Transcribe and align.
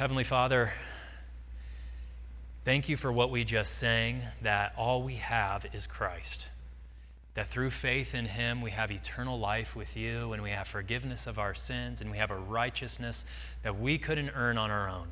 Heavenly 0.00 0.24
Father, 0.24 0.72
thank 2.64 2.88
you 2.88 2.96
for 2.96 3.12
what 3.12 3.30
we 3.30 3.44
just 3.44 3.74
sang 3.74 4.22
that 4.40 4.72
all 4.78 5.02
we 5.02 5.16
have 5.16 5.66
is 5.74 5.86
Christ. 5.86 6.48
That 7.34 7.46
through 7.46 7.68
faith 7.68 8.14
in 8.14 8.24
Him, 8.24 8.62
we 8.62 8.70
have 8.70 8.90
eternal 8.90 9.38
life 9.38 9.76
with 9.76 9.98
you, 9.98 10.32
and 10.32 10.42
we 10.42 10.52
have 10.52 10.66
forgiveness 10.66 11.26
of 11.26 11.38
our 11.38 11.52
sins, 11.52 12.00
and 12.00 12.10
we 12.10 12.16
have 12.16 12.30
a 12.30 12.38
righteousness 12.38 13.26
that 13.62 13.78
we 13.78 13.98
couldn't 13.98 14.30
earn 14.34 14.56
on 14.56 14.70
our 14.70 14.88
own. 14.88 15.08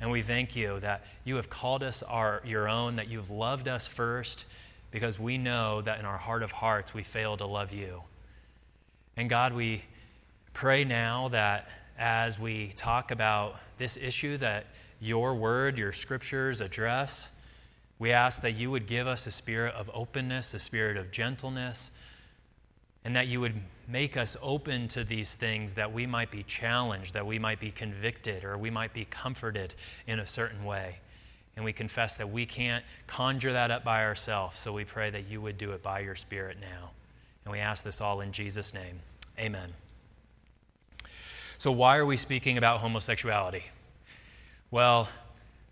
And 0.00 0.10
we 0.10 0.22
thank 0.22 0.56
you 0.56 0.80
that 0.80 1.04
you 1.26 1.36
have 1.36 1.50
called 1.50 1.82
us 1.82 2.02
our, 2.02 2.40
your 2.46 2.70
own, 2.70 2.96
that 2.96 3.08
you've 3.08 3.30
loved 3.30 3.68
us 3.68 3.86
first, 3.86 4.46
because 4.90 5.20
we 5.20 5.36
know 5.36 5.82
that 5.82 6.00
in 6.00 6.06
our 6.06 6.16
heart 6.16 6.42
of 6.42 6.50
hearts 6.50 6.94
we 6.94 7.02
fail 7.02 7.36
to 7.36 7.44
love 7.44 7.74
you. 7.74 8.04
And 9.18 9.28
God, 9.28 9.52
we 9.52 9.84
pray 10.54 10.82
now 10.82 11.28
that 11.28 11.68
as 11.98 12.38
we 12.38 12.68
talk 12.68 13.10
about 13.10 13.56
this 13.82 13.96
issue 13.96 14.36
that 14.36 14.66
your 15.00 15.34
word, 15.34 15.76
your 15.76 15.90
scriptures 15.90 16.60
address, 16.60 17.34
we 17.98 18.12
ask 18.12 18.40
that 18.42 18.52
you 18.52 18.70
would 18.70 18.86
give 18.86 19.08
us 19.08 19.26
a 19.26 19.30
spirit 19.32 19.74
of 19.74 19.90
openness, 19.92 20.54
a 20.54 20.60
spirit 20.60 20.96
of 20.96 21.10
gentleness, 21.10 21.90
and 23.04 23.16
that 23.16 23.26
you 23.26 23.40
would 23.40 23.54
make 23.88 24.16
us 24.16 24.36
open 24.40 24.86
to 24.86 25.02
these 25.02 25.34
things 25.34 25.74
that 25.74 25.92
we 25.92 26.06
might 26.06 26.30
be 26.30 26.44
challenged, 26.44 27.14
that 27.14 27.26
we 27.26 27.40
might 27.40 27.58
be 27.58 27.72
convicted, 27.72 28.44
or 28.44 28.56
we 28.56 28.70
might 28.70 28.92
be 28.92 29.04
comforted 29.04 29.74
in 30.06 30.20
a 30.20 30.26
certain 30.26 30.64
way. 30.64 31.00
And 31.56 31.64
we 31.64 31.72
confess 31.72 32.16
that 32.18 32.30
we 32.30 32.46
can't 32.46 32.84
conjure 33.08 33.52
that 33.52 33.72
up 33.72 33.82
by 33.82 34.04
ourselves, 34.04 34.56
so 34.56 34.72
we 34.72 34.84
pray 34.84 35.10
that 35.10 35.28
you 35.28 35.40
would 35.40 35.58
do 35.58 35.72
it 35.72 35.82
by 35.82 36.00
your 36.00 36.14
Spirit 36.14 36.58
now. 36.60 36.90
And 37.44 37.50
we 37.50 37.58
ask 37.58 37.82
this 37.82 38.00
all 38.00 38.20
in 38.20 38.30
Jesus' 38.30 38.72
name. 38.72 39.00
Amen. 39.38 39.72
So, 41.62 41.70
why 41.70 41.96
are 41.98 42.04
we 42.04 42.16
speaking 42.16 42.58
about 42.58 42.80
homosexuality? 42.80 43.62
Well, 44.72 45.08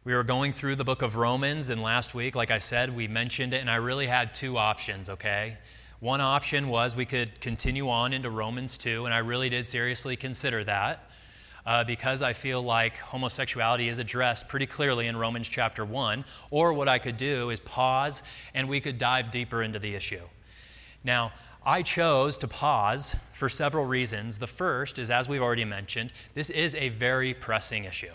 we 0.04 0.14
were 0.14 0.22
going 0.22 0.52
through 0.52 0.76
the 0.76 0.84
book 0.84 1.02
of 1.02 1.16
Romans, 1.16 1.69
and 1.69 1.82
last 1.82 2.14
week, 2.14 2.36
like 2.36 2.52
I 2.52 2.58
said, 2.58 2.94
we 2.94 3.08
mentioned 3.08 3.52
it, 3.52 3.60
and 3.60 3.69
I 3.69 3.74
really 3.74 4.06
had 4.06 4.32
two 4.32 4.56
options, 4.56 5.10
okay? 5.10 5.58
One 5.98 6.20
option 6.20 6.69
was 6.69 6.94
we 6.94 7.06
could 7.06 7.41
continue 7.41 7.91
on 7.91 8.12
into 8.12 8.30
Romans 8.30 8.78
2, 8.78 9.05
and 9.05 9.12
I 9.12 9.19
really 9.19 9.48
did 9.48 9.66
seriously 9.66 10.14
consider 10.14 10.62
that 10.62 11.10
uh, 11.66 11.82
because 11.82 12.22
I 12.22 12.34
feel 12.34 12.62
like 12.62 12.97
homosexuality 12.97 13.88
is 13.88 13.98
addressed 13.98 14.48
pretty 14.48 14.66
clearly 14.66 15.08
in 15.08 15.16
Romans 15.16 15.48
chapter 15.48 15.84
1. 15.84 16.25
Or 16.52 16.72
what 16.72 16.86
I 16.86 17.00
could 17.00 17.16
do 17.16 17.50
is 17.50 17.58
pause 17.58 18.22
and 18.54 18.69
we 18.69 18.80
could 18.80 18.97
dive 18.97 19.32
deeper 19.32 19.60
into 19.60 19.80
the 19.80 19.97
issue. 19.97 20.22
Now, 21.02 21.32
I 21.64 21.83
chose 21.83 22.39
to 22.39 22.48
pause 22.48 23.14
for 23.33 23.48
several 23.48 23.84
reasons. 23.84 24.39
The 24.39 24.47
first 24.47 24.98
is, 24.98 25.11
as 25.11 25.28
we've 25.28 25.42
already 25.42 25.64
mentioned, 25.64 26.12
this 26.34 26.50
is 26.50 26.75
a 26.75 26.89
very 26.89 27.34
pressing 27.34 27.84
issue 27.84 28.14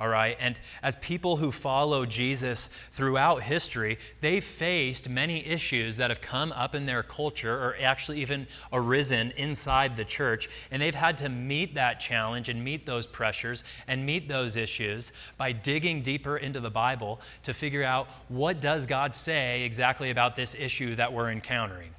all 0.00 0.08
right? 0.08 0.36
And 0.38 0.58
as 0.82 0.96
people 0.96 1.36
who 1.36 1.50
follow 1.50 2.06
Jesus 2.06 2.68
throughout 2.68 3.42
history, 3.42 3.98
they've 4.20 4.44
faced 4.44 5.08
many 5.08 5.44
issues 5.44 5.96
that 5.96 6.10
have 6.10 6.20
come 6.20 6.52
up 6.52 6.74
in 6.74 6.86
their 6.86 7.02
culture 7.02 7.52
or 7.52 7.76
actually 7.80 8.20
even 8.20 8.46
arisen 8.72 9.32
inside 9.36 9.96
the 9.96 10.04
church. 10.04 10.48
And 10.70 10.80
they've 10.80 10.94
had 10.94 11.18
to 11.18 11.28
meet 11.28 11.74
that 11.74 11.98
challenge 11.98 12.48
and 12.48 12.62
meet 12.62 12.86
those 12.86 13.06
pressures 13.06 13.64
and 13.88 14.06
meet 14.06 14.28
those 14.28 14.56
issues 14.56 15.12
by 15.36 15.52
digging 15.52 16.02
deeper 16.02 16.36
into 16.36 16.60
the 16.60 16.70
Bible 16.70 17.20
to 17.42 17.52
figure 17.52 17.82
out 17.82 18.08
what 18.28 18.60
does 18.60 18.86
God 18.86 19.14
say 19.14 19.62
exactly 19.62 20.10
about 20.10 20.36
this 20.36 20.54
issue 20.54 20.94
that 20.94 21.12
we're 21.12 21.30
encountering. 21.30 21.90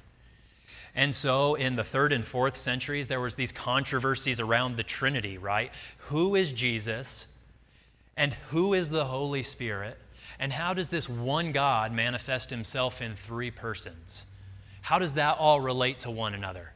And 0.94 1.14
so 1.14 1.54
in 1.54 1.76
the 1.76 1.84
third 1.84 2.12
and 2.12 2.24
fourth 2.24 2.56
centuries, 2.56 3.08
there 3.08 3.20
was 3.20 3.36
these 3.36 3.52
controversies 3.52 4.40
around 4.40 4.76
the 4.76 4.82
Trinity, 4.82 5.38
right? 5.38 5.72
Who 6.08 6.34
is 6.34 6.52
Jesus? 6.52 7.26
And 8.16 8.34
who 8.34 8.74
is 8.74 8.90
the 8.90 9.06
Holy 9.06 9.42
Spirit? 9.42 9.98
And 10.38 10.52
how 10.52 10.74
does 10.74 10.88
this 10.88 11.08
one 11.08 11.52
God 11.52 11.92
manifest 11.92 12.50
himself 12.50 13.00
in 13.00 13.14
three 13.14 13.50
persons? 13.50 14.24
How 14.82 14.98
does 14.98 15.14
that 15.14 15.38
all 15.38 15.60
relate 15.60 16.00
to 16.00 16.10
one 16.10 16.34
another? 16.34 16.72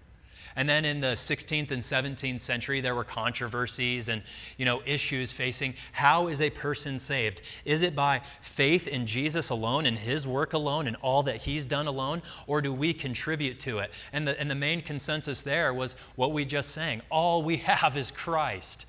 And 0.57 0.69
then 0.69 0.85
in 0.85 1.01
the 1.01 1.13
16th 1.13 1.71
and 1.71 1.83
17th 1.83 2.41
century, 2.41 2.81
there 2.81 2.95
were 2.95 3.05
controversies 3.05 4.09
and 4.09 4.23
you 4.57 4.65
know, 4.65 4.83
issues 4.87 5.33
facing 5.33 5.75
how 5.93 6.29
is 6.29 6.41
a 6.41 6.51
person 6.51 6.99
saved? 6.99 7.41
Is 7.65 7.83
it 7.83 7.95
by 7.97 8.21
faith 8.41 8.87
in 8.87 9.07
Jesus 9.07 9.51
alone 9.51 9.85
and 9.87 9.99
his 9.99 10.27
work 10.27 10.53
alone 10.53 10.87
and 10.87 10.97
all 11.03 11.23
that 11.25 11.43
he's 11.43 11.65
done 11.65 11.87
alone? 11.87 12.23
Or 12.47 12.63
do 12.63 12.73
we 12.73 12.95
contribute 12.95 13.59
to 13.61 13.79
it? 13.79 13.91
And 14.13 14.29
the, 14.29 14.39
and 14.41 14.51
the 14.51 14.55
main 14.55 14.81
consensus 14.81 15.43
there 15.43 15.75
was 15.75 15.95
what 16.15 16.33
we 16.33 16.45
just 16.45 16.71
sang 16.71 17.03
all 17.11 17.43
we 17.43 17.57
have 17.59 17.97
is 17.97 18.11
Christ. 18.11 18.87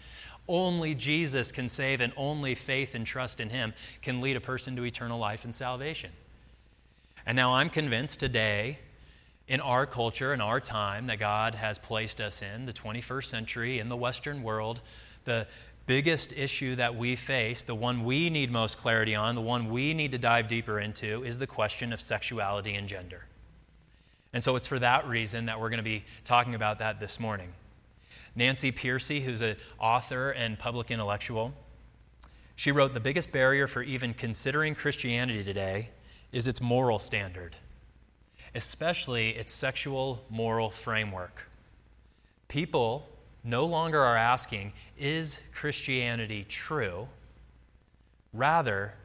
Only 0.47 0.93
Jesus 0.93 1.51
can 1.51 1.67
save, 1.67 2.01
and 2.01 2.13
only 2.15 2.53
faith 2.53 2.93
and 2.93 3.05
trust 3.05 3.39
in 3.39 3.49
Him 3.49 3.73
can 4.03 4.21
lead 4.21 4.35
a 4.35 4.41
person 4.41 4.75
to 4.75 4.83
eternal 4.83 5.17
life 5.17 5.43
and 5.43 5.55
salvation. 5.55 6.11
And 7.25 7.35
now 7.35 7.55
I'm 7.55 7.71
convinced 7.71 8.19
today, 8.19 8.79
in 9.47 9.61
our 9.61 9.85
culture, 9.85 10.33
in 10.33 10.41
our 10.41 10.59
time 10.59 11.07
that 11.07 11.19
God 11.19 11.55
has 11.55 11.77
placed 11.77 12.19
us 12.19 12.41
in, 12.41 12.65
the 12.65 12.73
21st 12.73 13.25
century, 13.25 13.79
in 13.79 13.89
the 13.89 13.97
Western 13.97 14.41
world, 14.41 14.81
the 15.25 15.47
biggest 15.85 16.35
issue 16.37 16.75
that 16.75 16.95
we 16.95 17.15
face, 17.15 17.63
the 17.63 17.75
one 17.75 18.03
we 18.03 18.29
need 18.29 18.51
most 18.51 18.77
clarity 18.77 19.15
on, 19.15 19.35
the 19.35 19.41
one 19.41 19.69
we 19.69 19.93
need 19.93 20.11
to 20.11 20.17
dive 20.17 20.47
deeper 20.47 20.79
into, 20.79 21.23
is 21.23 21.37
the 21.37 21.47
question 21.47 21.93
of 21.93 21.99
sexuality 22.01 22.73
and 22.73 22.87
gender. 22.87 23.25
And 24.33 24.43
so 24.43 24.55
it's 24.55 24.67
for 24.67 24.79
that 24.79 25.07
reason 25.07 25.45
that 25.45 25.59
we're 25.59 25.69
going 25.69 25.77
to 25.77 25.83
be 25.83 26.03
talking 26.23 26.55
about 26.55 26.79
that 26.79 26.99
this 26.99 27.19
morning. 27.19 27.53
Nancy 28.35 28.71
Pearcey, 28.71 29.21
who's 29.21 29.41
an 29.41 29.55
author 29.79 30.31
and 30.31 30.59
public 30.59 30.91
intellectual, 30.91 31.53
she 32.55 32.71
wrote 32.71 32.93
The 32.93 32.99
biggest 32.99 33.31
barrier 33.31 33.67
for 33.67 33.81
even 33.81 34.13
considering 34.13 34.75
Christianity 34.75 35.43
today 35.43 35.91
is 36.31 36.47
its 36.47 36.61
moral 36.61 36.99
standard, 36.99 37.55
especially 38.55 39.31
its 39.31 39.53
sexual 39.53 40.25
moral 40.29 40.69
framework. 40.69 41.49
People 42.47 43.09
no 43.43 43.65
longer 43.65 43.99
are 43.99 44.17
asking, 44.17 44.73
Is 44.97 45.39
Christianity 45.53 46.45
true? 46.47 47.07
Rather, 48.33 48.95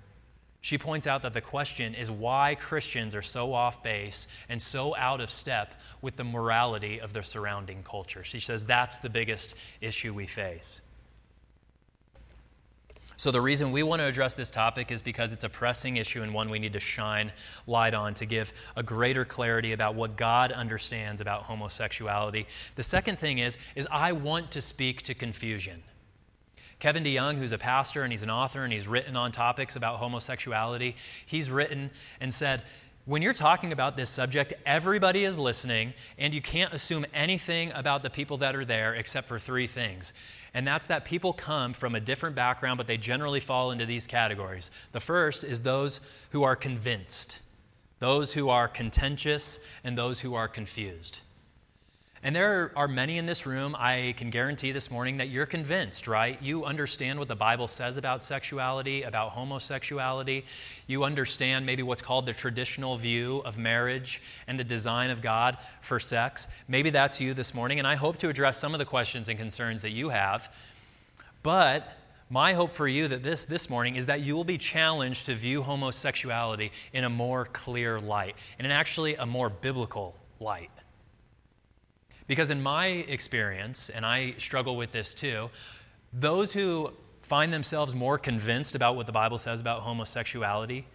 she 0.61 0.77
points 0.77 1.07
out 1.07 1.23
that 1.23 1.33
the 1.33 1.41
question 1.41 1.95
is 1.95 2.11
why 2.11 2.55
Christians 2.55 3.15
are 3.15 3.23
so 3.23 3.53
off 3.55 3.83
base 3.83 4.27
and 4.49 4.61
so 4.61 4.95
out 4.97 5.21
of 5.21 5.31
step 5.31 5.81
with 6.03 6.17
the 6.17 6.25
morality 6.25 7.01
of 7.01 7.13
their 7.13 7.23
surrounding 7.23 7.83
culture. 7.83 8.23
She 8.23 8.41
says 8.41 8.67
that's 8.67 8.99
the 8.99 9.09
biggest 9.09 9.55
issue 9.81 10.13
we 10.13 10.27
face. 10.27 10.83
So, 13.21 13.31
the 13.31 13.43
reason 13.43 13.71
we 13.71 13.83
want 13.83 14.01
to 14.01 14.07
address 14.07 14.33
this 14.33 14.49
topic 14.49 14.91
is 14.91 15.03
because 15.03 15.35
it's 15.35 15.45
a 15.45 15.51
pressing 15.51 15.99
issue 15.99 16.23
and 16.23 16.33
one 16.33 16.49
we 16.49 16.59
need 16.59 16.73
to 16.73 16.81
shine 16.81 17.33
light 17.67 17.93
on 17.93 18.15
to 18.15 18.25
give 18.25 18.55
a 18.77 18.83
greater 18.83 19.27
clarity 19.27 19.73
about 19.75 19.95
what 19.95 20.17
God 20.17 20.53
understands 20.53 21.21
about 21.21 21.43
homosexuality. 21.43 22.47
The 22.77 22.83
second 22.83 23.19
thing 23.19 23.37
is, 23.37 23.59
is 23.77 23.87
I 23.93 24.13
want 24.13 24.51
to 24.53 24.63
speak 24.63 25.03
to 25.03 25.13
confusion. 25.13 25.83
Kevin 26.79 27.05
DeYoung, 27.05 27.35
who's 27.35 27.53
a 27.53 27.59
pastor 27.59 28.05
and 28.05 28.11
he's 28.11 28.23
an 28.23 28.31
author 28.31 28.65
and 28.65 28.73
he's 28.73 28.89
written 28.89 29.17
on 29.17 29.33
topics 29.33 29.77
about 29.77 29.97
homosexuality, 29.97 30.97
he's 31.27 31.51
written 31.51 31.91
and 32.23 32.33
said, 32.33 32.63
when 33.05 33.21
you're 33.21 33.35
talking 33.35 33.73
about 33.73 33.99
this 33.99 34.09
subject, 34.09 34.55
everybody 34.65 35.25
is 35.25 35.39
listening, 35.39 35.95
and 36.17 36.35
you 36.35 36.41
can't 36.41 36.73
assume 36.73 37.05
anything 37.13 37.73
about 37.73 38.03
the 38.03 38.11
people 38.11 38.37
that 38.37 38.55
are 38.55 38.65
there 38.65 38.95
except 38.95 39.27
for 39.27 39.39
three 39.39 39.67
things. 39.67 40.13
And 40.53 40.67
that's 40.67 40.87
that 40.87 41.05
people 41.05 41.33
come 41.33 41.73
from 41.73 41.95
a 41.95 42.01
different 42.01 42.35
background, 42.35 42.79
but 42.79 42.87
they 42.87 42.97
generally 42.97 43.41
fall 43.41 43.71
into 43.71 43.87
these 43.87 44.07
categories. 44.07 44.71
The 44.93 45.01
first 45.01 45.45
is 45.45 45.63
those 45.63 46.27
who 46.33 46.43
are 46.43 46.57
convinced, 46.57 47.41
those 48.01 48.35
who 48.35 48.49
are 48.49 48.67
contentious, 48.67 49.61
and 49.85 49.97
those 49.97 50.21
who 50.21 50.35
are 50.35 50.49
confused. 50.49 51.21
And 52.23 52.37
there 52.37 52.71
are 52.77 52.87
many 52.87 53.17
in 53.17 53.25
this 53.25 53.47
room, 53.47 53.75
I 53.79 54.15
can 54.19 54.29
guarantee 54.29 54.73
this 54.73 54.91
morning, 54.91 55.17
that 55.17 55.31
you're 55.31 55.47
convinced, 55.47 56.07
right? 56.07 56.37
You 56.43 56.67
understand 56.67 57.19
what 57.19 57.29
the 57.29 57.37
Bible 57.37 57.67
says 57.67 57.97
about 57.97 58.23
sexuality, 58.23 59.05
about 59.05 59.31
homosexuality. 59.31 60.45
You 60.87 61.05
understand 61.05 61.65
maybe 61.65 61.83
what's 61.83 62.03
called 62.03 62.27
the 62.27 62.35
traditional 62.35 62.99
view 62.99 63.39
of 63.47 63.57
marriage 63.57 64.21
and 64.47 64.59
the 64.59 64.65
design 64.65 65.09
of 65.09 65.23
God 65.23 65.57
for 65.81 65.99
sex. 65.99 66.47
Maybe 66.69 66.91
that's 66.91 67.23
you 67.23 67.33
this 67.33 67.55
morning, 67.55 67.79
and 67.79 67.87
I 67.87 67.95
hope 67.95 68.19
to 68.19 68.29
address 68.29 68.61
some 68.61 68.75
of 68.75 68.81
the 68.81 68.85
questions 68.85 69.31
and 69.31 69.39
concerns 69.39 69.81
that 69.81 69.93
you 69.93 70.11
have. 70.11 70.55
But 71.43 71.97
my 72.29 72.53
hope 72.53 72.71
for 72.71 72.87
you 72.87 73.09
that 73.09 73.23
this 73.23 73.47
this 73.47 73.71
morning 73.71 73.97
is 73.97 74.07
that 74.07 74.21
you 74.21 74.37
will 74.37 74.45
be 74.45 74.59
challenged 74.59 75.25
to 75.25 75.35
view 75.35 75.63
homosexuality 75.63 76.71
in 76.93 77.05
a 77.05 77.11
more 77.11 77.47
clear 77.47 77.99
light, 77.99 78.37
and 78.59 78.67
in 78.67 78.73
actually 78.73 79.15
a 79.15 79.25
more 79.25 79.49
biblical 79.49 80.17
light. 80.39 80.71
Because 82.31 82.49
in 82.49 82.63
my 82.63 82.87
experience, 82.87 83.89
and 83.89 84.07
I 84.07 84.35
struggle 84.39 84.77
with 84.77 84.93
this 84.93 85.15
too, 85.15 85.51
those 86.13 86.53
who 86.53 86.93
find 87.25 87.53
themselves 87.53 87.93
more 87.93 88.19
convinced 88.19 88.77
about 88.77 88.95
what 88.95 89.07
the 89.07 89.13
Bible 89.13 89.37
says 89.37 89.61
about 89.61 89.81
homosexuality 89.81 90.87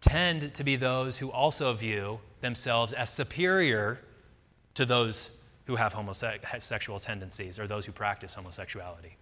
tend 0.00 0.52
to 0.52 0.64
be 0.64 0.74
those 0.74 1.18
who 1.18 1.30
also 1.30 1.72
view 1.74 2.18
themselves 2.40 2.92
as 2.92 3.08
superior 3.08 4.00
to 4.74 4.84
those 4.84 5.30
who 5.66 5.76
have 5.76 5.92
homosexual 5.92 6.98
tendencies 6.98 7.56
or 7.56 7.68
those 7.68 7.86
who 7.86 7.92
practice 7.92 8.34
homosexuality. 8.34 9.16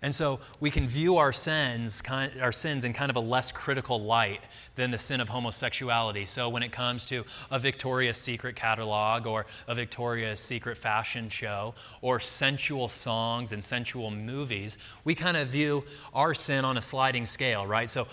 And 0.00 0.14
so 0.14 0.40
we 0.60 0.70
can 0.70 0.86
view 0.86 1.16
our 1.16 1.32
sins, 1.32 2.02
our 2.40 2.52
sins 2.52 2.84
in 2.84 2.92
kind 2.92 3.10
of 3.10 3.16
a 3.16 3.20
less 3.20 3.50
critical 3.50 4.00
light 4.00 4.40
than 4.76 4.90
the 4.90 4.98
sin 4.98 5.20
of 5.20 5.28
homosexuality. 5.28 6.24
So 6.26 6.48
when 6.48 6.62
it 6.62 6.70
comes 6.70 7.04
to 7.06 7.24
a 7.50 7.58
Victoria's 7.58 8.16
Secret 8.16 8.54
catalog 8.54 9.26
or 9.26 9.46
a 9.66 9.74
Victoria's 9.74 10.40
Secret 10.40 10.78
fashion 10.78 11.28
show 11.28 11.74
or 12.00 12.20
sensual 12.20 12.88
songs 12.88 13.52
and 13.52 13.64
sensual 13.64 14.10
movies, 14.10 14.78
we 15.04 15.14
kind 15.14 15.36
of 15.36 15.48
view 15.48 15.84
our 16.14 16.32
sin 16.34 16.64
on 16.64 16.76
a 16.76 16.82
sliding 16.82 17.26
scale, 17.26 17.66
right? 17.66 17.90
So 17.90 18.06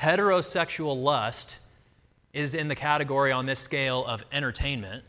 heterosexual 0.00 1.02
lust 1.02 1.58
is 2.32 2.54
in 2.54 2.68
the 2.68 2.74
category 2.74 3.32
on 3.32 3.46
this 3.46 3.58
scale 3.58 4.04
of 4.06 4.24
entertainment 4.32 5.04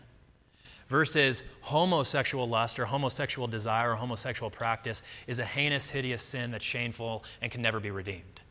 versus 0.89 1.43
homosexual 1.61 2.49
lust 2.49 2.79
or 2.79 2.85
homosexual 2.85 3.47
desire 3.47 3.91
or 3.91 3.95
homosexual 3.95 4.49
practice 4.49 5.01
is 5.27 5.39
a 5.39 5.45
heinous, 5.45 5.89
hideous 5.89 6.21
sin 6.21 6.51
that's 6.51 6.65
shameful 6.65 7.23
and 7.41 7.51
can 7.51 7.61
never 7.61 7.79
be 7.79 7.91
redeemed. 7.91 8.41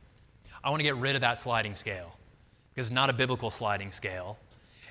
I 0.63 0.71
want 0.71 0.81
to 0.81 0.85
get 0.85 0.97
rid 0.97 1.15
of 1.15 1.21
that 1.21 1.39
sliding 1.39 1.75
scale 1.75 2.17
because 2.71 2.87
it's 2.87 2.95
not 2.95 3.11
a 3.11 3.13
biblical 3.13 3.51
sliding 3.51 3.93
scale. 3.93 4.39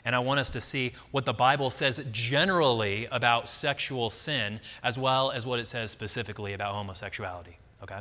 And 0.06 0.16
I 0.16 0.20
want 0.20 0.40
us 0.40 0.50
to 0.52 0.62
see 0.62 0.94
what 1.12 1.26
the 1.26 1.34
Bible 1.34 1.70
says 1.70 2.06
generally 2.12 3.08
about 3.12 3.48
sexual 3.48 4.10
sin 4.10 4.62
as 4.84 4.98
well 4.98 5.32
as 5.32 5.46
what 5.46 5.60
it 5.60 5.68
says 5.68 5.92
specifically 5.92 6.54
about 6.54 6.76
homosexuality. 6.76 7.58
Okay? 7.84 8.00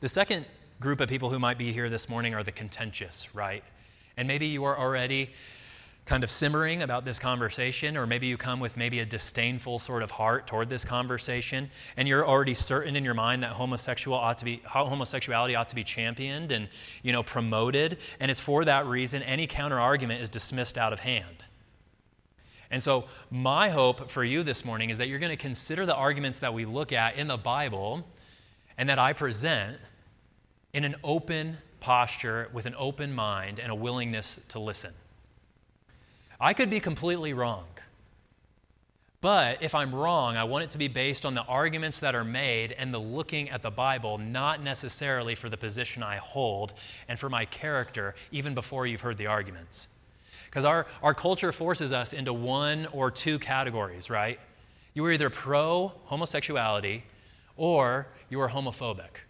The 0.00 0.08
second 0.08 0.46
group 0.80 1.00
of 1.00 1.08
people 1.08 1.30
who 1.30 1.38
might 1.38 1.58
be 1.58 1.72
here 1.72 1.88
this 1.88 2.08
morning 2.08 2.34
are 2.34 2.42
the 2.42 2.52
contentious, 2.52 3.34
right? 3.34 3.62
And 4.16 4.26
maybe 4.26 4.46
you 4.46 4.64
are 4.64 4.78
already 4.78 5.30
kind 6.04 6.24
of 6.24 6.30
simmering 6.30 6.82
about 6.82 7.04
this 7.04 7.18
conversation, 7.18 7.96
or 7.96 8.06
maybe 8.06 8.26
you 8.26 8.36
come 8.36 8.58
with 8.58 8.76
maybe 8.76 8.98
a 8.98 9.04
disdainful 9.04 9.78
sort 9.78 10.02
of 10.02 10.12
heart 10.12 10.46
toward 10.46 10.68
this 10.68 10.84
conversation, 10.84 11.70
and 11.96 12.08
you're 12.08 12.26
already 12.26 12.54
certain 12.54 12.96
in 12.96 13.04
your 13.04 13.14
mind 13.14 13.42
that 13.42 13.52
homosexual 13.52 14.16
ought 14.16 14.38
to 14.38 14.44
be, 14.44 14.60
homosexuality 14.66 15.54
ought 15.54 15.68
to 15.68 15.76
be 15.76 15.84
championed 15.84 16.50
and 16.50 16.68
you 17.02 17.12
know, 17.12 17.22
promoted, 17.22 17.98
and 18.18 18.30
it's 18.30 18.40
for 18.40 18.64
that 18.64 18.84
reason 18.86 19.22
any 19.22 19.46
counter 19.46 19.78
argument 19.78 20.20
is 20.20 20.28
dismissed 20.28 20.76
out 20.76 20.92
of 20.92 21.00
hand. 21.00 21.44
And 22.68 22.82
so, 22.82 23.04
my 23.30 23.68
hope 23.68 24.08
for 24.08 24.24
you 24.24 24.42
this 24.42 24.64
morning 24.64 24.90
is 24.90 24.98
that 24.98 25.06
you're 25.06 25.18
going 25.18 25.30
to 25.30 25.36
consider 25.36 25.84
the 25.84 25.94
arguments 25.94 26.38
that 26.40 26.54
we 26.54 26.64
look 26.64 26.90
at 26.90 27.16
in 27.16 27.28
the 27.28 27.36
Bible 27.36 28.08
and 28.78 28.88
that 28.88 28.98
I 28.98 29.12
present 29.12 29.78
in 30.72 30.82
an 30.82 30.96
open 31.04 31.58
posture 31.80 32.48
with 32.52 32.64
an 32.64 32.74
open 32.78 33.12
mind 33.12 33.60
and 33.60 33.70
a 33.70 33.74
willingness 33.74 34.40
to 34.48 34.58
listen. 34.58 34.94
I 36.42 36.54
could 36.54 36.70
be 36.70 36.80
completely 36.80 37.32
wrong. 37.32 37.66
But 39.20 39.62
if 39.62 39.76
I'm 39.76 39.94
wrong, 39.94 40.36
I 40.36 40.42
want 40.42 40.64
it 40.64 40.70
to 40.70 40.78
be 40.78 40.88
based 40.88 41.24
on 41.24 41.34
the 41.34 41.44
arguments 41.44 42.00
that 42.00 42.16
are 42.16 42.24
made 42.24 42.72
and 42.72 42.92
the 42.92 42.98
looking 42.98 43.48
at 43.48 43.62
the 43.62 43.70
Bible, 43.70 44.18
not 44.18 44.60
necessarily 44.60 45.36
for 45.36 45.48
the 45.48 45.56
position 45.56 46.02
I 46.02 46.16
hold 46.16 46.72
and 47.08 47.16
for 47.16 47.30
my 47.30 47.44
character, 47.44 48.16
even 48.32 48.52
before 48.56 48.88
you've 48.88 49.02
heard 49.02 49.18
the 49.18 49.28
arguments. 49.28 49.86
Because 50.46 50.64
our, 50.64 50.88
our 51.00 51.14
culture 51.14 51.52
forces 51.52 51.92
us 51.92 52.12
into 52.12 52.32
one 52.32 52.86
or 52.86 53.12
two 53.12 53.38
categories, 53.38 54.10
right? 54.10 54.40
You 54.94 55.04
are 55.04 55.12
either 55.12 55.30
pro 55.30 55.92
homosexuality 56.06 57.04
or 57.56 58.08
you 58.28 58.40
are 58.40 58.48
homophobic. 58.48 59.22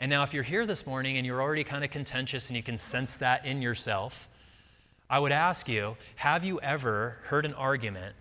And 0.00 0.08
now, 0.08 0.22
if 0.22 0.32
you're 0.32 0.42
here 0.42 0.64
this 0.64 0.86
morning 0.86 1.18
and 1.18 1.26
you're 1.26 1.42
already 1.42 1.64
kind 1.64 1.84
of 1.84 1.90
contentious 1.90 2.48
and 2.48 2.56
you 2.56 2.62
can 2.62 2.78
sense 2.78 3.16
that 3.16 3.44
in 3.44 3.60
yourself, 3.60 4.29
I 5.10 5.18
would 5.18 5.32
ask 5.32 5.68
you 5.68 5.96
have 6.16 6.44
you 6.44 6.60
ever 6.60 7.18
heard 7.24 7.44
an 7.44 7.52
argument 7.54 8.14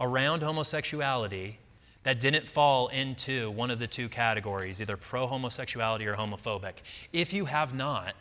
around 0.00 0.42
homosexuality 0.42 1.58
that 2.04 2.18
didn't 2.18 2.48
fall 2.48 2.88
into 2.88 3.50
one 3.50 3.70
of 3.70 3.78
the 3.78 3.86
two 3.86 4.08
categories, 4.08 4.80
either 4.80 4.96
pro 4.96 5.26
homosexuality 5.26 6.06
or 6.06 6.16
homophobic? 6.16 6.76
If 7.12 7.34
you 7.34 7.44
have 7.44 7.74
not, 7.74 8.14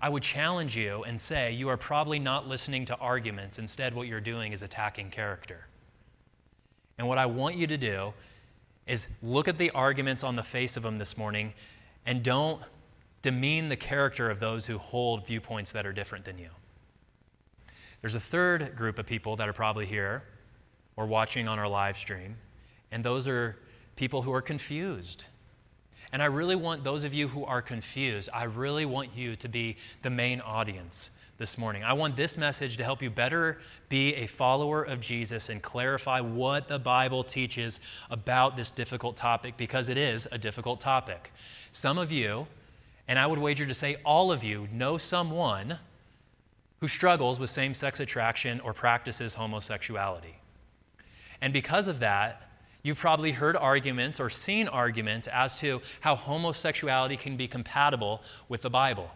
I 0.00 0.08
would 0.08 0.22
challenge 0.22 0.74
you 0.74 1.04
and 1.04 1.20
say 1.20 1.52
you 1.52 1.68
are 1.68 1.76
probably 1.76 2.18
not 2.18 2.48
listening 2.48 2.86
to 2.86 2.96
arguments. 2.96 3.58
Instead, 3.58 3.94
what 3.94 4.08
you're 4.08 4.18
doing 4.18 4.52
is 4.52 4.62
attacking 4.62 5.10
character. 5.10 5.66
And 6.96 7.06
what 7.06 7.18
I 7.18 7.26
want 7.26 7.56
you 7.56 7.66
to 7.66 7.76
do 7.76 8.14
is 8.86 9.08
look 9.22 9.48
at 9.48 9.58
the 9.58 9.70
arguments 9.72 10.24
on 10.24 10.34
the 10.34 10.42
face 10.42 10.78
of 10.78 10.82
them 10.82 10.96
this 10.96 11.18
morning 11.18 11.52
and 12.06 12.22
don't 12.22 12.62
demean 13.22 13.68
the 13.68 13.76
character 13.76 14.30
of 14.30 14.40
those 14.40 14.66
who 14.66 14.78
hold 14.78 15.26
viewpoints 15.26 15.72
that 15.72 15.86
are 15.86 15.92
different 15.92 16.24
than 16.24 16.38
you. 16.38 16.50
There's 18.00 18.14
a 18.14 18.20
third 18.20 18.76
group 18.76 18.98
of 18.98 19.06
people 19.06 19.36
that 19.36 19.48
are 19.48 19.52
probably 19.52 19.86
here 19.86 20.22
or 20.96 21.06
watching 21.06 21.48
on 21.48 21.58
our 21.58 21.68
live 21.68 21.96
stream, 21.96 22.36
and 22.92 23.04
those 23.04 23.26
are 23.26 23.56
people 23.96 24.22
who 24.22 24.32
are 24.32 24.42
confused. 24.42 25.24
And 26.12 26.22
I 26.22 26.26
really 26.26 26.56
want 26.56 26.84
those 26.84 27.04
of 27.04 27.12
you 27.12 27.28
who 27.28 27.44
are 27.44 27.60
confused, 27.60 28.30
I 28.32 28.44
really 28.44 28.86
want 28.86 29.10
you 29.14 29.36
to 29.36 29.48
be 29.48 29.76
the 30.02 30.10
main 30.10 30.40
audience 30.40 31.10
this 31.38 31.56
morning. 31.56 31.84
I 31.84 31.92
want 31.92 32.16
this 32.16 32.36
message 32.36 32.76
to 32.78 32.84
help 32.84 33.00
you 33.00 33.10
better 33.10 33.60
be 33.88 34.14
a 34.14 34.26
follower 34.26 34.82
of 34.82 35.00
Jesus 35.00 35.48
and 35.48 35.62
clarify 35.62 36.20
what 36.20 36.66
the 36.66 36.80
Bible 36.80 37.22
teaches 37.22 37.78
about 38.10 38.56
this 38.56 38.72
difficult 38.72 39.16
topic 39.16 39.56
because 39.56 39.88
it 39.88 39.96
is 39.96 40.26
a 40.32 40.38
difficult 40.38 40.80
topic. 40.80 41.30
Some 41.70 41.96
of 41.96 42.10
you 42.10 42.48
and 43.08 43.18
I 43.18 43.26
would 43.26 43.38
wager 43.38 43.66
to 43.66 43.74
say 43.74 43.96
all 44.04 44.30
of 44.30 44.44
you 44.44 44.68
know 44.70 44.98
someone 44.98 45.78
who 46.80 46.86
struggles 46.86 47.40
with 47.40 47.50
same 47.50 47.74
sex 47.74 47.98
attraction 47.98 48.60
or 48.60 48.72
practices 48.72 49.34
homosexuality. 49.34 50.36
And 51.40 51.52
because 51.52 51.88
of 51.88 52.00
that, 52.00 52.48
you've 52.82 52.98
probably 52.98 53.32
heard 53.32 53.56
arguments 53.56 54.20
or 54.20 54.30
seen 54.30 54.68
arguments 54.68 55.26
as 55.28 55.58
to 55.60 55.80
how 56.00 56.14
homosexuality 56.14 57.16
can 57.16 57.36
be 57.36 57.48
compatible 57.48 58.22
with 58.48 58.62
the 58.62 58.70
Bible. 58.70 59.10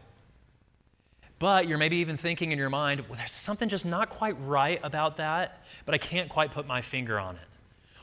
But 1.38 1.66
you're 1.66 1.78
maybe 1.78 1.96
even 1.96 2.16
thinking 2.16 2.52
in 2.52 2.58
your 2.58 2.70
mind, 2.70 3.00
well, 3.08 3.18
there's 3.18 3.30
something 3.30 3.68
just 3.68 3.84
not 3.84 4.08
quite 4.08 4.36
right 4.40 4.80
about 4.82 5.16
that, 5.18 5.64
but 5.84 5.94
I 5.94 5.98
can't 5.98 6.28
quite 6.28 6.52
put 6.52 6.66
my 6.66 6.80
finger 6.80 7.18
on 7.18 7.36
it. 7.36 7.51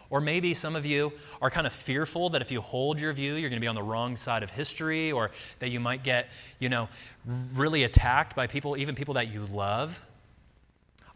Or 0.10 0.22
maybe 0.22 0.54
some 0.54 0.76
of 0.76 0.86
you 0.86 1.14
are 1.42 1.50
kind 1.50 1.68
of 1.68 1.74
fearful 1.74 2.30
that 2.30 2.42
if 2.42 2.52
you 2.52 2.62
hold 2.62 3.00
your 3.00 3.14
view, 3.14 3.36
you're 3.36 3.50
going 3.50 3.60
to 3.60 3.64
be 3.64 3.68
on 3.68 3.76
the 3.76 3.84
wrong 3.84 4.16
side 4.16 4.42
of 4.42 4.52
history, 4.52 5.12
or 5.12 5.30
that 5.60 5.70
you 5.70 5.80
might 5.80 6.04
get, 6.04 6.30
you 6.58 6.70
know, 6.70 6.90
really 7.54 7.84
attacked 7.84 8.36
by 8.36 8.48
people, 8.48 8.76
even 8.76 8.96
people 8.96 9.14
that 9.14 9.32
you 9.32 9.46
love. 9.46 10.04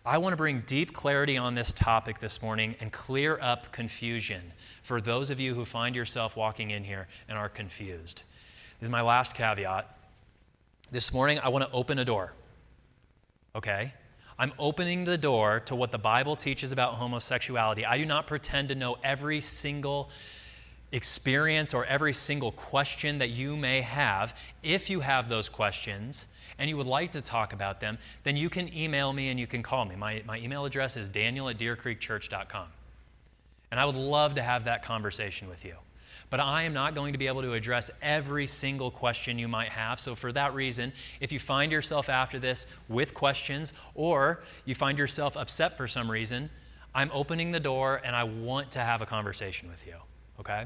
I 0.06 0.18
want 0.18 0.34
to 0.34 0.38
bring 0.38 0.64
deep 0.66 0.92
clarity 0.92 1.38
on 1.38 1.56
this 1.56 1.72
topic 1.72 2.20
this 2.20 2.42
morning 2.42 2.76
and 2.82 2.92
clear 2.92 3.40
up 3.42 3.72
confusion 3.72 4.52
for 4.82 5.00
those 5.00 5.30
of 5.30 5.40
you 5.40 5.56
who 5.56 5.64
find 5.64 5.96
yourself 5.96 6.36
walking 6.36 6.72
in 6.72 6.84
here 6.84 7.08
and 7.30 7.38
are 7.38 7.48
confused. 7.48 8.24
This 8.80 8.88
is 8.88 8.92
my 8.92 9.02
last 9.02 9.34
caveat. 9.34 9.98
This 10.92 11.14
morning, 11.14 11.40
I 11.40 11.50
want 11.50 11.64
to 11.64 11.72
open 11.72 12.00
a 12.00 12.06
door. 12.06 12.34
Okay? 13.56 13.94
I'm 14.38 14.54
opening 14.58 15.06
the 15.06 15.18
door 15.18 15.60
to 15.62 15.76
what 15.76 15.92
the 15.92 15.98
Bible 15.98 16.36
teaches 16.36 16.72
about 16.72 16.96
homosexuality. 16.96 17.86
I 17.86 17.98
do 17.98 18.06
not 18.06 18.28
pretend 18.28 18.70
to 18.70 18.76
know 18.76 18.98
every 19.04 19.42
single 19.42 20.10
experience 20.92 21.74
or 21.74 21.86
every 21.86 22.14
single 22.14 22.52
question 22.52 23.20
that 23.20 23.30
you 23.30 23.56
may 23.58 23.82
have. 23.82 24.40
If 24.62 24.90
you 24.90 25.02
have 25.02 25.30
those 25.30 25.50
questions 25.50 26.26
and 26.58 26.70
you 26.70 26.78
would 26.78 26.88
like 26.88 27.12
to 27.14 27.22
talk 27.22 27.54
about 27.54 27.80
them, 27.80 27.98
then 28.24 28.38
you 28.38 28.50
can 28.50 28.74
email 28.76 29.12
me 29.14 29.30
and 29.30 29.40
you 29.40 29.48
can 29.48 29.64
call 29.64 29.86
me. 29.86 29.96
My, 29.96 30.22
my 30.26 30.38
email 30.40 30.66
address 30.66 30.96
is 30.96 31.10
daniel 31.10 31.50
at 31.50 31.58
deercreekchurch.com. 31.58 32.68
And 33.72 33.80
I 33.80 33.86
would 33.86 33.96
love 33.96 34.36
to 34.36 34.44
have 34.44 34.66
that 34.66 34.84
conversation 34.84 35.50
with 35.50 35.66
you 35.66 35.76
but 36.34 36.40
I 36.40 36.64
am 36.64 36.74
not 36.74 36.96
going 36.96 37.14
to 37.14 37.20
be 37.20 37.28
able 37.28 37.44
to 37.44 37.54
address 37.54 37.92
every 38.02 38.48
single 38.48 38.90
question 38.90 39.38
you 39.38 39.48
might 39.48 39.70
have. 39.70 40.00
So, 40.00 40.16
for 40.16 40.32
that 40.32 40.56
reason, 40.56 40.92
if 41.20 41.32
you 41.32 41.38
find 41.38 41.72
yourself 41.72 42.10
after 42.10 42.40
this 42.40 42.66
with 42.90 43.14
questions 43.14 43.72
or 43.94 44.42
you 44.66 44.74
find 44.74 44.98
yourself 44.98 45.38
upset 45.38 45.78
for 45.78 45.88
some 45.88 46.10
reason, 46.10 46.50
I'm 46.96 47.12
opening 47.14 47.52
the 47.52 47.60
door 47.60 48.02
and 48.04 48.16
I 48.16 48.24
want 48.24 48.72
to 48.72 48.80
have 48.80 49.00
a 49.04 49.06
conversation 49.06 49.70
with 49.70 49.86
you, 49.86 49.94
okay? 50.40 50.66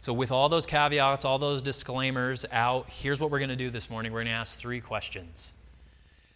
So, 0.00 0.14
with 0.14 0.32
all 0.32 0.48
those 0.48 0.64
caveats, 0.64 1.26
all 1.26 1.38
those 1.38 1.60
disclaimers 1.60 2.46
out, 2.50 2.88
here's 2.88 3.20
what 3.20 3.30
we're 3.30 3.38
going 3.38 3.50
to 3.50 3.56
do 3.56 3.68
this 3.68 3.90
morning. 3.90 4.12
We're 4.12 4.20
going 4.20 4.28
to 4.28 4.32
ask 4.32 4.58
three 4.58 4.80
questions. 4.80 5.52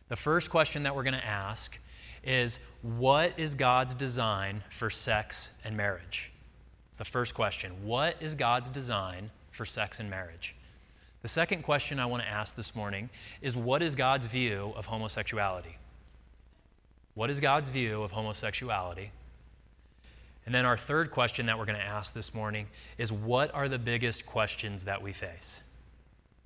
The 0.08 0.16
first 0.16 0.50
question 0.50 0.82
that 0.82 0.94
we're 0.94 1.02
going 1.02 1.18
to 1.18 1.26
ask 1.26 1.78
is 2.22 2.60
What 2.82 3.38
is 3.38 3.54
God's 3.54 3.94
design 3.94 4.64
for 4.68 4.90
sex 4.90 5.56
and 5.64 5.78
marriage? 5.78 6.30
It's 6.94 6.98
the 7.00 7.04
first 7.04 7.34
question. 7.34 7.72
What 7.82 8.14
is 8.20 8.36
God's 8.36 8.68
design 8.68 9.30
for 9.50 9.64
sex 9.64 9.98
and 9.98 10.08
marriage? 10.08 10.54
The 11.22 11.28
second 11.28 11.64
question 11.64 11.98
I 11.98 12.06
want 12.06 12.22
to 12.22 12.28
ask 12.28 12.54
this 12.54 12.76
morning 12.76 13.10
is 13.42 13.56
what 13.56 13.82
is 13.82 13.96
God's 13.96 14.28
view 14.28 14.72
of 14.76 14.86
homosexuality? 14.86 15.78
What 17.14 17.30
is 17.30 17.40
God's 17.40 17.68
view 17.68 18.04
of 18.04 18.12
homosexuality? 18.12 19.10
And 20.46 20.54
then 20.54 20.64
our 20.64 20.76
third 20.76 21.10
question 21.10 21.46
that 21.46 21.58
we're 21.58 21.64
going 21.64 21.80
to 21.80 21.84
ask 21.84 22.14
this 22.14 22.32
morning 22.32 22.68
is 22.96 23.10
what 23.10 23.52
are 23.52 23.68
the 23.68 23.80
biggest 23.80 24.24
questions 24.24 24.84
that 24.84 25.02
we 25.02 25.12
face? 25.12 25.62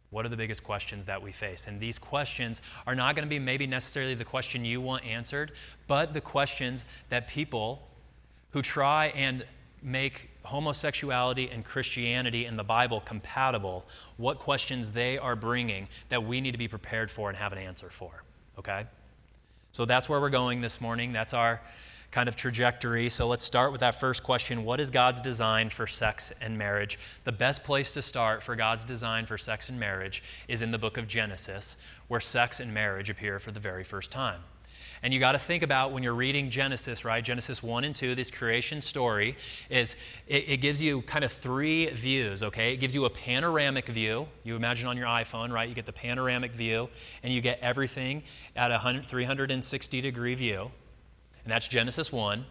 What 0.08 0.24
are 0.24 0.30
the 0.30 0.36
biggest 0.38 0.64
questions 0.64 1.04
that 1.04 1.20
we 1.20 1.30
face? 1.30 1.66
And 1.66 1.78
these 1.78 1.98
questions 1.98 2.62
are 2.86 2.94
not 2.94 3.16
going 3.16 3.28
to 3.28 3.30
be 3.30 3.38
maybe 3.38 3.66
necessarily 3.66 4.14
the 4.14 4.24
question 4.24 4.64
you 4.64 4.80
want 4.80 5.04
answered, 5.04 5.52
but 5.86 6.14
the 6.14 6.22
questions 6.22 6.86
that 7.10 7.28
people 7.28 7.86
who 8.52 8.62
try 8.62 9.08
and 9.08 9.44
make 9.82 10.30
homosexuality 10.44 11.49
and 11.49 11.64
Christianity 11.64 12.44
and 12.44 12.58
the 12.58 12.64
Bible 12.64 13.00
compatible, 13.00 13.87
what 14.16 14.38
questions 14.38 14.92
they 14.92 15.18
are 15.18 15.37
bringing 15.37 15.88
that 16.08 16.25
we 16.25 16.40
need 16.40 16.52
to 16.52 16.58
be 16.58 16.68
prepared 16.68 17.11
for 17.11 17.28
and 17.28 17.38
have 17.38 17.52
an 17.52 17.58
answer 17.58 17.88
for. 17.88 18.23
Okay? 18.58 18.87
So 19.73 19.85
that's 19.85 20.08
where 20.08 20.20
we're 20.20 20.30
going 20.30 20.61
this 20.61 20.80
morning. 20.80 21.12
That's 21.12 21.35
our 21.35 21.62
kind 22.11 22.28
of 22.28 22.37
trajectory. 22.37 23.08
So 23.08 23.28
let's 23.28 23.44
start 23.44 23.70
with 23.73 23.80
that 23.80 23.94
first 23.94 24.23
question 24.23 24.64
What 24.64 24.80
is 24.80 24.90
God's 24.90 25.20
design 25.20 25.68
for 25.68 25.87
sex 25.87 26.32
and 26.40 26.56
marriage? 26.56 26.99
The 27.25 27.32
best 27.32 27.64
place 27.64 27.92
to 27.94 28.02
start 28.02 28.42
for 28.42 28.56
God's 28.56 28.85
design 28.85 29.26
for 29.26 29.38
sex 29.38 29.68
and 29.68 29.78
marriage 29.78 30.23
is 30.49 30.62
in 30.62 30.70
the 30.70 30.78
book 30.78 30.97
of 30.97 31.06
Genesis, 31.06 31.76
where 32.08 32.20
sex 32.20 32.61
and 32.61 32.73
marriage 32.73 33.11
appear 33.11 33.38
for 33.38 33.52
the 33.52 33.61
very 33.61 33.85
first 33.85 34.11
time. 34.11 34.40
And 35.02 35.14
you 35.14 35.20
got 35.20 35.32
to 35.32 35.38
think 35.38 35.62
about 35.62 35.92
when 35.92 36.02
you're 36.02 36.14
reading 36.14 36.50
Genesis, 36.50 37.04
right? 37.04 37.22
Genesis 37.22 37.62
1 37.62 37.84
and 37.84 37.94
2, 37.94 38.14
this 38.14 38.30
creation 38.30 38.80
story 38.80 39.36
is 39.70 39.94
it, 40.26 40.48
it, 40.48 40.56
gives 40.58 40.82
you 40.82 41.02
kind 41.02 41.24
of 41.24 41.32
three 41.32 41.90
views, 41.90 42.42
okay? 42.42 42.74
It 42.74 42.78
gives 42.78 42.94
you 42.94 43.04
a 43.04 43.10
panoramic 43.10 43.86
view. 43.86 44.28
You 44.42 44.56
imagine 44.56 44.88
on 44.88 44.96
your 44.96 45.06
iPhone, 45.06 45.52
right? 45.52 45.68
You 45.68 45.74
get 45.74 45.86
the 45.86 45.92
panoramic 45.92 46.52
view 46.52 46.88
and 47.22 47.32
you 47.32 47.40
get 47.40 47.60
everything 47.60 48.22
at 48.56 48.70
a 48.72 49.02
360 49.02 50.00
degree 50.00 50.34
view. 50.34 50.70
And 51.44 51.52
that's 51.52 51.68
Genesis 51.68 52.12
1. 52.12 52.44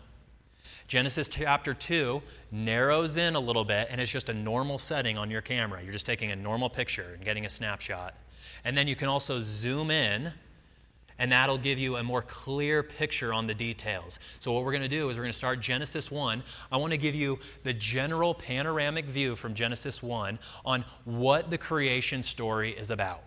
Genesis 0.88 1.28
chapter 1.28 1.74
2 1.74 2.24
narrows 2.50 3.18
in 3.18 3.36
a 3.36 3.40
little 3.40 3.66
bit 3.66 3.90
and 3.92 4.00
it's 4.00 4.10
just 4.10 4.30
a 4.30 4.34
normal 4.34 4.78
setting 4.78 5.18
on 5.18 5.30
your 5.30 5.42
camera. 5.42 5.84
You're 5.84 5.92
just 5.92 6.06
taking 6.06 6.32
a 6.32 6.36
normal 6.36 6.70
picture 6.70 7.12
and 7.14 7.26
getting 7.26 7.46
a 7.46 7.50
snapshot. 7.50 8.16
And 8.64 8.78
then 8.78 8.88
you 8.88 8.96
can 8.96 9.10
also 9.10 9.42
zoom 9.42 9.92
in 9.92 10.32
and 11.20 11.32
that'll 11.32 11.58
give 11.58 11.80
you 11.80 11.96
a 11.96 12.04
more 12.04 12.22
clear 12.22 12.84
picture 12.84 13.34
on 13.34 13.48
the 13.48 13.54
details. 13.54 14.20
So, 14.40 14.52
what 14.52 14.64
we're 14.64 14.72
going 14.72 14.84
to 14.84 14.88
do 14.88 15.10
is 15.10 15.18
we're 15.18 15.24
going 15.24 15.34
to 15.34 15.38
start 15.38 15.60
Genesis 15.60 16.12
1. 16.12 16.44
I 16.72 16.78
want 16.78 16.94
to 16.94 16.98
give 16.98 17.16
you 17.16 17.40
the 17.64 17.74
general 17.74 18.34
panoramic 18.34 19.06
view 19.06 19.36
from 19.36 19.54
Genesis 19.54 20.04
1 20.04 20.40
on 20.66 20.86
what 21.06 21.50
the 21.50 21.58
creation 21.58 22.24
story 22.24 22.72
is 22.72 22.92
about. 22.92 23.24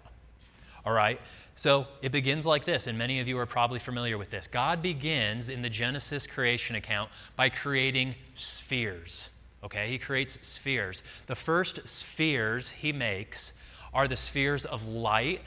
All 0.85 0.93
right? 0.93 1.21
So, 1.55 1.87
it 2.01 2.13
begins 2.13 2.47
like 2.47 2.65
this, 2.65 2.87
and 2.87 2.97
many 2.97 3.21
of 3.21 3.29
you 3.29 3.39
are 3.39 3.47
probably 3.47 3.81
familiar 3.81 4.17
with 4.17 4.31
this. 4.31 4.47
God 4.47 4.83
begins 4.83 5.49
in 5.49 5.63
the 5.63 5.71
Genesis 5.71 6.27
creation 6.27 6.77
account 6.77 7.11
by 7.37 7.49
creating 7.49 8.15
spheres. 8.35 9.31
Okay? 9.63 9.89
He 9.89 9.99
creates 9.99 10.47
spheres. 10.47 11.03
The 11.27 11.35
first 11.35 11.87
spheres 11.87 12.71
he 12.71 12.93
makes 12.93 13.53
are 13.93 14.07
the 14.07 14.17
spheres 14.17 14.65
of 14.65 14.89
light 14.89 15.43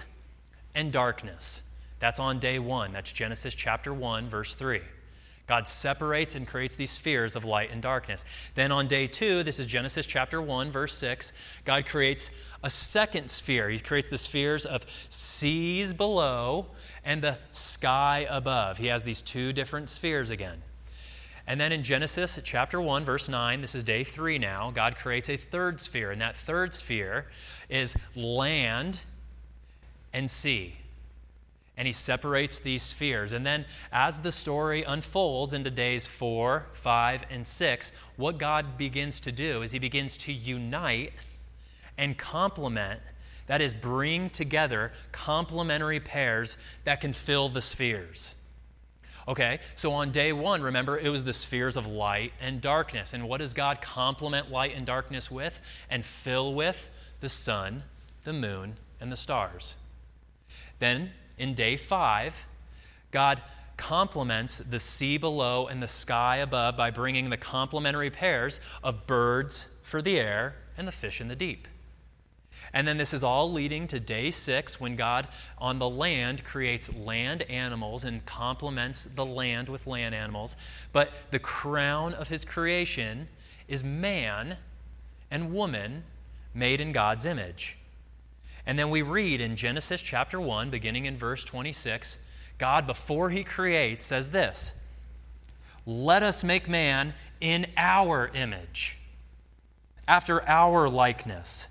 and 0.76 0.92
darkness. 0.92 1.62
That's 2.04 2.20
on 2.20 2.38
day 2.38 2.60
one. 2.60 2.92
That's 2.92 3.14
Genesis 3.14 3.56
chapter 3.56 3.94
1, 3.94 4.28
verse 4.28 4.56
3. 4.56 4.82
God 5.48 5.70
separates 5.70 6.36
and 6.36 6.46
creates 6.46 6.76
these 6.76 6.92
spheres 6.92 7.34
of 7.34 7.46
light 7.46 7.72
and 7.72 7.82
darkness. 7.82 8.26
Then 8.56 8.74
on 8.74 8.88
day 8.88 9.08
two, 9.08 9.42
this 9.42 9.58
is 9.58 9.66
Genesis 9.66 10.06
chapter 10.06 10.42
1, 10.42 10.70
verse 10.70 10.94
6, 10.98 11.32
God 11.64 11.86
creates 11.86 12.30
a 12.62 12.70
second 12.70 13.30
sphere. 13.30 13.70
He 13.70 13.80
creates 13.80 14.10
the 14.10 14.18
spheres 14.18 14.66
of 14.66 14.86
seas 15.08 15.94
below 15.94 16.66
and 17.06 17.22
the 17.22 17.38
sky 17.52 18.28
above. 18.30 18.80
He 18.80 18.88
has 18.88 19.06
these 19.06 19.22
two 19.22 19.54
different 19.54 19.88
spheres 19.88 20.30
again. 20.30 20.62
And 21.48 21.58
then 21.58 21.72
in 21.72 21.84
Genesis 21.84 22.38
chapter 22.44 22.82
1, 22.82 23.06
verse 23.06 23.30
9, 23.30 23.62
this 23.62 23.76
is 23.76 23.86
day 23.86 24.04
three 24.04 24.38
now, 24.38 24.72
God 24.72 24.98
creates 24.98 25.30
a 25.30 25.38
third 25.38 25.80
sphere. 25.80 26.12
And 26.12 26.20
that 26.20 26.36
third 26.36 26.74
sphere 26.74 27.28
is 27.70 27.96
land 28.14 29.00
and 30.12 30.30
sea 30.30 30.76
and 31.76 31.88
he 31.88 31.94
separates 31.94 32.60
these 32.60 32.84
spheres. 32.84 33.34
And 33.34 33.46
then, 33.46 33.66
as 33.92 34.22
the 34.22 34.32
story 34.32 34.84
unfolds 34.84 35.54
into 35.54 35.72
days 35.72 36.06
four, 36.06 36.70
five, 36.74 37.26
and 37.30 37.48
six, 37.48 37.92
what 38.16 38.38
God 38.38 38.78
begins 38.78 39.20
to 39.22 39.32
do 39.32 39.62
is 39.62 39.72
he 39.72 39.80
begins 39.80 40.18
to 40.20 40.34
unite 40.34 41.14
and 41.98 42.18
complement, 42.18 43.02
that 43.48 43.62
is, 43.62 43.74
bring 43.74 44.30
together 44.30 44.94
complementary 45.12 46.00
pairs 46.00 46.58
that 46.84 47.02
can 47.02 47.14
fill 47.14 47.50
the 47.50 47.62
spheres. 47.62 48.36
Okay, 49.28 49.60
so 49.76 49.94
on 49.94 50.12
day 50.12 50.34
one, 50.34 50.62
remember, 50.62 50.98
it 50.98 51.10
was 51.10 51.24
the 51.24 51.34
spheres 51.34 51.78
of 51.78 51.88
light 51.88 52.34
and 52.42 52.60
darkness. 52.60 53.14
And 53.14 53.28
what 53.28 53.40
does 53.40 53.54
God 53.54 53.82
complement 53.82 54.52
light 54.52 54.76
and 54.76 54.86
darkness 54.86 55.32
with 55.32 55.62
and 55.90 56.06
fill 56.06 56.54
with? 56.54 56.90
The 57.22 57.30
sun, 57.30 57.84
the 58.26 58.34
moon, 58.34 58.76
and 59.00 59.12
the 59.12 59.16
stars. 59.16 59.76
Then 60.80 61.12
in 61.44 61.54
day 61.54 61.76
five, 61.76 62.48
God 63.12 63.42
complements 63.76 64.60
the 64.60 64.80
sea 64.80 65.18
below 65.18 65.68
and 65.68 65.84
the 65.84 65.88
sky 65.88 66.38
above 66.38 66.78
by 66.78 66.90
bringing 66.90 67.30
the 67.30 67.38
complementary 67.38 68.10
pairs 68.10 68.62
of 68.82 69.06
birds 69.06 69.70
for 69.84 70.02
the 70.02 70.18
air 70.18 70.56
and 70.78 70.88
the 70.88 70.92
fish 70.92 71.20
in 71.20 71.28
the 71.28 71.36
deep. 71.36 71.68
And 72.72 72.88
then 72.88 72.98
this 72.98 73.14
is 73.14 73.24
all 73.24 73.52
leading 73.52 73.88
to 73.88 74.00
day 74.00 74.32
six 74.32 74.80
when 74.80 74.96
God 74.96 75.28
on 75.58 75.80
the 75.80 75.90
land 75.90 76.46
creates 76.46 76.96
land 76.96 77.42
animals 77.44 78.06
and 78.06 78.26
complements 78.26 79.04
the 79.04 79.26
land 79.26 79.68
with 79.68 79.86
land 79.86 80.16
animals. 80.16 80.56
But 80.94 81.32
the 81.32 81.40
crown 81.40 82.14
of 82.14 82.30
his 82.30 82.46
creation 82.46 83.28
is 83.68 83.84
man 83.84 84.58
and 85.30 85.54
woman 85.54 86.06
made 86.54 86.80
in 86.80 86.94
God's 86.94 87.26
image. 87.26 87.78
And 88.66 88.80
then 88.80 88.90
we 88.90 89.02
read 89.02 89.42
in 89.42 89.56
Genesis 89.56 90.02
chapter 90.02 90.40
1, 90.40 90.70
beginning 90.70 91.06
in 91.06 91.18
verse 91.18 91.44
26, 91.44 92.24
God, 92.58 92.88
before 92.88 93.30
he 93.30 93.44
creates, 93.44 94.04
says 94.04 94.32
this 94.32 94.74
Let 95.86 96.24
us 96.24 96.44
make 96.44 96.70
man 96.70 97.14
in 97.42 97.68
our 97.76 98.30
image, 98.34 99.00
after 100.08 100.48
our 100.48 100.88
likeness, 100.88 101.68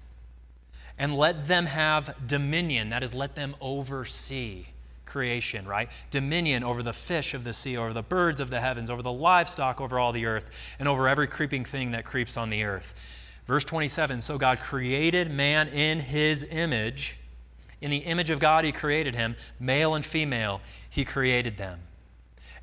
and 0.98 1.16
let 1.16 1.46
them 1.46 1.66
have 1.66 2.14
dominion. 2.26 2.90
That 2.90 3.02
is, 3.02 3.14
let 3.14 3.36
them 3.36 3.56
oversee 3.60 4.66
creation, 5.06 5.66
right? 5.66 5.90
Dominion 6.10 6.64
over 6.64 6.82
the 6.82 6.92
fish 6.92 7.34
of 7.34 7.44
the 7.44 7.52
sea, 7.52 7.76
over 7.76 7.92
the 7.92 8.02
birds 8.02 8.40
of 8.40 8.50
the 8.50 8.60
heavens, 8.60 8.90
over 8.90 9.02
the 9.02 9.12
livestock, 9.12 9.80
over 9.80 9.98
all 9.98 10.12
the 10.12 10.26
earth, 10.26 10.74
and 10.78 10.88
over 10.88 11.08
every 11.08 11.26
creeping 11.26 11.64
thing 11.64 11.92
that 11.92 12.04
creeps 12.04 12.36
on 12.36 12.50
the 12.50 12.64
earth. 12.64 13.21
Verse 13.46 13.64
27 13.64 14.20
So 14.20 14.38
God 14.38 14.60
created 14.60 15.30
man 15.30 15.68
in 15.68 16.00
his 16.00 16.46
image. 16.50 17.18
In 17.80 17.90
the 17.90 17.98
image 17.98 18.30
of 18.30 18.38
God, 18.38 18.64
he 18.64 18.72
created 18.72 19.14
him. 19.14 19.36
Male 19.58 19.94
and 19.94 20.04
female, 20.04 20.60
he 20.88 21.04
created 21.04 21.56
them. 21.56 21.80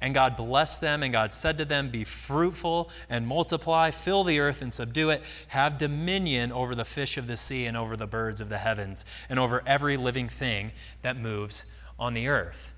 And 0.02 0.14
God 0.14 0.38
blessed 0.38 0.80
them, 0.80 1.04
and 1.04 1.12
God 1.12 1.34
said 1.34 1.58
to 1.58 1.66
them, 1.66 1.90
Be 1.90 2.06
fruitful 2.06 2.90
and 3.10 3.28
multiply, 3.28 3.92
fill 3.92 4.24
the 4.24 4.40
earth 4.40 4.62
and 4.62 4.72
subdue 4.72 5.10
it, 5.10 5.24
have 5.50 5.78
dominion 5.78 6.54
over 6.54 6.74
the 6.74 6.86
fish 6.86 7.18
of 7.18 7.28
the 7.28 7.36
sea 7.36 7.66
and 7.66 7.76
over 7.76 7.98
the 7.98 8.08
birds 8.08 8.40
of 8.40 8.48
the 8.48 8.60
heavens, 8.60 9.04
and 9.30 9.40
over 9.40 9.62
every 9.66 9.98
living 9.98 10.30
thing 10.30 10.72
that 11.02 11.18
moves 11.18 11.66
on 12.00 12.14
the 12.14 12.30
earth. 12.30 12.74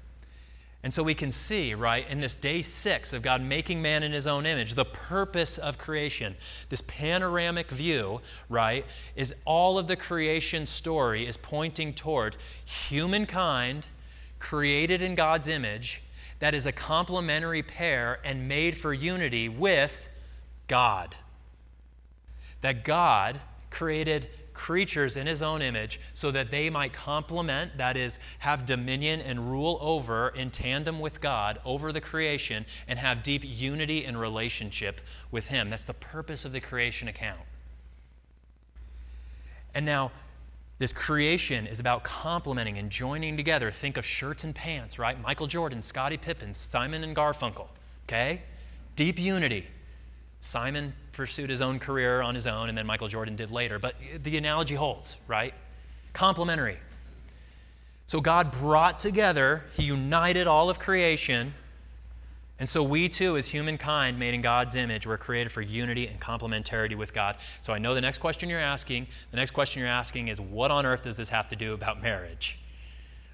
And 0.84 0.92
so 0.92 1.04
we 1.04 1.14
can 1.14 1.32
see, 1.32 1.76
right, 1.76 2.10
in 2.10 2.22
this 2.22 2.36
day 2.36 2.64
six 2.64 3.14
of 3.14 3.22
God 3.22 3.42
making 3.42 3.84
man 3.84 4.02
in 4.02 4.12
his 4.12 4.26
own 4.26 4.48
image, 4.48 4.74
the 4.74 4.86
purpose 4.86 5.60
of 5.60 5.78
creation, 5.78 6.36
this 6.70 6.82
panoramic 6.82 7.70
view, 7.70 8.22
right, 8.50 8.86
is 9.16 9.34
all 9.46 9.78
of 9.78 9.88
the 9.88 9.96
creation 9.96 10.66
story 10.66 11.28
is 11.28 11.38
pointing 11.38 11.94
toward 11.94 12.36
humankind 12.66 13.86
created 14.40 15.04
in 15.04 15.14
God's 15.14 15.48
image 15.48 16.02
that 16.40 16.56
is 16.56 16.66
a 16.66 16.72
complementary 16.72 17.62
pair 17.62 18.20
and 18.26 18.48
made 18.48 18.76
for 18.76 18.92
unity 18.92 19.48
with 19.48 20.10
God. 20.68 21.16
That 22.62 22.84
God 22.84 23.40
created 23.70 24.30
creatures 24.54 25.18
in 25.18 25.28
his 25.28 25.42
own 25.42 25.62
image 25.62 26.00
so 26.14 26.32
that 26.32 26.52
they 26.52 26.70
might 26.70 26.94
complement, 26.94 27.78
that 27.78 27.98
is, 27.98 28.20
have 28.40 28.66
dominion 28.66 29.22
and 29.22 29.50
rule 29.50 29.78
over 29.82 30.30
in 30.30 30.52
tandem 30.52 31.00
with 31.00 31.22
God 31.22 31.60
over 31.66 31.92
the 31.92 32.02
creation 32.02 32.66
and 32.88 33.00
have 33.00 33.24
deep 33.24 33.44
unity 33.46 34.06
and 34.06 34.20
relationship 34.20 35.02
with 35.32 35.48
him. 35.48 35.70
That's 35.70 35.86
the 35.86 35.94
purpose 35.94 36.46
of 36.46 36.52
the 36.52 36.62
creation 36.62 37.08
account. 37.08 37.42
And 39.74 39.86
now, 39.86 40.12
this 40.80 40.92
creation 40.92 41.68
is 41.68 41.80
about 41.80 42.04
complementing 42.04 42.78
and 42.78 42.90
joining 42.90 43.38
together. 43.38 43.70
Think 43.70 43.98
of 43.98 44.06
shirts 44.06 44.44
and 44.44 44.56
pants, 44.56 44.98
right? 44.98 45.22
Michael 45.22 45.46
Jordan, 45.46 45.84
Scottie 45.84 46.18
Pippen, 46.18 46.56
Simon 46.56 47.04
and 47.04 47.16
Garfunkel, 47.16 47.68
okay? 48.08 48.42
Deep 48.96 49.20
unity. 49.20 49.68
Simon 50.40 50.94
pursued 51.14 51.50
his 51.50 51.62
own 51.62 51.80
career 51.80 52.22
on 52.22 52.34
his 52.34 52.48
own, 52.48 52.70
and 52.70 52.78
then 52.78 52.86
Michael 52.86 53.08
Jordan 53.08 53.36
did 53.36 53.52
later. 53.52 53.80
But 53.80 53.96
the 54.24 54.38
analogy 54.38 54.76
holds, 54.76 55.16
right? 55.28 55.54
Complementary. 56.14 56.78
So 58.06 58.20
God 58.20 58.52
brought 58.52 59.00
together, 59.00 59.64
He 59.72 59.84
united 59.84 60.46
all 60.46 60.70
of 60.70 60.80
creation. 60.80 61.54
And 62.60 62.68
so 62.68 62.84
we 62.84 63.08
too, 63.08 63.38
as 63.38 63.48
humankind 63.48 64.20
made 64.20 64.34
in 64.34 64.42
God's 64.42 64.76
image, 64.76 65.08
were 65.08 65.18
created 65.18 65.52
for 65.52 65.62
unity 65.62 66.08
and 66.08 66.20
complementarity 66.20 66.96
with 66.96 67.14
God. 67.14 67.38
So 67.60 67.74
I 67.74 67.80
know 67.80 67.96
the 67.96 68.02
next 68.02 68.18
question 68.20 68.50
you're 68.50 68.60
asking, 68.60 69.08
the 69.32 69.38
next 69.38 69.52
question 69.52 69.80
you're 69.80 69.90
asking 69.90 70.28
is 70.28 70.40
what 70.40 70.72
on 70.72 70.86
earth 70.86 71.04
does 71.04 71.16
this 71.16 71.30
have 71.30 71.50
to 71.50 71.56
do 71.56 71.74
about 71.74 72.04
marriage? 72.04 72.60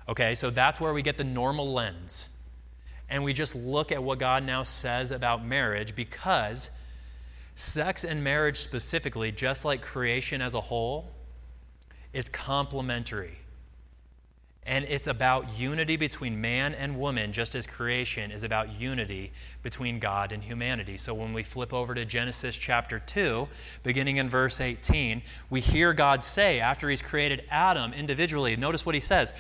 Okay, 0.08 0.34
so 0.34 0.50
that's 0.50 0.80
where 0.80 0.94
we 0.94 1.02
get 1.02 1.18
the 1.18 1.26
normal 1.26 1.74
lens. 1.74 2.30
And 3.10 3.24
we 3.24 3.34
just 3.34 3.56
look 3.56 3.92
at 3.92 4.04
what 4.04 4.20
God 4.20 4.46
now 4.46 4.64
says 4.64 5.12
about 5.12 5.46
marriage 5.46 5.96
because 5.96 6.70
Sex 7.58 8.04
and 8.04 8.24
marriage 8.24 8.58
specifically, 8.58 9.32
just 9.32 9.66
like 9.66 9.82
creation 9.82 10.44
as 10.44 10.54
a 10.54 10.62
whole, 10.62 11.12
is 12.14 12.30
complementary. 12.30 13.40
And 14.62 14.86
it's 14.86 15.08
about 15.08 15.60
unity 15.60 15.98
between 15.98 16.40
man 16.40 16.76
and 16.76 17.00
woman, 17.00 17.34
just 17.34 17.56
as 17.56 17.66
creation 17.66 18.30
is 18.30 18.44
about 18.44 18.80
unity 18.80 19.32
between 19.64 19.98
God 19.98 20.32
and 20.32 20.44
humanity. 20.44 20.98
So 20.98 21.16
when 21.16 21.34
we 21.34 21.42
flip 21.42 21.74
over 21.74 21.96
to 21.96 22.06
Genesis 22.06 22.56
chapter 22.56 23.00
2, 23.00 23.48
beginning 23.84 24.18
in 24.18 24.30
verse 24.30 24.62
18, 24.62 25.24
we 25.50 25.60
hear 25.60 25.94
God 25.94 26.24
say, 26.24 26.60
after 26.60 26.92
he's 26.92 27.02
created 27.02 27.44
Adam 27.50 27.92
individually, 27.92 28.56
notice 28.56 28.86
what 28.86 28.94
he 28.94 29.02
says 29.02 29.34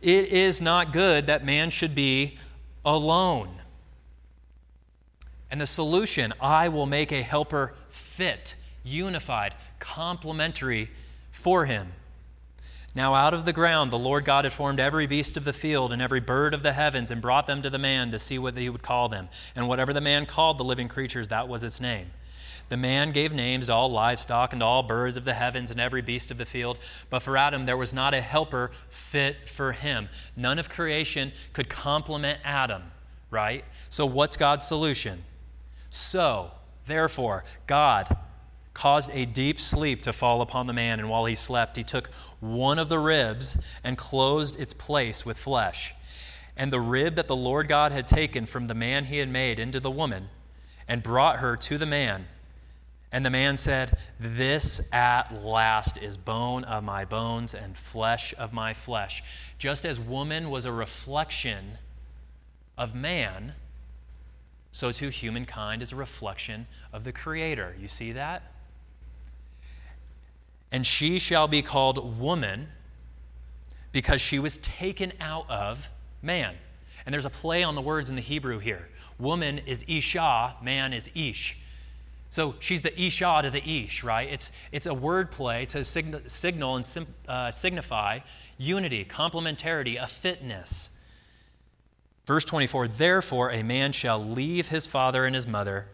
It 0.00 0.28
is 0.28 0.62
not 0.62 0.94
good 0.94 1.26
that 1.26 1.44
man 1.44 1.68
should 1.68 1.94
be 1.94 2.38
alone. 2.86 3.59
And 5.50 5.60
the 5.60 5.66
solution 5.66 6.32
I 6.40 6.68
will 6.68 6.86
make 6.86 7.12
a 7.12 7.22
helper 7.22 7.74
fit, 7.88 8.54
unified, 8.84 9.54
complementary 9.78 10.90
for 11.30 11.66
him. 11.66 11.92
Now, 12.94 13.14
out 13.14 13.34
of 13.34 13.44
the 13.44 13.52
ground, 13.52 13.92
the 13.92 13.98
Lord 13.98 14.24
God 14.24 14.44
had 14.44 14.52
formed 14.52 14.80
every 14.80 15.06
beast 15.06 15.36
of 15.36 15.44
the 15.44 15.52
field 15.52 15.92
and 15.92 16.02
every 16.02 16.18
bird 16.18 16.54
of 16.54 16.64
the 16.64 16.72
heavens 16.72 17.10
and 17.12 17.22
brought 17.22 17.46
them 17.46 17.62
to 17.62 17.70
the 17.70 17.78
man 17.78 18.10
to 18.10 18.18
see 18.18 18.36
what 18.36 18.58
he 18.58 18.68
would 18.68 18.82
call 18.82 19.08
them. 19.08 19.28
And 19.54 19.68
whatever 19.68 19.92
the 19.92 20.00
man 20.00 20.26
called 20.26 20.58
the 20.58 20.64
living 20.64 20.88
creatures, 20.88 21.28
that 21.28 21.48
was 21.48 21.62
its 21.62 21.80
name. 21.80 22.10
The 22.68 22.76
man 22.76 23.12
gave 23.12 23.32
names 23.32 23.66
to 23.66 23.72
all 23.72 23.90
livestock 23.90 24.52
and 24.52 24.60
to 24.60 24.66
all 24.66 24.82
birds 24.82 25.16
of 25.16 25.24
the 25.24 25.34
heavens 25.34 25.70
and 25.70 25.80
every 25.80 26.02
beast 26.02 26.30
of 26.30 26.38
the 26.38 26.44
field. 26.44 26.78
But 27.10 27.20
for 27.20 27.36
Adam, 27.36 27.64
there 27.64 27.76
was 27.76 27.92
not 27.92 28.12
a 28.14 28.20
helper 28.20 28.70
fit 28.88 29.48
for 29.48 29.72
him. 29.72 30.08
None 30.36 30.58
of 30.58 30.68
creation 30.68 31.32
could 31.52 31.68
complement 31.68 32.40
Adam, 32.44 32.82
right? 33.30 33.64
So, 33.88 34.06
what's 34.06 34.36
God's 34.36 34.66
solution? 34.66 35.24
So, 35.90 36.52
therefore, 36.86 37.44
God 37.66 38.16
caused 38.72 39.10
a 39.12 39.26
deep 39.26 39.60
sleep 39.60 40.00
to 40.02 40.12
fall 40.12 40.40
upon 40.40 40.66
the 40.66 40.72
man, 40.72 41.00
and 41.00 41.10
while 41.10 41.26
he 41.26 41.34
slept, 41.34 41.76
he 41.76 41.82
took 41.82 42.08
one 42.38 42.78
of 42.78 42.88
the 42.88 42.98
ribs 42.98 43.60
and 43.84 43.98
closed 43.98 44.58
its 44.58 44.72
place 44.72 45.26
with 45.26 45.38
flesh. 45.38 45.92
And 46.56 46.72
the 46.72 46.80
rib 46.80 47.16
that 47.16 47.26
the 47.26 47.36
Lord 47.36 47.68
God 47.68 47.92
had 47.92 48.06
taken 48.06 48.46
from 48.46 48.66
the 48.66 48.74
man 48.74 49.06
he 49.06 49.18
had 49.18 49.28
made 49.28 49.58
into 49.58 49.80
the 49.80 49.90
woman, 49.90 50.28
and 50.86 51.02
brought 51.02 51.36
her 51.36 51.56
to 51.56 51.78
the 51.78 51.86
man. 51.86 52.26
And 53.12 53.26
the 53.26 53.30
man 53.30 53.56
said, 53.56 53.98
This 54.18 54.88
at 54.92 55.42
last 55.42 56.00
is 56.02 56.16
bone 56.16 56.64
of 56.64 56.84
my 56.84 57.04
bones 57.04 57.54
and 57.54 57.76
flesh 57.76 58.32
of 58.38 58.52
my 58.52 58.72
flesh. 58.72 59.22
Just 59.58 59.84
as 59.84 59.98
woman 59.98 60.50
was 60.50 60.64
a 60.64 60.72
reflection 60.72 61.78
of 62.78 62.94
man, 62.94 63.54
so 64.72 64.92
too 64.92 65.08
humankind 65.08 65.82
is 65.82 65.92
a 65.92 65.96
reflection 65.96 66.66
of 66.92 67.04
the 67.04 67.12
Creator. 67.12 67.76
You 67.80 67.88
see 67.88 68.12
that? 68.12 68.52
and 70.72 70.86
she 70.86 71.18
shall 71.18 71.48
be 71.48 71.62
called 71.62 72.18
woman 72.18 72.68
because 73.92 74.20
she 74.20 74.38
was 74.38 74.56
taken 74.58 75.12
out 75.20 75.48
of 75.50 75.90
man. 76.22 76.54
And 77.04 77.12
there's 77.12 77.26
a 77.26 77.30
play 77.30 77.62
on 77.62 77.74
the 77.74 77.80
words 77.80 78.08
in 78.08 78.16
the 78.16 78.22
Hebrew 78.22 78.58
here. 78.58 78.88
Woman 79.18 79.58
is 79.58 79.84
Isha, 79.88 80.56
man 80.62 80.92
is 80.92 81.10
Ish. 81.14 81.58
So 82.28 82.54
she's 82.60 82.82
the 82.82 83.00
Isha 83.00 83.40
to 83.42 83.50
the 83.50 83.68
Ish, 83.68 84.04
right? 84.04 84.30
It's, 84.30 84.52
it's 84.70 84.86
a 84.86 84.94
word 84.94 85.32
play 85.32 85.66
to 85.66 85.82
sign, 85.82 86.16
signal 86.28 86.76
and 86.76 86.86
sim, 86.86 87.06
uh, 87.26 87.50
signify 87.50 88.20
unity, 88.58 89.04
complementarity, 89.04 90.00
a 90.00 90.06
fitness. 90.06 90.90
Verse 92.26 92.44
24 92.44 92.88
Therefore, 92.88 93.50
a 93.50 93.62
man 93.62 93.92
shall 93.92 94.22
leave 94.22 94.68
his 94.68 94.86
father 94.86 95.24
and 95.24 95.34
his 95.34 95.46
mother 95.46 95.86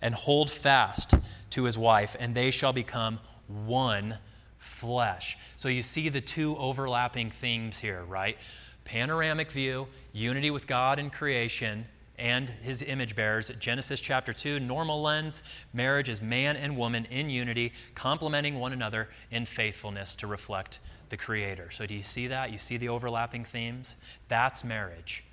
and 0.00 0.14
hold 0.14 0.50
fast 0.50 1.14
to 1.50 1.64
his 1.64 1.78
wife, 1.78 2.16
and 2.18 2.34
they 2.34 2.50
shall 2.50 2.72
become 2.72 3.20
one 3.46 4.18
flesh. 4.56 5.36
So 5.56 5.68
you 5.68 5.82
see 5.82 6.08
the 6.08 6.20
two 6.20 6.56
overlapping 6.56 7.30
themes 7.30 7.78
here, 7.78 8.02
right? 8.04 8.36
Panoramic 8.84 9.50
view, 9.50 9.88
unity 10.12 10.50
with 10.50 10.66
God 10.66 10.98
and 10.98 11.12
creation 11.12 11.86
and 12.18 12.48
his 12.48 12.82
image 12.82 13.16
bearers. 13.16 13.50
Genesis 13.58 14.00
chapter 14.00 14.32
2, 14.32 14.60
normal 14.60 15.02
lens, 15.02 15.42
marriage 15.72 16.08
is 16.08 16.22
man 16.22 16.56
and 16.56 16.76
woman 16.76 17.06
in 17.10 17.28
unity, 17.28 17.72
complementing 17.94 18.60
one 18.60 18.72
another 18.72 19.08
in 19.30 19.46
faithfulness 19.46 20.14
to 20.16 20.26
reflect 20.26 20.78
the 21.08 21.16
Creator. 21.16 21.70
So 21.70 21.86
do 21.86 21.94
you 21.94 22.02
see 22.02 22.26
that? 22.28 22.50
You 22.50 22.58
see 22.58 22.76
the 22.76 22.88
overlapping 22.88 23.44
themes? 23.44 23.96
That's 24.28 24.64
marriage. 24.64 25.24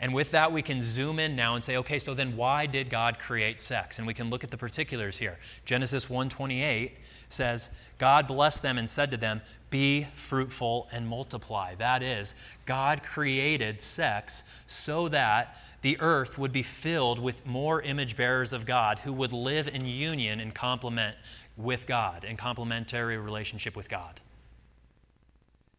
And 0.00 0.14
with 0.14 0.30
that, 0.30 0.50
we 0.50 0.62
can 0.62 0.80
zoom 0.80 1.18
in 1.18 1.36
now 1.36 1.54
and 1.54 1.62
say, 1.62 1.76
okay, 1.76 1.98
so 1.98 2.14
then 2.14 2.34
why 2.34 2.64
did 2.64 2.88
God 2.88 3.18
create 3.18 3.60
sex? 3.60 3.98
And 3.98 4.06
we 4.06 4.14
can 4.14 4.30
look 4.30 4.42
at 4.42 4.50
the 4.50 4.56
particulars 4.56 5.18
here. 5.18 5.38
Genesis 5.66 6.06
1:28 6.06 6.92
says, 7.28 7.68
God 7.98 8.26
blessed 8.26 8.62
them 8.62 8.78
and 8.78 8.88
said 8.88 9.10
to 9.10 9.18
them, 9.18 9.42
Be 9.68 10.04
fruitful 10.04 10.88
and 10.90 11.06
multiply. 11.06 11.74
That 11.74 12.02
is, 12.02 12.34
God 12.64 13.02
created 13.02 13.78
sex 13.78 14.42
so 14.66 15.08
that 15.08 15.56
the 15.82 16.00
earth 16.00 16.38
would 16.38 16.52
be 16.52 16.62
filled 16.62 17.18
with 17.18 17.46
more 17.46 17.82
image 17.82 18.16
bearers 18.16 18.54
of 18.54 18.64
God 18.64 19.00
who 19.00 19.12
would 19.12 19.32
live 19.32 19.68
in 19.68 19.84
union 19.84 20.40
and 20.40 20.54
complement 20.54 21.16
with 21.56 21.86
God, 21.86 22.24
in 22.24 22.36
complementary 22.36 23.18
relationship 23.18 23.76
with 23.76 23.88
God. 23.88 24.20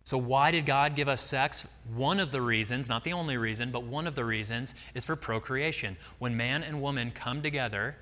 So, 0.03 0.17
why 0.17 0.51
did 0.51 0.65
God 0.65 0.95
give 0.95 1.07
us 1.07 1.21
sex? 1.21 1.67
One 1.93 2.19
of 2.19 2.31
the 2.31 2.41
reasons, 2.41 2.89
not 2.89 3.03
the 3.03 3.13
only 3.13 3.37
reason, 3.37 3.71
but 3.71 3.83
one 3.83 4.07
of 4.07 4.15
the 4.15 4.25
reasons 4.25 4.73
is 4.95 5.05
for 5.05 5.15
procreation. 5.15 5.97
When 6.17 6.35
man 6.35 6.63
and 6.63 6.81
woman 6.81 7.11
come 7.11 7.41
together, 7.41 7.97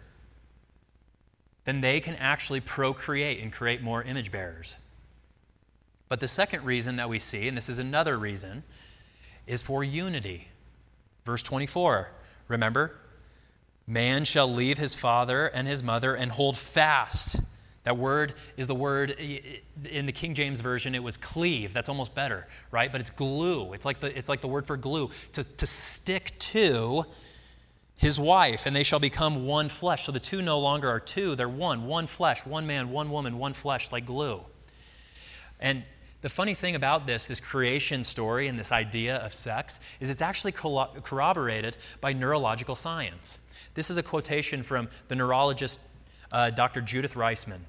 then 1.65 1.81
they 1.81 1.99
can 1.99 2.15
actually 2.15 2.61
procreate 2.61 3.43
and 3.43 3.51
create 3.51 3.81
more 3.81 4.01
image 4.01 4.31
bearers. 4.31 4.77
But 6.07 6.21
the 6.21 6.27
second 6.27 6.65
reason 6.65 6.95
that 6.95 7.09
we 7.09 7.19
see, 7.19 7.47
and 7.47 7.55
this 7.55 7.69
is 7.69 7.79
another 7.79 8.17
reason, 8.17 8.63
is 9.45 9.61
for 9.61 9.83
unity. 9.83 10.47
Verse 11.25 11.43
24, 11.43 12.11
remember? 12.47 12.95
Man 13.85 14.23
shall 14.23 14.51
leave 14.51 14.77
his 14.77 14.95
father 14.95 15.47
and 15.47 15.67
his 15.67 15.83
mother 15.83 16.15
and 16.15 16.31
hold 16.31 16.57
fast 16.57 17.41
that 17.89 17.97
word 17.97 18.35
is 18.55 18.67
the 18.67 18.75
word 18.75 19.15
in 19.89 20.05
the 20.05 20.11
King 20.11 20.35
James 20.35 20.59
Version, 20.59 20.93
it 20.93 21.01
was 21.01 21.17
cleave. 21.17 21.73
That's 21.73 21.89
almost 21.89 22.13
better, 22.13 22.45
right? 22.69 22.91
But 22.91 23.01
it's 23.01 23.09
glue. 23.09 23.73
It's 23.73 23.83
like 23.83 23.99
the, 23.99 24.15
it's 24.15 24.29
like 24.29 24.41
the 24.41 24.47
word 24.47 24.67
for 24.67 24.77
glue 24.77 25.09
to, 25.31 25.43
to 25.43 25.65
stick 25.65 26.37
to 26.37 27.05
his 27.97 28.19
wife, 28.19 28.67
and 28.67 28.75
they 28.75 28.83
shall 28.83 28.99
become 28.99 29.47
one 29.47 29.69
flesh. 29.69 30.05
So 30.05 30.11
the 30.11 30.19
two 30.19 30.43
no 30.43 30.59
longer 30.59 30.87
are 30.87 30.99
two, 30.99 31.33
they're 31.33 31.49
one. 31.49 31.87
One 31.87 32.05
flesh, 32.05 32.45
one 32.45 32.67
man, 32.67 32.91
one 32.91 33.09
woman, 33.09 33.39
one 33.39 33.53
flesh, 33.53 33.91
like 33.91 34.05
glue. 34.05 34.41
And 35.59 35.81
the 36.21 36.29
funny 36.29 36.53
thing 36.53 36.75
about 36.75 37.07
this, 37.07 37.25
this 37.25 37.39
creation 37.39 38.03
story 38.03 38.47
and 38.47 38.59
this 38.59 38.71
idea 38.71 39.15
of 39.15 39.33
sex, 39.33 39.79
is 39.99 40.11
it's 40.11 40.21
actually 40.21 40.51
corroborated 40.51 41.75
by 42.01 42.13
neurological 42.13 42.75
science. 42.75 43.39
This 43.73 43.89
is 43.89 43.97
a 43.97 44.03
quotation 44.03 44.61
from 44.61 44.89
the 45.07 45.15
neurologist 45.15 45.79
uh, 46.31 46.51
Dr. 46.51 46.81
Judith 46.81 47.15
Reisman. 47.15 47.61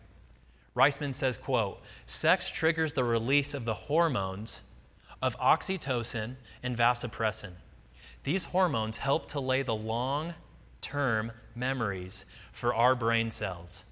Reisman 0.81 1.13
says, 1.13 1.37
quote, 1.37 1.83
sex 2.07 2.51
triggers 2.51 2.95
the 2.95 3.05
release 3.05 3.53
of 3.53 3.67
the 3.67 3.75
hormones 3.75 4.63
of 5.21 5.39
oxytocin 5.39 6.37
and 6.63 6.75
vasopressin. 6.75 7.53
These 8.25 8.47
hormones 8.47 8.97
help 8.97 9.27
to 9.29 9.41
lay 9.41 9.61
the 9.61 9.75
long 9.75 10.33
term 10.81 11.33
memories 11.55 12.25
for 12.51 12.75
our 12.75 12.95
brain 12.95 13.29
cells. 13.29 13.85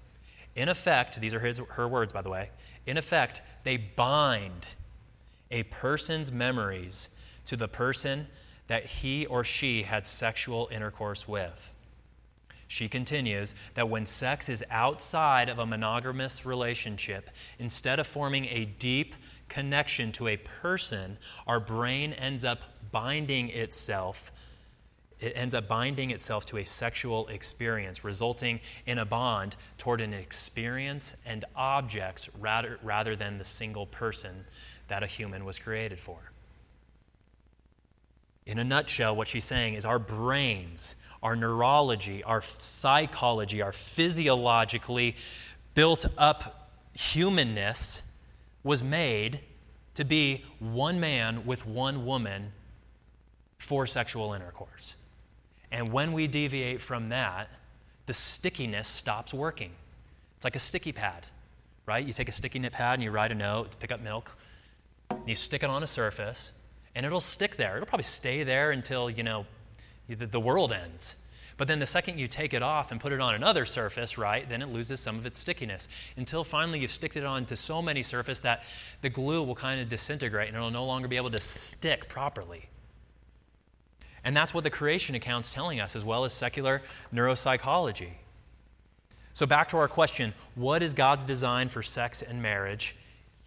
In 0.55 0.67
effect, 0.67 1.21
these 1.21 1.35
are 1.35 1.39
his, 1.41 1.59
her 1.59 1.87
words, 1.87 2.11
by 2.11 2.23
the 2.23 2.29
way, 2.31 2.49
in 2.87 2.97
effect, 2.97 3.39
they 3.63 3.77
bind 3.77 4.65
a 5.51 5.61
person's 5.63 6.31
memories 6.31 7.09
to 7.45 7.55
the 7.55 7.67
person 7.67 8.25
that 8.65 8.85
he 8.85 9.27
or 9.27 9.43
she 9.43 9.83
had 9.83 10.07
sexual 10.07 10.67
intercourse 10.71 11.27
with. 11.27 11.71
She 12.69 12.87
continues 12.87 13.55
that 13.73 13.89
when 13.89 14.05
sex 14.05 14.47
is 14.47 14.63
outside 14.69 15.49
of 15.49 15.57
a 15.57 15.65
monogamous 15.65 16.45
relationship, 16.45 17.31
instead 17.57 17.97
of 17.97 18.05
forming 18.05 18.45
a 18.45 18.65
deep 18.65 19.15
connection 19.49 20.11
to 20.13 20.27
a 20.27 20.37
person, 20.37 21.17
our 21.47 21.59
brain 21.59 22.13
ends 22.13 22.45
up 22.45 22.61
binding 22.91 23.49
itself. 23.49 24.31
It 25.19 25.33
ends 25.35 25.55
up 25.55 25.67
binding 25.67 26.11
itself 26.11 26.45
to 26.45 26.57
a 26.57 26.63
sexual 26.63 27.27
experience, 27.29 28.03
resulting 28.03 28.59
in 28.85 28.99
a 28.99 29.05
bond 29.05 29.55
toward 29.79 29.99
an 29.99 30.13
experience 30.13 31.17
and 31.25 31.45
objects 31.55 32.29
rather, 32.37 32.77
rather 32.83 33.15
than 33.15 33.37
the 33.37 33.45
single 33.45 33.87
person 33.87 34.45
that 34.89 35.01
a 35.01 35.07
human 35.07 35.43
was 35.43 35.57
created 35.57 35.99
for. 35.99 36.31
In 38.45 38.59
a 38.59 38.63
nutshell, 38.63 39.15
what 39.15 39.27
she's 39.27 39.43
saying 39.43 39.73
is 39.73 39.85
our 39.85 39.99
brains 39.99 40.93
our 41.21 41.35
neurology, 41.35 42.23
our 42.23 42.41
psychology, 42.41 43.61
our 43.61 43.71
physiologically 43.71 45.15
built 45.73 46.05
up 46.17 46.71
humanness 46.93 48.01
was 48.63 48.83
made 48.83 49.41
to 49.93 50.05
be 50.05 50.45
one 50.59 50.99
man 50.99 51.45
with 51.45 51.65
one 51.65 52.05
woman 52.05 52.51
for 53.57 53.85
sexual 53.85 54.33
intercourse. 54.33 54.95
And 55.71 55.91
when 55.91 56.13
we 56.13 56.27
deviate 56.27 56.81
from 56.81 57.07
that, 57.07 57.49
the 58.05 58.13
stickiness 58.13 58.87
stops 58.87 59.33
working. 59.33 59.71
It's 60.35 60.45
like 60.45 60.55
a 60.55 60.59
sticky 60.59 60.93
pad, 60.93 61.27
right? 61.85 62.05
You 62.05 62.13
take 62.13 62.29
a 62.29 62.31
sticky 62.31 62.59
knit 62.59 62.71
pad 62.71 62.95
and 62.95 63.03
you 63.03 63.11
write 63.11 63.31
a 63.31 63.35
note 63.35 63.71
to 63.71 63.77
pick 63.77 63.91
up 63.91 64.01
milk, 64.01 64.35
and 65.11 65.27
you 65.27 65.35
stick 65.35 65.63
it 65.63 65.69
on 65.69 65.83
a 65.83 65.87
surface, 65.87 66.51
and 66.95 67.05
it'll 67.05 67.21
stick 67.21 67.57
there. 67.57 67.75
It'll 67.75 67.85
probably 67.85 68.03
stay 68.03 68.43
there 68.43 68.71
until, 68.71 69.09
you 69.09 69.21
know, 69.21 69.45
the 70.15 70.39
world 70.39 70.71
ends. 70.71 71.15
But 71.59 71.67
then 71.67 71.79
the 71.79 71.85
second 71.85 72.19
you 72.19 72.27
take 72.27 72.53
it 72.53 72.63
off 72.63 72.89
and 72.89 73.01
put 73.01 73.11
it 73.11 73.19
on 73.19 73.35
another 73.35 73.65
surface, 73.65 74.17
right, 74.17 74.47
then 74.47 74.61
it 74.61 74.69
loses 74.69 75.01
some 75.01 75.17
of 75.17 75.25
its 75.25 75.41
stickiness 75.41 75.89
until 76.15 76.45
finally 76.45 76.79
you've 76.79 76.89
sticked 76.89 77.17
it 77.17 77.25
onto 77.25 77.57
so 77.57 77.81
many 77.81 78.01
surfaces 78.01 78.41
that 78.43 78.63
the 79.01 79.09
glue 79.09 79.43
will 79.43 79.55
kind 79.55 79.81
of 79.81 79.89
disintegrate 79.89 80.47
and 80.47 80.55
it'll 80.55 80.71
no 80.71 80.85
longer 80.85 81.09
be 81.09 81.17
able 81.17 81.29
to 81.31 81.39
stick 81.41 82.07
properly. 82.07 82.69
And 84.23 84.37
that's 84.37 84.53
what 84.53 84.63
the 84.63 84.69
creation 84.69 85.15
account's 85.15 85.53
telling 85.53 85.81
us, 85.81 85.97
as 85.97 86.05
well 86.05 86.23
as 86.23 86.31
secular 86.31 86.81
neuropsychology. 87.13 88.11
So, 89.33 89.45
back 89.45 89.67
to 89.69 89.77
our 89.77 89.87
question 89.87 90.33
what 90.55 90.81
is 90.81 90.93
God's 90.93 91.25
design 91.25 91.67
for 91.69 91.83
sex 91.83 92.21
and 92.21 92.41
marriage? 92.41 92.95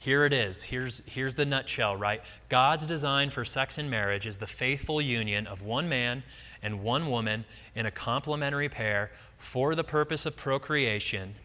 Here 0.02 0.24
it 0.24 0.32
is. 0.32 0.64
Here's, 0.64 1.00
here's 1.06 1.36
the 1.36 1.46
nutshell, 1.46 1.94
right? 1.94 2.22
God's 2.48 2.88
design 2.88 3.30
for 3.30 3.44
sex 3.44 3.78
and 3.78 3.88
marriage 3.88 4.26
is 4.26 4.38
the 4.38 4.48
faithful 4.48 5.00
union 5.00 5.46
of 5.46 5.62
one 5.62 5.88
man 5.88 6.24
and 6.60 6.82
one 6.82 7.08
woman 7.08 7.44
in 7.76 7.86
a 7.86 7.92
complementary 7.92 8.68
pair 8.68 9.12
for 9.38 9.76
the 9.76 9.84
purpose 9.84 10.26
of 10.26 10.36
procreation 10.36 11.36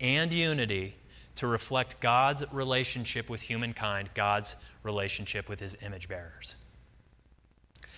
and 0.00 0.32
unity 0.32 0.94
to 1.34 1.46
reflect 1.46 2.00
God's 2.00 2.50
relationship 2.50 3.28
with 3.28 3.42
humankind, 3.42 4.08
God's 4.14 4.54
relationship 4.82 5.46
with 5.46 5.60
his 5.60 5.76
image 5.82 6.08
bearers. 6.08 6.54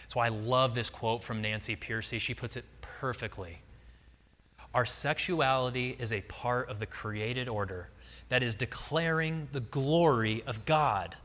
So 0.08 0.18
I 0.18 0.28
love 0.28 0.74
this 0.74 0.90
quote 0.90 1.22
from 1.22 1.40
Nancy 1.40 1.76
Pearcey. 1.76 2.20
She 2.20 2.34
puts 2.34 2.56
it 2.56 2.64
perfectly. 2.80 3.60
Our 4.74 4.84
sexuality 4.84 5.96
is 5.98 6.12
a 6.12 6.20
part 6.22 6.68
of 6.68 6.78
the 6.78 6.86
created 6.86 7.48
order 7.48 7.88
that 8.28 8.42
is 8.42 8.54
declaring 8.54 9.48
the 9.50 9.60
glory 9.60 10.42
of 10.46 10.64
God. 10.64 11.16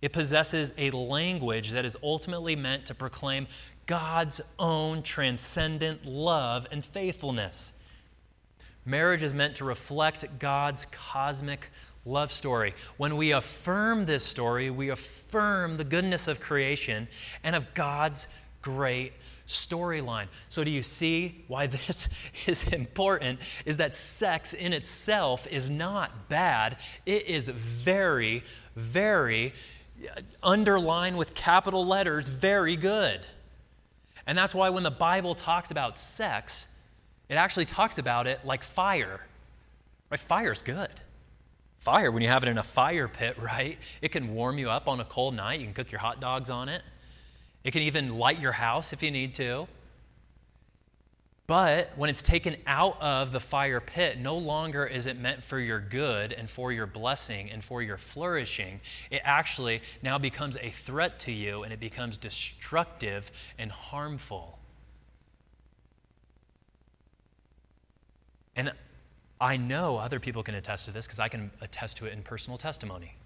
It 0.00 0.12
possesses 0.12 0.72
a 0.78 0.90
language 0.90 1.70
that 1.70 1.84
is 1.84 1.96
ultimately 2.02 2.56
meant 2.56 2.86
to 2.86 2.94
proclaim 2.94 3.46
God's 3.86 4.40
own 4.58 5.02
transcendent 5.02 6.06
love 6.06 6.66
and 6.70 6.84
faithfulness. 6.84 7.72
Marriage 8.84 9.22
is 9.22 9.34
meant 9.34 9.56
to 9.56 9.64
reflect 9.64 10.38
God's 10.38 10.84
cosmic 10.86 11.70
love 12.04 12.32
story. 12.32 12.74
When 12.96 13.16
we 13.16 13.32
affirm 13.32 14.06
this 14.06 14.24
story, 14.24 14.70
we 14.70 14.88
affirm 14.88 15.76
the 15.76 15.84
goodness 15.84 16.26
of 16.26 16.40
creation 16.40 17.08
and 17.44 17.54
of 17.54 17.74
God's 17.74 18.26
great 18.60 19.12
storyline. 19.52 20.26
So, 20.48 20.64
do 20.64 20.70
you 20.70 20.82
see 20.82 21.44
why 21.48 21.66
this 21.68 22.08
is 22.46 22.64
important? 22.72 23.40
Is 23.64 23.76
that 23.78 23.94
sex 23.94 24.52
in 24.52 24.72
itself 24.72 25.46
is 25.46 25.70
not 25.70 26.28
bad, 26.28 26.78
it 27.06 27.26
is 27.26 27.48
very, 27.48 28.42
very, 28.76 29.54
uh, 30.04 30.20
underlined 30.42 31.16
with 31.16 31.34
capital 31.34 31.86
letters, 31.86 32.28
very 32.28 32.76
good. 32.76 33.26
And 34.26 34.38
that's 34.38 34.54
why 34.54 34.70
when 34.70 34.82
the 34.82 34.90
Bible 34.90 35.34
talks 35.34 35.70
about 35.70 35.98
sex, 35.98 36.66
it 37.28 37.34
actually 37.34 37.64
talks 37.64 37.98
about 37.98 38.26
it 38.26 38.44
like 38.44 38.62
fire. 38.62 39.26
Right? 40.10 40.20
Fire's 40.20 40.62
good. 40.62 40.90
Fire, 41.78 42.12
when 42.12 42.22
you 42.22 42.28
have 42.28 42.44
it 42.44 42.48
in 42.48 42.58
a 42.58 42.62
fire 42.62 43.08
pit, 43.08 43.36
right? 43.40 43.78
It 44.00 44.10
can 44.10 44.34
warm 44.34 44.58
you 44.58 44.70
up 44.70 44.88
on 44.88 45.00
a 45.00 45.04
cold 45.04 45.34
night. 45.34 45.60
You 45.60 45.66
can 45.66 45.74
cook 45.74 45.90
your 45.90 46.00
hot 46.00 46.20
dogs 46.20 46.50
on 46.50 46.68
it. 46.68 46.82
It 47.64 47.72
can 47.72 47.82
even 47.82 48.18
light 48.18 48.40
your 48.40 48.52
house 48.52 48.92
if 48.92 49.02
you 49.02 49.10
need 49.10 49.34
to. 49.34 49.68
But 51.46 51.92
when 51.96 52.08
it's 52.08 52.22
taken 52.22 52.56
out 52.66 53.00
of 53.02 53.32
the 53.32 53.40
fire 53.40 53.80
pit, 53.80 54.18
no 54.18 54.36
longer 54.38 54.86
is 54.86 55.06
it 55.06 55.18
meant 55.18 55.42
for 55.42 55.58
your 55.58 55.80
good 55.80 56.32
and 56.32 56.48
for 56.48 56.72
your 56.72 56.86
blessing 56.86 57.50
and 57.50 57.62
for 57.62 57.82
your 57.82 57.98
flourishing. 57.98 58.80
It 59.10 59.20
actually 59.24 59.82
now 60.02 60.18
becomes 60.18 60.56
a 60.56 60.70
threat 60.70 61.18
to 61.20 61.32
you 61.32 61.62
and 61.62 61.72
it 61.72 61.80
becomes 61.80 62.16
destructive 62.16 63.30
and 63.58 63.70
harmful. 63.70 64.60
And 68.54 68.72
I 69.40 69.56
know 69.56 69.96
other 69.96 70.20
people 70.20 70.42
can 70.42 70.54
attest 70.54 70.84
to 70.84 70.90
this 70.90 71.04
because 71.06 71.18
I 71.18 71.28
can 71.28 71.50
attest 71.60 71.96
to 71.98 72.06
it 72.06 72.12
in 72.12 72.22
personal 72.22 72.58
testimony. 72.58 73.16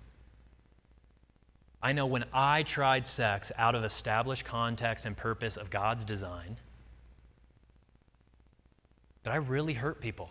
I 1.83 1.93
know 1.93 2.07
when 2.07 2.25
I 2.33 2.63
tried 2.63 3.07
sex 3.07 3.53
out 3.59 3.75
of 3.75 3.85
established 3.85 4.45
context 4.45 5.07
and 5.07 5.17
purpose 5.17 5.57
of 5.57 5.71
God's 5.71 6.05
design, 6.05 6.57
that 9.23 9.33
I 9.33 9.37
really 9.37 9.75
hurt 9.75 10.01
people. 10.01 10.31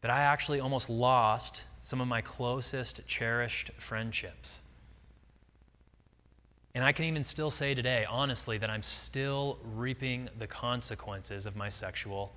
That 0.00 0.10
I 0.10 0.20
actually 0.20 0.60
almost 0.60 0.88
lost 0.88 1.64
some 1.80 2.00
of 2.00 2.08
my 2.08 2.20
closest, 2.20 3.06
cherished 3.06 3.72
friendships. 3.72 4.60
And 6.74 6.84
I 6.84 6.92
can 6.92 7.04
even 7.04 7.24
still 7.24 7.50
say 7.50 7.74
today, 7.74 8.06
honestly, 8.08 8.58
that 8.58 8.70
I'm 8.70 8.82
still 8.82 9.58
reaping 9.62 10.28
the 10.38 10.46
consequences 10.46 11.44
of 11.44 11.54
my 11.54 11.68
sexual 11.68 12.34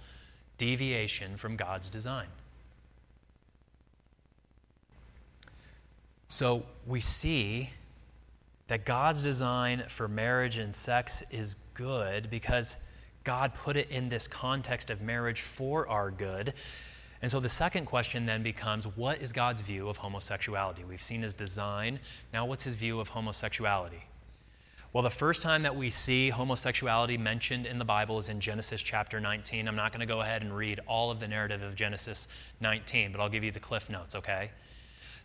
deviation 0.57 1.37
from 1.37 1.55
God's 1.55 1.89
design. 1.89 2.27
So 6.35 6.63
we 6.85 6.99
see 6.99 7.69
that 8.67 8.85
God's 8.85 9.21
design 9.21 9.83
for 9.87 10.09
marriage 10.09 10.57
and 10.57 10.75
sex 10.75 11.23
is 11.31 11.55
good 11.73 12.29
because 12.29 12.75
God 13.23 13.53
put 13.53 13.77
it 13.77 13.89
in 13.89 14.09
this 14.09 14.27
context 14.27 14.89
of 14.89 15.01
marriage 15.01 15.39
for 15.39 15.87
our 15.87 16.11
good. 16.11 16.53
And 17.21 17.31
so 17.31 17.39
the 17.39 17.47
second 17.47 17.85
question 17.85 18.25
then 18.25 18.43
becomes 18.43 18.85
what 18.85 19.21
is 19.21 19.31
God's 19.31 19.61
view 19.61 19.87
of 19.87 19.95
homosexuality? 19.95 20.83
We've 20.83 21.01
seen 21.01 21.21
his 21.21 21.33
design. 21.33 22.01
Now, 22.33 22.45
what's 22.45 22.63
his 22.63 22.75
view 22.75 22.99
of 22.99 23.07
homosexuality? 23.07 24.03
Well, 24.91 25.03
the 25.03 25.09
first 25.09 25.41
time 25.41 25.63
that 25.63 25.77
we 25.77 25.89
see 25.89 26.31
homosexuality 26.31 27.17
mentioned 27.17 27.65
in 27.65 27.79
the 27.79 27.85
Bible 27.85 28.17
is 28.17 28.27
in 28.27 28.41
Genesis 28.41 28.81
chapter 28.81 29.21
19. 29.21 29.69
I'm 29.69 29.77
not 29.77 29.93
going 29.93 30.05
to 30.05 30.05
go 30.05 30.19
ahead 30.19 30.41
and 30.41 30.53
read 30.53 30.81
all 30.85 31.11
of 31.11 31.21
the 31.21 31.29
narrative 31.29 31.63
of 31.63 31.75
Genesis 31.75 32.27
19, 32.59 33.13
but 33.13 33.21
I'll 33.21 33.29
give 33.29 33.45
you 33.45 33.51
the 33.51 33.61
cliff 33.61 33.89
notes, 33.89 34.15
okay? 34.17 34.51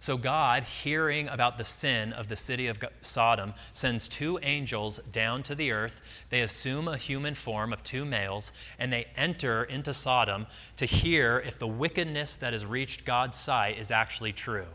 So 0.00 0.16
God, 0.16 0.62
hearing 0.62 1.28
about 1.28 1.58
the 1.58 1.64
sin 1.64 2.14
of 2.14 2.28
the 2.28 2.36
city 2.36 2.68
of 2.68 2.78
Sodom, 3.02 3.52
sends 3.74 4.08
two 4.08 4.38
angels 4.42 4.98
down 4.98 5.42
to 5.42 5.54
the 5.54 5.72
earth. 5.72 6.24
They 6.30 6.40
assume 6.40 6.88
a 6.88 6.96
human 6.96 7.34
form 7.34 7.70
of 7.70 7.82
two 7.82 8.06
males, 8.06 8.50
and 8.78 8.90
they 8.90 9.08
enter 9.14 9.62
into 9.62 9.92
Sodom 9.92 10.46
to 10.76 10.86
hear 10.86 11.38
if 11.46 11.58
the 11.58 11.66
wickedness 11.66 12.38
that 12.38 12.54
has 12.54 12.64
reached 12.64 13.04
God's 13.04 13.36
sight 13.38 13.78
is 13.78 13.90
actually 13.90 14.32
true. 14.32 14.68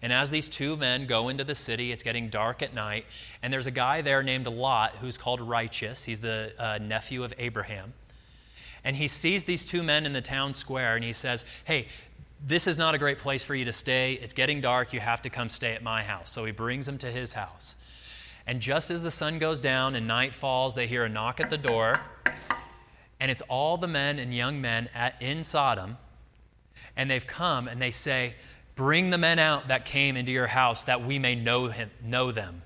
And 0.00 0.10
as 0.10 0.30
these 0.30 0.48
two 0.48 0.74
men 0.74 1.06
go 1.06 1.28
into 1.28 1.44
the 1.44 1.54
city, 1.54 1.92
it's 1.92 2.02
getting 2.02 2.30
dark 2.30 2.62
at 2.62 2.72
night, 2.72 3.04
and 3.42 3.52
there's 3.52 3.66
a 3.66 3.70
guy 3.70 4.00
there 4.00 4.22
named 4.22 4.46
Lot 4.46 4.96
who's 4.96 5.18
called 5.18 5.42
Righteous. 5.42 6.04
He's 6.04 6.20
the 6.20 6.52
uh, 6.58 6.78
nephew 6.78 7.24
of 7.24 7.34
Abraham. 7.36 7.92
And 8.82 8.96
he 8.96 9.08
sees 9.08 9.44
these 9.44 9.66
two 9.66 9.82
men 9.82 10.06
in 10.06 10.14
the 10.14 10.22
town 10.22 10.54
square, 10.54 10.94
and 10.94 11.04
he 11.04 11.12
says, 11.12 11.44
Hey, 11.64 11.88
this 12.46 12.68
is 12.68 12.78
not 12.78 12.94
a 12.94 12.98
great 12.98 13.18
place 13.18 13.42
for 13.42 13.56
you 13.56 13.64
to 13.64 13.72
stay. 13.72 14.12
It's 14.12 14.32
getting 14.32 14.60
dark. 14.60 14.92
You 14.92 15.00
have 15.00 15.20
to 15.22 15.30
come 15.30 15.48
stay 15.48 15.74
at 15.74 15.82
my 15.82 16.04
house. 16.04 16.30
So 16.30 16.44
he 16.44 16.52
brings 16.52 16.86
them 16.86 16.96
to 16.98 17.10
his 17.10 17.32
house. 17.32 17.74
And 18.46 18.60
just 18.60 18.88
as 18.88 19.02
the 19.02 19.10
sun 19.10 19.40
goes 19.40 19.58
down 19.58 19.96
and 19.96 20.06
night 20.06 20.32
falls, 20.32 20.76
they 20.76 20.86
hear 20.86 21.04
a 21.04 21.08
knock 21.08 21.40
at 21.40 21.50
the 21.50 21.58
door. 21.58 22.02
And 23.18 23.32
it's 23.32 23.40
all 23.42 23.76
the 23.76 23.88
men 23.88 24.20
and 24.20 24.32
young 24.32 24.60
men 24.60 24.88
at, 24.94 25.20
in 25.20 25.42
Sodom. 25.42 25.96
And 26.96 27.10
they've 27.10 27.26
come 27.26 27.66
and 27.66 27.82
they 27.82 27.90
say, 27.90 28.36
Bring 28.76 29.10
the 29.10 29.18
men 29.18 29.40
out 29.40 29.68
that 29.68 29.84
came 29.84 30.16
into 30.16 30.30
your 30.30 30.46
house 30.46 30.84
that 30.84 31.02
we 31.02 31.18
may 31.18 31.34
know, 31.34 31.66
him, 31.66 31.90
know 32.04 32.30
them. 32.30 32.62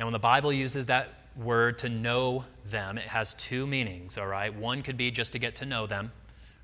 Now, 0.00 0.06
when 0.06 0.14
the 0.14 0.18
Bible 0.18 0.52
uses 0.52 0.86
that 0.86 1.10
word 1.36 1.78
to 1.80 1.88
know 1.88 2.46
them, 2.64 2.98
it 2.98 3.08
has 3.08 3.34
two 3.34 3.66
meanings, 3.66 4.16
all 4.18 4.26
right? 4.26 4.52
One 4.52 4.82
could 4.82 4.96
be 4.96 5.10
just 5.10 5.32
to 5.32 5.38
get 5.38 5.56
to 5.56 5.66
know 5.66 5.86
them, 5.86 6.10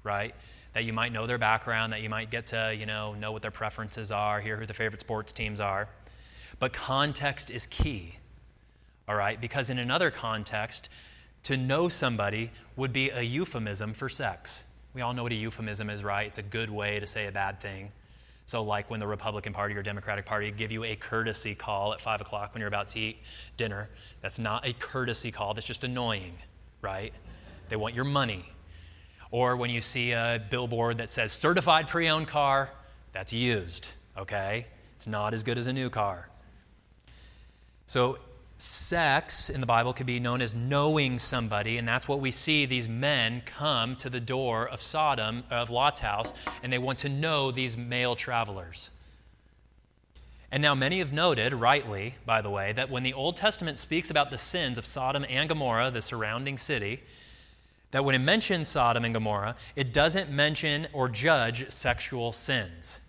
right? 0.02 0.34
That 0.72 0.84
you 0.84 0.92
might 0.92 1.12
know 1.12 1.26
their 1.26 1.38
background, 1.38 1.92
that 1.92 2.02
you 2.02 2.08
might 2.08 2.30
get 2.30 2.48
to, 2.48 2.74
you 2.78 2.86
know, 2.86 3.14
know 3.14 3.32
what 3.32 3.42
their 3.42 3.50
preferences 3.50 4.10
are, 4.10 4.40
hear 4.40 4.56
who 4.56 4.66
their 4.66 4.74
favorite 4.74 5.00
sports 5.00 5.32
teams 5.32 5.60
are. 5.60 5.88
But 6.58 6.72
context 6.72 7.50
is 7.50 7.66
key, 7.66 8.18
all 9.08 9.14
right? 9.14 9.40
Because 9.40 9.70
in 9.70 9.78
another 9.78 10.10
context, 10.10 10.88
to 11.44 11.56
know 11.56 11.88
somebody 11.88 12.50
would 12.76 12.92
be 12.92 13.10
a 13.10 13.22
euphemism 13.22 13.94
for 13.94 14.08
sex. 14.08 14.64
We 14.94 15.00
all 15.00 15.14
know 15.14 15.22
what 15.22 15.32
a 15.32 15.36
euphemism 15.36 15.90
is, 15.90 16.02
right? 16.02 16.26
It's 16.26 16.38
a 16.38 16.42
good 16.42 16.70
way 16.70 17.00
to 17.00 17.06
say 17.06 17.26
a 17.26 17.32
bad 17.32 17.60
thing. 17.60 17.92
So, 18.46 18.62
like 18.62 18.90
when 18.90 18.98
the 18.98 19.06
Republican 19.06 19.52
Party 19.52 19.74
or 19.74 19.82
Democratic 19.82 20.24
Party 20.24 20.50
give 20.50 20.72
you 20.72 20.82
a 20.82 20.96
courtesy 20.96 21.54
call 21.54 21.92
at 21.92 22.00
5 22.00 22.22
o'clock 22.22 22.54
when 22.54 22.60
you're 22.60 22.68
about 22.68 22.88
to 22.88 22.98
eat 22.98 23.18
dinner, 23.58 23.90
that's 24.22 24.38
not 24.38 24.66
a 24.66 24.72
courtesy 24.72 25.30
call, 25.30 25.52
that's 25.52 25.66
just 25.66 25.84
annoying, 25.84 26.32
right? 26.80 27.12
They 27.68 27.76
want 27.76 27.94
your 27.94 28.06
money. 28.06 28.46
Or 29.30 29.56
when 29.56 29.70
you 29.70 29.80
see 29.80 30.12
a 30.12 30.42
billboard 30.50 30.98
that 30.98 31.08
says 31.08 31.32
certified 31.32 31.88
pre 31.88 32.08
owned 32.08 32.28
car, 32.28 32.70
that's 33.12 33.32
used, 33.32 33.90
okay? 34.16 34.66
It's 34.94 35.06
not 35.06 35.34
as 35.34 35.42
good 35.42 35.58
as 35.58 35.66
a 35.66 35.72
new 35.72 35.90
car. 35.90 36.30
So 37.86 38.18
sex 38.58 39.48
in 39.48 39.60
the 39.60 39.66
Bible 39.66 39.92
could 39.92 40.06
be 40.06 40.18
known 40.18 40.42
as 40.42 40.54
knowing 40.54 41.18
somebody, 41.18 41.78
and 41.78 41.86
that's 41.86 42.08
what 42.08 42.20
we 42.20 42.30
see 42.30 42.66
these 42.66 42.88
men 42.88 43.42
come 43.46 43.96
to 43.96 44.10
the 44.10 44.20
door 44.20 44.68
of 44.68 44.82
Sodom, 44.82 45.44
of 45.50 45.70
Lot's 45.70 46.00
house, 46.00 46.32
and 46.62 46.72
they 46.72 46.78
want 46.78 46.98
to 47.00 47.08
know 47.08 47.50
these 47.50 47.76
male 47.76 48.14
travelers. 48.14 48.90
And 50.50 50.62
now, 50.62 50.74
many 50.74 50.98
have 51.00 51.12
noted, 51.12 51.52
rightly, 51.52 52.14
by 52.24 52.40
the 52.40 52.48
way, 52.50 52.72
that 52.72 52.90
when 52.90 53.02
the 53.02 53.12
Old 53.12 53.36
Testament 53.36 53.78
speaks 53.78 54.10
about 54.10 54.30
the 54.30 54.38
sins 54.38 54.78
of 54.78 54.86
Sodom 54.86 55.26
and 55.28 55.48
Gomorrah, 55.48 55.90
the 55.90 56.00
surrounding 56.00 56.56
city, 56.56 57.02
that 57.90 58.04
when 58.04 58.14
it 58.14 58.20
mentions 58.20 58.68
Sodom 58.68 59.04
and 59.04 59.14
Gomorrah, 59.14 59.56
it 59.74 59.92
doesn't 59.92 60.30
mention 60.30 60.86
or 60.92 61.08
judge 61.08 61.70
sexual 61.70 62.32
sins. 62.32 63.00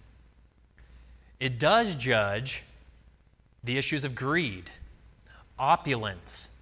It 1.40 1.60
does 1.60 1.96
judge 1.96 2.64
the 3.64 3.78
issues 3.78 4.06
of 4.06 4.16
greed, 4.16 4.70
opulence, 5.58 6.56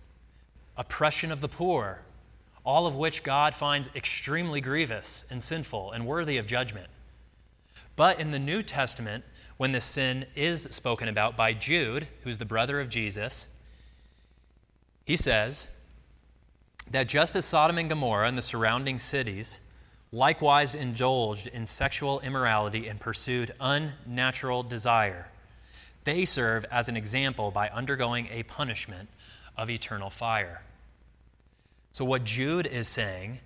oppression 0.75 1.31
of 1.31 1.41
the 1.41 1.47
poor, 1.47 2.03
all 2.63 2.85
of 2.87 2.95
which 2.95 3.23
God 3.23 3.53
finds 3.53 3.89
extremely 3.95 4.61
grievous 4.61 5.25
and 5.29 5.41
sinful 5.41 5.91
and 5.91 6.05
worthy 6.05 6.37
of 6.37 6.47
judgment. 6.47 6.87
But 7.95 8.19
in 8.19 8.31
the 8.31 8.39
New 8.39 8.61
Testament, 8.61 9.23
when 9.57 9.71
this 9.71 9.85
sin 9.85 10.25
is 10.35 10.63
spoken 10.63 11.07
about 11.07 11.35
by 11.35 11.53
Jude, 11.53 12.07
who's 12.21 12.37
the 12.37 12.45
brother 12.45 12.79
of 12.79 12.89
Jesus, 12.89 13.47
he 15.05 15.15
says 15.15 15.69
that 16.91 17.07
just 17.07 17.35
as 17.35 17.45
Sodom 17.45 17.77
and 17.77 17.89
Gomorrah 17.89 18.27
and 18.27 18.37
the 18.37 18.41
surrounding 18.41 18.99
cities 18.99 19.59
likewise 20.11 20.73
indulged 20.73 21.47
in 21.47 21.65
sexual 21.65 22.19
immorality 22.21 22.87
and 22.87 22.99
pursued 22.99 23.51
unnatural 23.59 24.63
desire, 24.63 25.31
they 26.03 26.23
serve 26.23 26.65
as 26.71 26.87
an 26.87 26.95
example 26.95 27.51
by 27.51 27.67
undergoing 27.69 28.27
a 28.31 28.43
punishment 28.43 29.09
of 29.57 29.69
eternal 29.69 30.09
fire. 30.09 30.63
So, 31.91 32.05
what 32.05 32.23
Jude 32.23 32.67
is 32.67 32.87
saying 32.87 33.39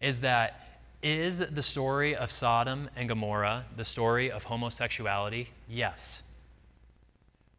is 0.00 0.20
that 0.20 0.78
is 1.02 1.50
the 1.50 1.62
story 1.62 2.16
of 2.16 2.30
Sodom 2.30 2.88
and 2.96 3.08
Gomorrah 3.08 3.66
the 3.76 3.84
story 3.84 4.30
of 4.30 4.44
homosexuality? 4.44 5.50
Yes. 5.68 6.22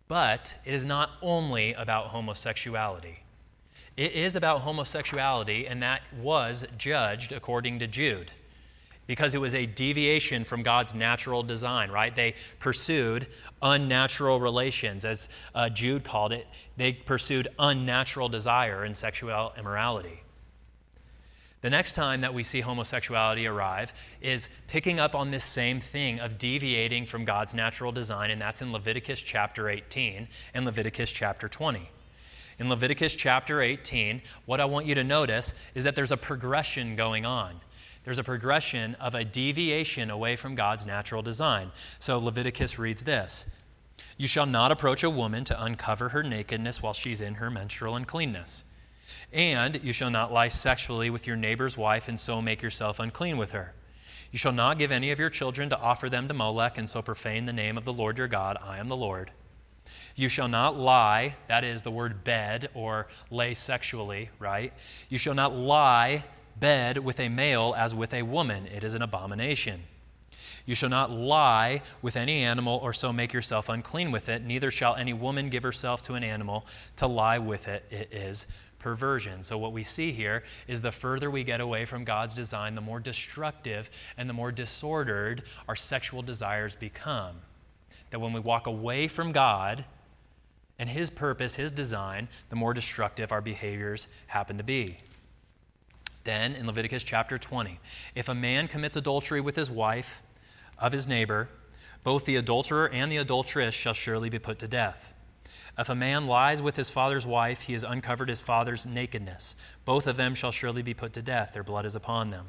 But 0.07 0.55
it 0.65 0.73
is 0.73 0.85
not 0.85 1.11
only 1.21 1.73
about 1.73 2.07
homosexuality. 2.07 3.24
It 3.97 4.11
is 4.11 4.35
about 4.35 4.61
homosexuality, 4.61 5.65
and 5.67 5.81
that 5.81 6.01
was 6.19 6.65
judged 6.77 7.31
according 7.31 7.79
to 7.79 7.87
Jude 7.87 8.31
because 9.07 9.35
it 9.35 9.39
was 9.39 9.53
a 9.53 9.65
deviation 9.65 10.43
from 10.43 10.63
God's 10.63 10.93
natural 10.93 11.43
design, 11.43 11.91
right? 11.91 12.15
They 12.15 12.33
pursued 12.59 13.27
unnatural 13.61 14.39
relations, 14.39 15.05
as 15.05 15.29
uh, 15.53 15.69
Jude 15.69 16.03
called 16.03 16.33
it. 16.33 16.47
They 16.75 16.93
pursued 16.93 17.47
unnatural 17.59 18.29
desire 18.29 18.83
and 18.83 18.97
sexual 18.97 19.53
immorality. 19.57 20.23
The 21.61 21.69
next 21.69 21.93
time 21.93 22.21
that 22.21 22.33
we 22.33 22.43
see 22.43 22.61
homosexuality 22.61 23.47
arrive 23.47 23.93
is 24.21 24.49
picking 24.67 24.99
up 24.99 25.15
on 25.15 25.31
this 25.31 25.43
same 25.43 25.79
thing 25.79 26.19
of 26.19 26.37
deviating 26.37 27.05
from 27.05 27.25
God's 27.25 27.53
natural 27.53 27.91
design, 27.91 28.29
and 28.29 28.41
that's 28.41 28.61
in 28.61 28.71
Leviticus 28.71 29.21
chapter 29.21 29.69
18 29.69 30.27
and 30.53 30.65
Leviticus 30.65 31.11
chapter 31.11 31.47
20. 31.47 31.89
In 32.57 32.69
Leviticus 32.69 33.15
chapter 33.15 33.61
18, 33.61 34.21
what 34.45 34.61
I 34.61 34.65
want 34.65 34.85
you 34.85 34.95
to 34.95 35.03
notice 35.03 35.53
is 35.73 35.83
that 35.83 35.95
there's 35.95 36.11
a 36.11 36.17
progression 36.17 36.95
going 36.95 37.25
on. 37.25 37.59
There's 38.05 38.19
a 38.19 38.23
progression 38.23 38.95
of 38.95 39.15
a 39.15 39.25
deviation 39.25 40.09
away 40.09 40.35
from 40.35 40.55
God's 40.55 40.85
natural 40.85 41.21
design. 41.21 41.71
So 41.99 42.17
Leviticus 42.17 42.79
reads 42.79 43.01
this 43.01 43.51
You 44.17 44.27
shall 44.27 44.45
not 44.45 44.71
approach 44.71 45.03
a 45.03 45.09
woman 45.09 45.43
to 45.45 45.63
uncover 45.63 46.09
her 46.09 46.23
nakedness 46.23 46.81
while 46.81 46.93
she's 46.93 47.19
in 47.19 47.35
her 47.35 47.49
menstrual 47.49 47.95
uncleanness. 47.95 48.63
And 49.33 49.83
you 49.83 49.91
shall 49.91 50.11
not 50.11 50.31
lie 50.31 50.47
sexually 50.47 51.09
with 51.09 51.27
your 51.27 51.35
neighbor's 51.35 51.77
wife 51.77 52.07
and 52.07 52.19
so 52.19 52.41
make 52.41 52.61
yourself 52.61 52.99
unclean 52.99 53.37
with 53.37 53.51
her. 53.51 53.73
You 54.31 54.37
shall 54.37 54.51
not 54.51 54.77
give 54.77 54.91
any 54.91 55.11
of 55.11 55.19
your 55.19 55.29
children 55.29 55.69
to 55.69 55.79
offer 55.79 56.09
them 56.09 56.27
to 56.27 56.33
Molech 56.33 56.77
and 56.77 56.89
so 56.89 57.01
profane 57.01 57.45
the 57.45 57.53
name 57.53 57.75
of 57.77 57.85
the 57.85 57.93
Lord 57.93 58.17
your 58.17 58.27
God. 58.27 58.57
I 58.63 58.77
am 58.77 58.87
the 58.87 58.95
Lord. 58.95 59.31
You 60.15 60.29
shall 60.29 60.47
not 60.47 60.77
lie, 60.77 61.35
that 61.47 61.65
is 61.65 61.81
the 61.81 61.91
word 61.91 62.23
bed 62.23 62.69
or 62.73 63.07
lay 63.29 63.53
sexually, 63.53 64.29
right? 64.39 64.71
You 65.09 65.17
shall 65.17 65.33
not 65.33 65.53
lie 65.53 66.23
bed 66.57 66.99
with 66.99 67.19
a 67.19 67.27
male 67.27 67.73
as 67.77 67.93
with 67.93 68.13
a 68.13 68.23
woman. 68.23 68.65
It 68.67 68.83
is 68.83 68.95
an 68.95 69.01
abomination. 69.01 69.81
You 70.65 70.73
shall 70.73 70.89
not 70.89 71.11
lie 71.11 71.81
with 72.01 72.15
any 72.15 72.43
animal 72.43 72.79
or 72.81 72.93
so 72.93 73.13
make 73.13 73.33
yourself 73.33 73.67
unclean 73.69 74.11
with 74.11 74.29
it. 74.29 74.41
Neither 74.41 74.71
shall 74.71 74.95
any 74.95 75.13
woman 75.13 75.49
give 75.49 75.63
herself 75.63 76.01
to 76.03 76.13
an 76.13 76.23
animal 76.23 76.65
to 76.95 77.07
lie 77.07 77.37
with 77.37 77.67
it. 77.67 77.85
It 77.91 78.11
is 78.11 78.47
perversion. 78.79 79.43
So, 79.43 79.57
what 79.57 79.73
we 79.73 79.83
see 79.83 80.11
here 80.11 80.43
is 80.67 80.81
the 80.81 80.91
further 80.91 81.29
we 81.29 81.43
get 81.43 81.59
away 81.59 81.85
from 81.85 82.03
God's 82.03 82.33
design, 82.33 82.75
the 82.75 82.81
more 82.81 82.99
destructive 82.99 83.89
and 84.17 84.29
the 84.29 84.33
more 84.33 84.51
disordered 84.51 85.43
our 85.67 85.75
sexual 85.75 86.21
desires 86.21 86.75
become. 86.75 87.37
That 88.09 88.19
when 88.19 88.33
we 88.33 88.39
walk 88.39 88.65
away 88.65 89.07
from 89.07 89.31
God 89.31 89.85
and 90.77 90.89
His 90.89 91.09
purpose, 91.09 91.55
His 91.55 91.71
design, 91.71 92.27
the 92.49 92.55
more 92.55 92.73
destructive 92.73 93.31
our 93.31 93.41
behaviors 93.41 94.07
happen 94.27 94.57
to 94.57 94.63
be. 94.63 94.97
Then, 96.25 96.53
in 96.55 96.65
Leviticus 96.65 97.03
chapter 97.03 97.37
20, 97.37 97.79
if 98.15 98.27
a 98.27 98.35
man 98.35 98.67
commits 98.67 98.95
adultery 98.95 99.39
with 99.39 99.55
his 99.55 99.69
wife 99.69 100.23
of 100.79 100.91
his 100.91 101.07
neighbor, 101.07 101.49
both 102.03 102.25
the 102.25 102.35
adulterer 102.35 102.91
and 102.91 103.11
the 103.11 103.17
adulteress 103.17 103.75
shall 103.75 103.93
surely 103.93 104.29
be 104.29 104.39
put 104.39 104.57
to 104.59 104.67
death. 104.67 105.13
If 105.77 105.87
a 105.89 105.95
man 105.95 106.25
lies 106.25 106.63
with 106.63 106.77
his 106.77 106.89
father's 106.89 107.27
wife, 107.27 107.63
he 107.63 107.73
has 107.73 107.83
uncovered 107.83 108.29
his 108.29 108.41
father's 108.41 108.85
nakedness. 108.87 109.55
Both 109.85 110.07
of 110.07 110.17
them 110.17 110.33
shall 110.33 110.51
surely 110.51 110.81
be 110.81 110.93
put 110.93 111.13
to 111.13 111.21
death. 111.21 111.53
Their 111.53 111.63
blood 111.63 111.85
is 111.85 111.95
upon 111.95 112.31
them. 112.31 112.47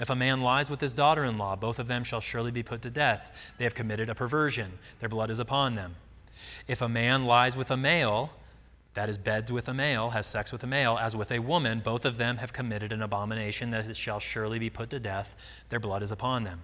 If 0.00 0.08
a 0.08 0.14
man 0.14 0.40
lies 0.40 0.70
with 0.70 0.80
his 0.80 0.94
daughter 0.94 1.24
in 1.24 1.36
law, 1.36 1.54
both 1.54 1.78
of 1.78 1.88
them 1.88 2.04
shall 2.04 2.20
surely 2.20 2.50
be 2.50 2.62
put 2.62 2.80
to 2.82 2.90
death. 2.90 3.52
They 3.58 3.64
have 3.64 3.74
committed 3.74 4.08
a 4.08 4.14
perversion. 4.14 4.78
Their 5.00 5.08
blood 5.08 5.28
is 5.28 5.38
upon 5.38 5.74
them. 5.74 5.96
If 6.68 6.82
a 6.82 6.88
man 6.88 7.24
lies 7.24 7.56
with 7.56 7.70
a 7.70 7.76
male, 7.76 8.30
that 8.94 9.08
is, 9.08 9.16
beds 9.18 9.50
with 9.50 9.68
a 9.68 9.74
male, 9.74 10.10
has 10.10 10.26
sex 10.26 10.52
with 10.52 10.62
a 10.62 10.66
male, 10.66 10.98
as 11.00 11.16
with 11.16 11.32
a 11.32 11.38
woman, 11.38 11.80
both 11.80 12.04
of 12.04 12.18
them 12.18 12.36
have 12.38 12.52
committed 12.52 12.92
an 12.92 13.02
abomination 13.02 13.70
that 13.70 13.96
shall 13.96 14.20
surely 14.20 14.58
be 14.58 14.70
put 14.70 14.90
to 14.90 15.00
death. 15.00 15.64
Their 15.70 15.80
blood 15.80 16.02
is 16.02 16.12
upon 16.12 16.44
them. 16.44 16.60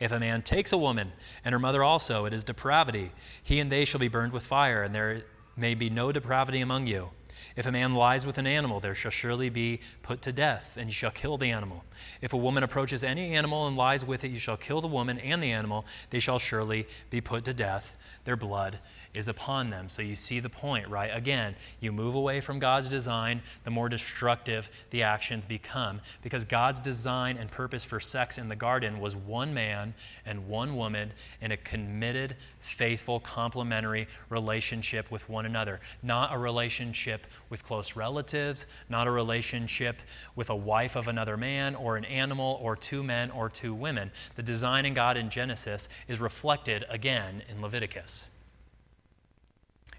If 0.00 0.10
a 0.10 0.18
man 0.18 0.42
takes 0.42 0.72
a 0.72 0.78
woman, 0.78 1.12
and 1.44 1.52
her 1.52 1.58
mother 1.58 1.84
also, 1.84 2.24
it 2.24 2.34
is 2.34 2.42
depravity. 2.42 3.12
He 3.42 3.60
and 3.60 3.70
they 3.70 3.84
shall 3.84 4.00
be 4.00 4.08
burned 4.08 4.32
with 4.32 4.42
fire, 4.42 4.82
and 4.82 4.94
there 4.94 5.22
may 5.56 5.74
be 5.74 5.90
no 5.90 6.10
depravity 6.10 6.60
among 6.60 6.86
you. 6.86 7.10
If 7.56 7.66
a 7.66 7.72
man 7.72 7.94
lies 7.94 8.26
with 8.26 8.38
an 8.38 8.46
animal, 8.46 8.80
there 8.80 8.94
shall 8.94 9.10
surely 9.10 9.48
be 9.48 9.80
put 10.02 10.22
to 10.22 10.32
death, 10.32 10.76
and 10.76 10.86
you 10.86 10.92
shall 10.92 11.10
kill 11.10 11.36
the 11.36 11.50
animal. 11.50 11.84
If 12.20 12.32
a 12.32 12.36
woman 12.36 12.62
approaches 12.62 13.04
any 13.04 13.34
animal 13.34 13.66
and 13.66 13.76
lies 13.76 14.04
with 14.04 14.24
it, 14.24 14.30
you 14.30 14.38
shall 14.38 14.56
kill 14.56 14.80
the 14.80 14.88
woman 14.88 15.18
and 15.18 15.42
the 15.42 15.52
animal. 15.52 15.86
They 16.10 16.20
shall 16.20 16.38
surely 16.38 16.86
be 17.10 17.20
put 17.20 17.44
to 17.44 17.54
death. 17.54 17.96
Their 18.24 18.36
blood 18.36 18.78
is 19.12 19.26
upon 19.28 19.70
them. 19.70 19.88
So 19.88 20.02
you 20.02 20.14
see 20.14 20.38
the 20.40 20.48
point, 20.48 20.88
right? 20.88 21.10
Again, 21.12 21.56
you 21.80 21.90
move 21.90 22.14
away 22.14 22.40
from 22.40 22.58
God's 22.58 22.88
design, 22.88 23.42
the 23.64 23.70
more 23.70 23.88
destructive 23.88 24.70
the 24.90 25.02
actions 25.02 25.46
become. 25.46 26.00
Because 26.22 26.44
God's 26.44 26.80
design 26.80 27.36
and 27.36 27.50
purpose 27.50 27.82
for 27.82 27.98
sex 27.98 28.38
in 28.38 28.48
the 28.48 28.56
garden 28.56 29.00
was 29.00 29.16
one 29.16 29.52
man 29.52 29.94
and 30.24 30.48
one 30.48 30.76
woman 30.76 31.12
in 31.40 31.50
a 31.50 31.56
committed, 31.56 32.36
faithful, 32.60 33.18
complementary 33.18 34.06
relationship 34.28 35.10
with 35.10 35.28
one 35.28 35.44
another. 35.44 35.80
Not 36.02 36.32
a 36.32 36.38
relationship 36.38 37.26
with 37.48 37.64
close 37.64 37.96
relatives, 37.96 38.66
not 38.88 39.08
a 39.08 39.10
relationship 39.10 40.02
with 40.36 40.50
a 40.50 40.56
wife 40.56 40.94
of 40.94 41.08
another 41.08 41.36
man 41.36 41.74
or 41.74 41.96
an 41.96 42.04
animal 42.04 42.58
or 42.62 42.76
two 42.76 43.02
men 43.02 43.30
or 43.32 43.48
two 43.48 43.74
women. 43.74 44.12
The 44.36 44.42
design 44.42 44.86
in 44.86 44.94
God 44.94 45.16
in 45.16 45.30
Genesis 45.30 45.88
is 46.06 46.20
reflected 46.20 46.84
again 46.88 47.42
in 47.48 47.60
Leviticus. 47.60 48.29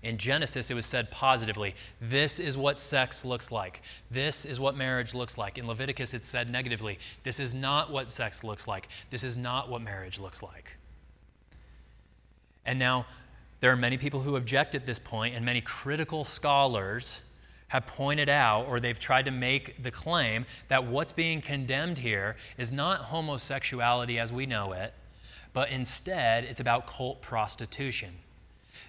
In 0.03 0.17
Genesis, 0.17 0.71
it 0.71 0.73
was 0.73 0.85
said 0.85 1.11
positively 1.11 1.75
this 1.99 2.39
is 2.39 2.57
what 2.57 2.79
sex 2.79 3.23
looks 3.23 3.51
like. 3.51 3.81
This 4.09 4.45
is 4.45 4.59
what 4.59 4.75
marriage 4.75 5.13
looks 5.13 5.37
like. 5.37 5.57
In 5.57 5.67
Leviticus, 5.67 6.13
it's 6.13 6.27
said 6.27 6.49
negatively 6.49 6.97
this 7.23 7.39
is 7.39 7.53
not 7.53 7.91
what 7.91 8.09
sex 8.09 8.43
looks 8.43 8.67
like. 8.67 8.87
This 9.11 9.23
is 9.23 9.37
not 9.37 9.69
what 9.69 9.81
marriage 9.81 10.19
looks 10.19 10.41
like. 10.41 10.77
And 12.65 12.79
now, 12.79 13.05
there 13.59 13.71
are 13.71 13.77
many 13.77 13.97
people 13.97 14.21
who 14.21 14.35
object 14.35 14.73
at 14.73 14.87
this 14.87 14.97
point, 14.97 15.35
and 15.35 15.45
many 15.45 15.61
critical 15.61 16.23
scholars 16.23 17.21
have 17.67 17.85
pointed 17.85 18.27
out 18.27 18.65
or 18.67 18.79
they've 18.79 18.99
tried 18.99 19.23
to 19.25 19.31
make 19.31 19.81
the 19.81 19.91
claim 19.91 20.45
that 20.67 20.83
what's 20.83 21.13
being 21.13 21.41
condemned 21.41 21.99
here 21.99 22.35
is 22.57 22.71
not 22.71 23.01
homosexuality 23.01 24.19
as 24.19 24.33
we 24.33 24.45
know 24.45 24.73
it, 24.73 24.93
but 25.53 25.69
instead 25.69 26.43
it's 26.43 26.59
about 26.59 26.87
cult 26.87 27.21
prostitution. 27.21 28.15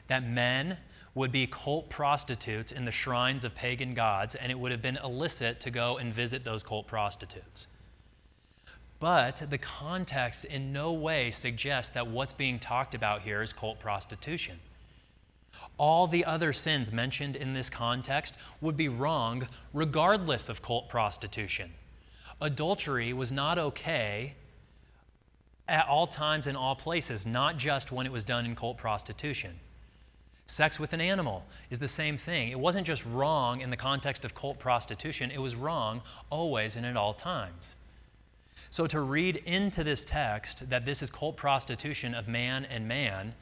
That 0.08 0.26
men 0.26 0.78
would 1.14 1.30
be 1.30 1.46
cult 1.46 1.90
prostitutes 1.90 2.72
in 2.72 2.84
the 2.84 2.92
shrines 2.92 3.44
of 3.44 3.54
pagan 3.54 3.94
gods, 3.94 4.34
and 4.34 4.50
it 4.50 4.58
would 4.58 4.70
have 4.72 4.80
been 4.82 4.98
illicit 5.04 5.60
to 5.60 5.70
go 5.70 5.98
and 5.98 6.12
visit 6.12 6.44
those 6.44 6.62
cult 6.62 6.86
prostitutes. 6.86 7.66
But 8.98 9.50
the 9.50 9.58
context 9.58 10.44
in 10.44 10.72
no 10.72 10.92
way 10.92 11.30
suggests 11.30 11.92
that 11.92 12.06
what's 12.06 12.32
being 12.32 12.58
talked 12.58 12.94
about 12.94 13.22
here 13.22 13.42
is 13.42 13.52
cult 13.52 13.78
prostitution. 13.80 14.60
all 15.78 16.06
the 16.06 16.24
other 16.24 16.52
sins 16.52 16.92
mentioned 16.92 17.36
in 17.36 17.52
this 17.52 17.70
context 17.70 18.36
would 18.60 18.76
be 18.76 18.88
wrong 18.88 19.46
regardless 19.72 20.48
of 20.48 20.62
cult 20.62 20.88
prostitution. 20.88 21.70
Adultery 22.40 23.12
was 23.12 23.30
not 23.30 23.58
okay 23.58 24.34
at 25.68 25.86
all 25.88 26.06
times 26.06 26.46
in 26.46 26.56
all 26.56 26.74
places, 26.74 27.26
not 27.26 27.56
just 27.56 27.92
when 27.92 28.06
it 28.06 28.12
was 28.12 28.24
done 28.24 28.44
in 28.44 28.54
cult 28.54 28.76
prostitution. 28.76 29.58
Sex 30.46 30.78
with 30.78 30.92
an 30.92 31.00
animal 31.00 31.44
is 31.70 31.78
the 31.78 31.88
same 31.88 32.16
thing. 32.16 32.50
It 32.50 32.58
wasn't 32.58 32.86
just 32.86 33.06
wrong 33.06 33.60
in 33.60 33.70
the 33.70 33.76
context 33.76 34.24
of 34.24 34.34
cult 34.34 34.58
prostitution, 34.58 35.30
it 35.30 35.40
was 35.40 35.54
wrong 35.54 36.02
always 36.30 36.76
and 36.76 36.84
at 36.84 36.96
all 36.96 37.14
times. 37.14 37.74
So, 38.70 38.86
to 38.86 39.00
read 39.00 39.36
into 39.44 39.84
this 39.84 40.04
text 40.04 40.70
that 40.70 40.84
this 40.84 41.02
is 41.02 41.10
cult 41.10 41.36
prostitution 41.36 42.14
of 42.14 42.28
man 42.28 42.64
and 42.64 42.88
man 42.88 43.34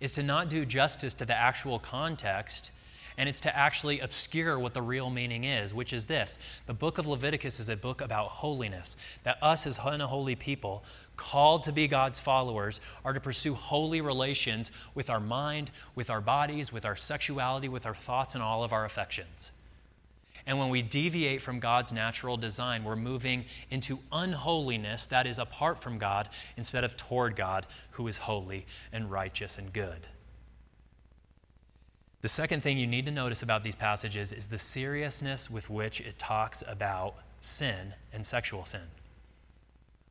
is 0.00 0.12
to 0.12 0.22
not 0.22 0.48
do 0.48 0.64
justice 0.64 1.12
to 1.14 1.24
the 1.24 1.36
actual 1.36 1.78
context, 1.78 2.70
and 3.16 3.28
it's 3.28 3.40
to 3.40 3.56
actually 3.56 4.00
obscure 4.00 4.58
what 4.58 4.74
the 4.74 4.82
real 4.82 5.10
meaning 5.10 5.44
is, 5.44 5.74
which 5.74 5.92
is 5.92 6.06
this 6.06 6.38
the 6.66 6.74
book 6.74 6.98
of 6.98 7.06
Leviticus 7.06 7.60
is 7.60 7.68
a 7.68 7.76
book 7.76 8.00
about 8.00 8.28
holiness, 8.28 8.96
that 9.24 9.38
us 9.42 9.66
as 9.66 9.78
unholy 9.84 10.34
people, 10.34 10.84
called 11.16 11.62
to 11.64 11.72
be 11.72 11.88
God's 11.88 12.20
followers, 12.20 12.80
are 13.04 13.12
to 13.12 13.20
pursue 13.20 13.54
holy 13.54 14.00
relations 14.00 14.70
with 14.94 15.10
our 15.10 15.20
mind, 15.20 15.70
with 15.94 16.10
our 16.10 16.20
bodies, 16.20 16.72
with 16.72 16.86
our 16.86 16.96
sexuality, 16.96 17.68
with 17.68 17.86
our 17.86 17.94
thoughts, 17.94 18.34
and 18.34 18.42
all 18.42 18.64
of 18.64 18.72
our 18.72 18.84
affections. 18.84 19.50
And 20.46 20.58
when 20.58 20.70
we 20.70 20.82
deviate 20.82 21.42
from 21.42 21.60
God's 21.60 21.92
natural 21.92 22.36
design, 22.36 22.84
we're 22.84 22.96
moving 22.96 23.44
into 23.70 23.98
unholiness 24.10 25.06
that 25.06 25.26
is 25.26 25.38
apart 25.38 25.82
from 25.82 25.98
God 25.98 26.28
instead 26.56 26.84
of 26.84 26.96
toward 26.96 27.36
God, 27.36 27.66
who 27.92 28.06
is 28.08 28.18
holy 28.18 28.66
and 28.92 29.10
righteous 29.10 29.58
and 29.58 29.72
good. 29.72 30.06
The 32.22 32.28
second 32.28 32.62
thing 32.62 32.76
you 32.76 32.86
need 32.86 33.06
to 33.06 33.12
notice 33.12 33.42
about 33.42 33.64
these 33.64 33.76
passages 33.76 34.30
is 34.30 34.46
the 34.46 34.58
seriousness 34.58 35.48
with 35.48 35.70
which 35.70 36.00
it 36.00 36.18
talks 36.18 36.62
about 36.68 37.14
sin 37.40 37.94
and 38.12 38.26
sexual 38.26 38.64
sin. 38.64 38.82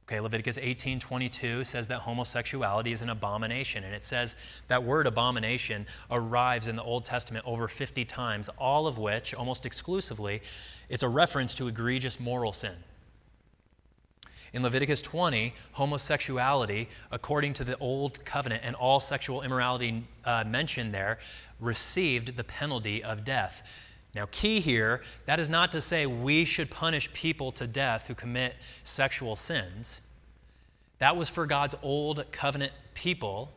Okay, 0.08 0.20
Leviticus 0.20 0.58
18:22 0.58 1.64
says 1.64 1.88
that 1.90 2.00
homosexuality 2.00 2.92
is 2.92 3.04
an 3.04 3.12
abomination 3.12 3.84
and 3.84 3.94
it 3.94 4.02
says 4.02 4.36
that 4.68 4.84
word 4.84 5.06
abomination 5.06 5.86
arrives 6.10 6.68
in 6.68 6.76
the 6.76 6.82
Old 6.82 7.06
Testament 7.06 7.46
over 7.46 7.68
50 7.68 8.06
times, 8.06 8.50
all 8.58 8.88
of 8.88 8.98
which 8.98 9.36
almost 9.36 9.68
exclusively 9.68 10.42
it's 10.90 11.04
a 11.04 11.10
reference 11.10 11.54
to 11.54 11.68
egregious 11.68 12.20
moral 12.20 12.54
sin. 12.54 12.78
In 14.52 14.64
Leviticus 14.64 15.04
20, 15.04 15.54
homosexuality, 15.74 16.90
according 17.12 17.54
to 17.54 17.64
the 17.64 17.78
Old 17.78 18.26
Covenant, 18.26 18.64
and 18.66 18.76
all 18.76 19.00
sexual 19.00 19.44
immorality 19.44 20.06
uh, 20.26 20.44
mentioned 20.48 20.92
there, 20.92 21.20
received 21.60 22.36
the 22.36 22.44
penalty 22.44 23.04
of 23.04 23.24
death. 23.26 23.90
Now, 24.16 24.28
key 24.32 24.60
here, 24.60 25.02
that 25.26 25.40
is 25.40 25.50
not 25.50 25.72
to 25.74 25.82
say 25.82 26.06
we 26.06 26.44
should 26.44 26.72
punish 26.72 27.14
people 27.14 27.52
to 27.54 27.68
death 27.68 28.08
who 28.08 28.16
commit 28.16 28.56
sexual 28.84 29.36
sins. 29.36 30.02
That 30.98 31.16
was 31.16 31.30
for 31.30 31.46
God's 31.46 31.76
old 31.84 32.32
covenant 32.32 32.74
people 32.94 33.54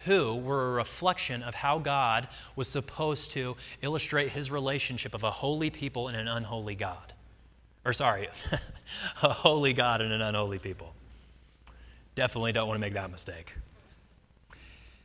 who 0.00 0.36
were 0.36 0.68
a 0.68 0.72
reflection 0.72 1.42
of 1.42 1.56
how 1.56 1.78
God 1.78 2.28
was 2.54 2.68
supposed 2.68 3.32
to 3.32 3.56
illustrate 3.82 4.32
his 4.32 4.50
relationship 4.50 5.14
of 5.14 5.24
a 5.24 5.30
holy 5.30 5.70
people 5.70 6.06
and 6.06 6.16
an 6.16 6.28
unholy 6.28 6.76
God. 6.76 7.12
Or, 7.84 7.92
sorry, 7.92 8.28
a 9.22 9.32
holy 9.32 9.72
God 9.72 10.00
and 10.00 10.12
an 10.12 10.22
unholy 10.22 10.58
people. 10.58 10.94
Definitely 12.14 12.52
don't 12.52 12.68
want 12.68 12.76
to 12.76 12.80
make 12.80 12.94
that 12.94 13.10
mistake. 13.10 13.54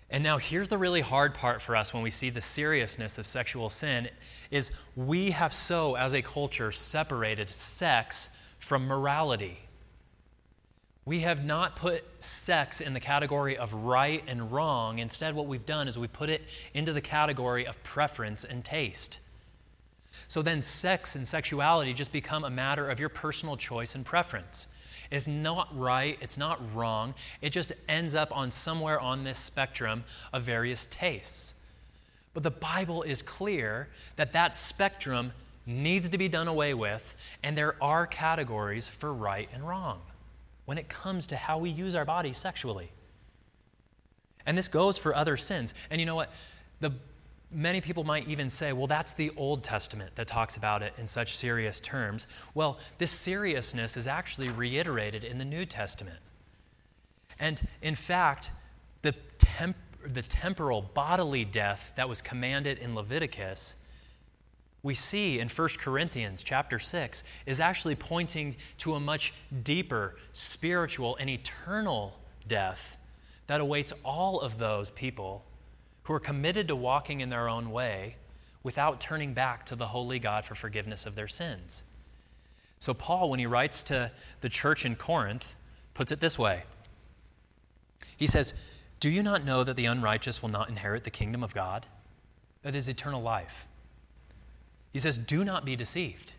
And 0.09 0.23
now 0.23 0.37
here's 0.37 0.69
the 0.69 0.77
really 0.77 1.01
hard 1.01 1.33
part 1.33 1.61
for 1.61 1.75
us 1.75 1.93
when 1.93 2.03
we 2.03 2.11
see 2.11 2.29
the 2.29 2.41
seriousness 2.41 3.17
of 3.17 3.25
sexual 3.25 3.69
sin 3.69 4.09
is 4.51 4.71
we 4.95 5.31
have 5.31 5.51
so 5.51 5.95
as 5.95 6.13
a 6.13 6.21
culture 6.21 6.71
separated 6.71 7.49
sex 7.49 8.29
from 8.59 8.85
morality. 8.85 9.59
We 11.05 11.21
have 11.21 11.43
not 11.43 11.75
put 11.75 12.03
sex 12.21 12.79
in 12.79 12.93
the 12.93 12.99
category 12.99 13.57
of 13.57 13.73
right 13.73 14.23
and 14.27 14.51
wrong. 14.51 14.99
Instead, 14.99 15.35
what 15.35 15.47
we've 15.47 15.65
done 15.65 15.87
is 15.87 15.97
we 15.97 16.07
put 16.07 16.29
it 16.29 16.43
into 16.73 16.93
the 16.93 17.01
category 17.01 17.67
of 17.67 17.81
preference 17.83 18.43
and 18.43 18.63
taste. 18.63 19.17
So 20.29 20.41
then, 20.41 20.61
sex 20.61 21.15
and 21.15 21.27
sexuality 21.27 21.93
just 21.93 22.13
become 22.13 22.45
a 22.45 22.49
matter 22.49 22.89
of 22.89 22.99
your 22.99 23.09
personal 23.09 23.57
choice 23.57 23.95
and 23.95 24.05
preference. 24.05 24.67
It's 25.13 25.27
not 25.27 25.67
right, 25.77 26.17
it's 26.21 26.39
not 26.39 26.59
wrong. 26.73 27.13
It 27.39 27.51
just 27.51 27.71
ends 27.87 28.15
up 28.15 28.35
on 28.35 28.49
somewhere 28.49 28.99
on 28.99 29.23
this 29.23 29.37
spectrum 29.37 30.05
of 30.33 30.41
various 30.41 30.87
tastes. 30.87 31.53
But 32.33 32.41
the 32.41 32.49
Bible 32.49 33.03
is 33.03 33.21
clear 33.21 33.89
that 34.15 34.33
that 34.33 34.55
spectrum 34.55 35.33
needs 35.67 36.09
to 36.09 36.17
be 36.17 36.27
done 36.27 36.47
away 36.47 36.73
with, 36.73 37.15
and 37.43 37.55
there 37.55 37.75
are 37.79 38.07
categories 38.07 38.87
for 38.87 39.13
right 39.13 39.47
and 39.53 39.67
wrong 39.67 40.01
when 40.65 40.79
it 40.79 40.89
comes 40.89 41.27
to 41.27 41.35
how 41.35 41.59
we 41.59 41.69
use 41.69 41.93
our 41.93 42.05
bodies 42.05 42.37
sexually. 42.37 42.89
And 44.47 44.57
this 44.57 44.67
goes 44.67 44.97
for 44.97 45.15
other 45.15 45.37
sins. 45.37 45.75
And 45.91 46.01
you 46.01 46.07
know 46.07 46.15
what? 46.15 46.33
The 46.79 46.91
many 47.53 47.81
people 47.81 48.03
might 48.03 48.27
even 48.27 48.49
say, 48.49 48.73
well, 48.73 48.87
that's 48.87 49.13
the 49.13 49.31
Old 49.37 49.63
Testament 49.63 50.15
that 50.15 50.27
talks 50.27 50.57
about 50.57 50.81
it 50.81 50.93
in 50.97 51.07
such 51.07 51.35
serious 51.35 51.79
terms. 51.79 52.27
Well, 52.53 52.79
this 52.97 53.11
seriousness 53.11 53.95
is 53.97 54.07
actually 54.07 54.49
reiterated 54.49 55.23
in 55.23 55.37
the 55.37 55.45
New 55.45 55.65
Testament. 55.65 56.19
And 57.39 57.61
in 57.81 57.95
fact, 57.95 58.51
the, 59.01 59.13
temp- 59.37 59.77
the 60.05 60.21
temporal 60.21 60.81
bodily 60.81 61.45
death 61.45 61.93
that 61.95 62.09
was 62.09 62.21
commanded 62.21 62.77
in 62.77 62.95
Leviticus, 62.95 63.75
we 64.81 64.93
see 64.93 65.39
in 65.39 65.49
1 65.49 65.69
Corinthians 65.79 66.43
chapter 66.43 66.79
6, 66.79 67.23
is 67.45 67.59
actually 67.59 67.95
pointing 67.95 68.55
to 68.79 68.93
a 68.93 68.99
much 68.99 69.33
deeper 69.63 70.15
spiritual 70.31 71.15
and 71.17 71.29
eternal 71.29 72.17
death 72.47 72.97
that 73.47 73.61
awaits 73.61 73.93
all 74.03 74.39
of 74.39 74.57
those 74.57 74.89
people 74.89 75.45
who 76.03 76.13
are 76.13 76.19
committed 76.19 76.67
to 76.67 76.75
walking 76.75 77.21
in 77.21 77.29
their 77.29 77.47
own 77.47 77.71
way 77.71 78.15
without 78.61 79.01
turning 79.01 79.33
back 79.33 79.65
to 79.65 79.75
the 79.75 79.87
holy 79.87 80.19
God 80.19 80.45
for 80.45 80.55
forgiveness 80.55 81.05
of 81.05 81.15
their 81.15 81.27
sins. 81.27 81.83
So, 82.79 82.93
Paul, 82.93 83.29
when 83.29 83.39
he 83.39 83.45
writes 83.45 83.83
to 83.85 84.11
the 84.41 84.49
church 84.49 84.85
in 84.85 84.95
Corinth, 84.95 85.55
puts 85.93 86.11
it 86.11 86.19
this 86.19 86.37
way 86.37 86.63
He 88.17 88.27
says, 88.27 88.53
Do 88.99 89.09
you 89.09 89.23
not 89.23 89.45
know 89.45 89.63
that 89.63 89.75
the 89.75 89.85
unrighteous 89.85 90.41
will 90.41 90.49
not 90.49 90.69
inherit 90.69 91.03
the 91.03 91.09
kingdom 91.09 91.43
of 91.43 91.53
God? 91.53 91.85
That 92.61 92.75
is 92.75 92.87
eternal 92.87 93.21
life. 93.21 93.67
He 94.91 94.99
says, 94.99 95.17
Do 95.17 95.43
not 95.43 95.65
be 95.65 95.75
deceived. 95.75 96.33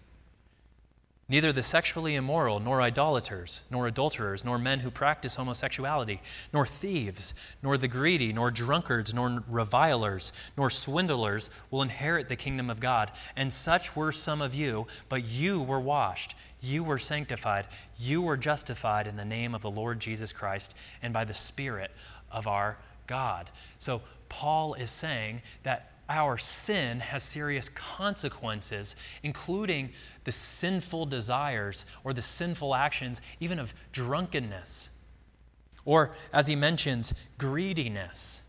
Neither 1.35 1.51
the 1.51 1.65
sexually 1.65 2.15
immoral, 2.15 2.61
nor 2.61 2.81
idolaters, 2.81 3.59
nor 3.69 3.89
adulterers, 3.89 4.45
nor 4.45 4.57
men 4.57 4.79
who 4.79 4.91
practice 4.93 5.35
homosexuality, 5.35 6.21
nor 6.53 6.65
thieves, 6.65 7.35
nor 7.61 7.77
the 7.77 7.89
greedy, 7.89 8.33
nor 8.33 8.53
drunkards, 8.53 9.13
nor 9.13 9.43
revilers, 9.49 10.33
nor 10.57 10.71
swindlers 10.71 11.51
will 11.73 11.83
inherit 11.83 12.29
the 12.29 12.37
kingdom 12.37 12.71
of 12.71 12.79
God. 12.79 13.11
And 13.35 13.53
such 13.53 13.97
were 13.97 14.13
some 14.13 14.41
of 14.41 14.55
you, 14.55 14.87
but 15.09 15.25
you 15.25 15.61
were 15.61 15.81
washed, 15.81 16.37
you 16.61 16.85
were 16.85 16.99
sanctified, 16.99 17.67
you 17.99 18.23
were 18.23 18.37
justified 18.37 19.09
in 19.09 19.17
the 19.17 19.25
name 19.25 19.57
of 19.57 19.63
the 19.63 19.73
Lord 19.73 19.99
Jesus 19.99 20.33
Christ 20.33 20.77
and 21.03 21.13
by 21.13 21.25
the 21.25 21.35
Spirit 21.35 21.91
of 22.31 22.47
our 22.47 22.79
God. 23.09 23.51
So 23.79 24.03
Paul 24.29 24.75
is 24.75 24.89
saying 24.89 25.43
that 25.65 25.94
our 26.09 26.37
sin 26.37 27.01
has 27.01 27.23
serious 27.23 27.69
consequences, 27.69 28.95
including 29.23 29.91
the 30.25 30.33
sinful 30.33 31.07
desires 31.07 31.85
or 32.05 32.13
the 32.13 32.23
sinful 32.23 32.75
actions, 32.75 33.21
even 33.41 33.59
of 33.59 33.75
drunkenness. 33.93 34.91
Or, 35.85 36.15
as 36.33 36.47
he 36.47 36.57
mentions, 36.57 37.15
greediness. 37.39 38.43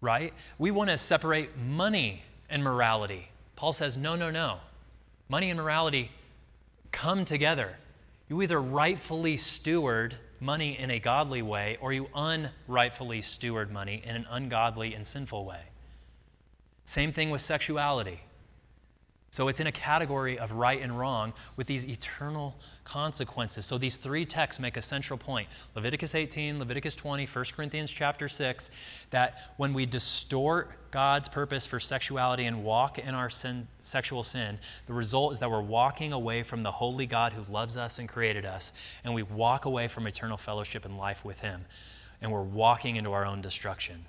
Right? 0.00 0.32
We 0.58 0.70
want 0.70 0.90
to 0.90 0.98
separate 0.98 1.56
money 1.56 2.22
and 2.48 2.64
morality. 2.64 3.30
Paul 3.56 3.72
says, 3.72 3.96
no, 3.96 4.16
no, 4.16 4.30
no. 4.30 4.58
Money 5.28 5.50
and 5.50 5.60
morality 5.60 6.10
come 6.90 7.24
together. 7.24 7.78
You 8.28 8.40
either 8.42 8.60
rightfully 8.60 9.36
steward 9.36 10.14
money 10.40 10.78
in 10.78 10.90
a 10.90 10.98
godly 10.98 11.42
way, 11.42 11.76
or 11.80 11.92
you 11.92 12.08
unrightfully 12.14 13.22
steward 13.22 13.70
money 13.70 14.02
in 14.04 14.16
an 14.16 14.26
ungodly 14.30 14.94
and 14.94 15.06
sinful 15.06 15.44
way. 15.44 15.60
Same 16.84 17.12
thing 17.12 17.30
with 17.30 17.40
sexuality. 17.40 18.20
So 19.32 19.46
it's 19.46 19.60
in 19.60 19.68
a 19.68 19.72
category 19.72 20.40
of 20.40 20.52
right 20.52 20.82
and 20.82 20.98
wrong 20.98 21.34
with 21.56 21.68
these 21.68 21.88
eternal 21.88 22.56
consequences. 22.82 23.64
So 23.64 23.78
these 23.78 23.96
three 23.96 24.24
texts 24.24 24.60
make 24.60 24.76
a 24.76 24.82
central 24.82 25.16
point 25.16 25.48
Leviticus 25.76 26.16
18, 26.16 26.58
Leviticus 26.58 26.96
20, 26.96 27.26
1 27.26 27.44
Corinthians 27.54 27.92
chapter 27.92 28.28
6 28.28 29.06
that 29.10 29.38
when 29.56 29.72
we 29.72 29.86
distort 29.86 30.90
God's 30.90 31.28
purpose 31.28 31.64
for 31.64 31.78
sexuality 31.78 32.44
and 32.44 32.64
walk 32.64 32.98
in 32.98 33.14
our 33.14 33.30
sin, 33.30 33.68
sexual 33.78 34.24
sin, 34.24 34.58
the 34.86 34.92
result 34.92 35.32
is 35.32 35.38
that 35.38 35.50
we're 35.50 35.60
walking 35.60 36.12
away 36.12 36.42
from 36.42 36.62
the 36.62 36.72
holy 36.72 37.06
God 37.06 37.32
who 37.32 37.50
loves 37.52 37.76
us 37.76 38.00
and 38.00 38.08
created 38.08 38.44
us, 38.44 38.72
and 39.04 39.14
we 39.14 39.22
walk 39.22 39.64
away 39.64 39.86
from 39.86 40.08
eternal 40.08 40.36
fellowship 40.36 40.84
and 40.84 40.98
life 40.98 41.24
with 41.24 41.40
Him, 41.40 41.66
and 42.20 42.32
we're 42.32 42.42
walking 42.42 42.96
into 42.96 43.12
our 43.12 43.24
own 43.24 43.40
destruction. 43.40 44.06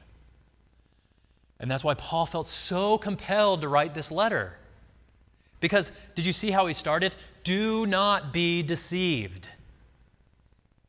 And 1.61 1.69
that's 1.69 1.83
why 1.83 1.93
Paul 1.93 2.25
felt 2.25 2.47
so 2.47 2.97
compelled 2.97 3.61
to 3.61 3.69
write 3.69 3.93
this 3.93 4.11
letter. 4.11 4.57
Because 5.59 5.91
did 6.15 6.25
you 6.25 6.33
see 6.33 6.49
how 6.49 6.65
he 6.65 6.73
started? 6.73 7.13
Do 7.43 7.85
not 7.85 8.33
be 8.33 8.63
deceived. 8.63 9.47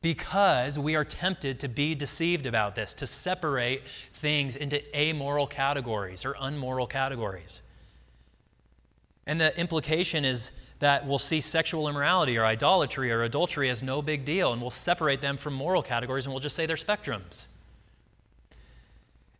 Because 0.00 0.78
we 0.78 0.96
are 0.96 1.04
tempted 1.04 1.60
to 1.60 1.68
be 1.68 1.94
deceived 1.94 2.46
about 2.46 2.74
this, 2.74 2.94
to 2.94 3.06
separate 3.06 3.86
things 3.86 4.56
into 4.56 4.82
amoral 4.98 5.46
categories 5.46 6.24
or 6.24 6.34
unmoral 6.40 6.86
categories. 6.86 7.60
And 9.26 9.38
the 9.38 9.56
implication 9.60 10.24
is 10.24 10.52
that 10.78 11.06
we'll 11.06 11.18
see 11.18 11.40
sexual 11.40 11.86
immorality 11.86 12.36
or 12.38 12.46
idolatry 12.46 13.12
or 13.12 13.22
adultery 13.22 13.68
as 13.68 13.82
no 13.82 14.00
big 14.00 14.24
deal, 14.24 14.54
and 14.54 14.60
we'll 14.60 14.70
separate 14.70 15.20
them 15.20 15.36
from 15.36 15.52
moral 15.52 15.82
categories 15.82 16.24
and 16.24 16.32
we'll 16.32 16.40
just 16.40 16.56
say 16.56 16.64
they're 16.64 16.76
spectrums. 16.76 17.44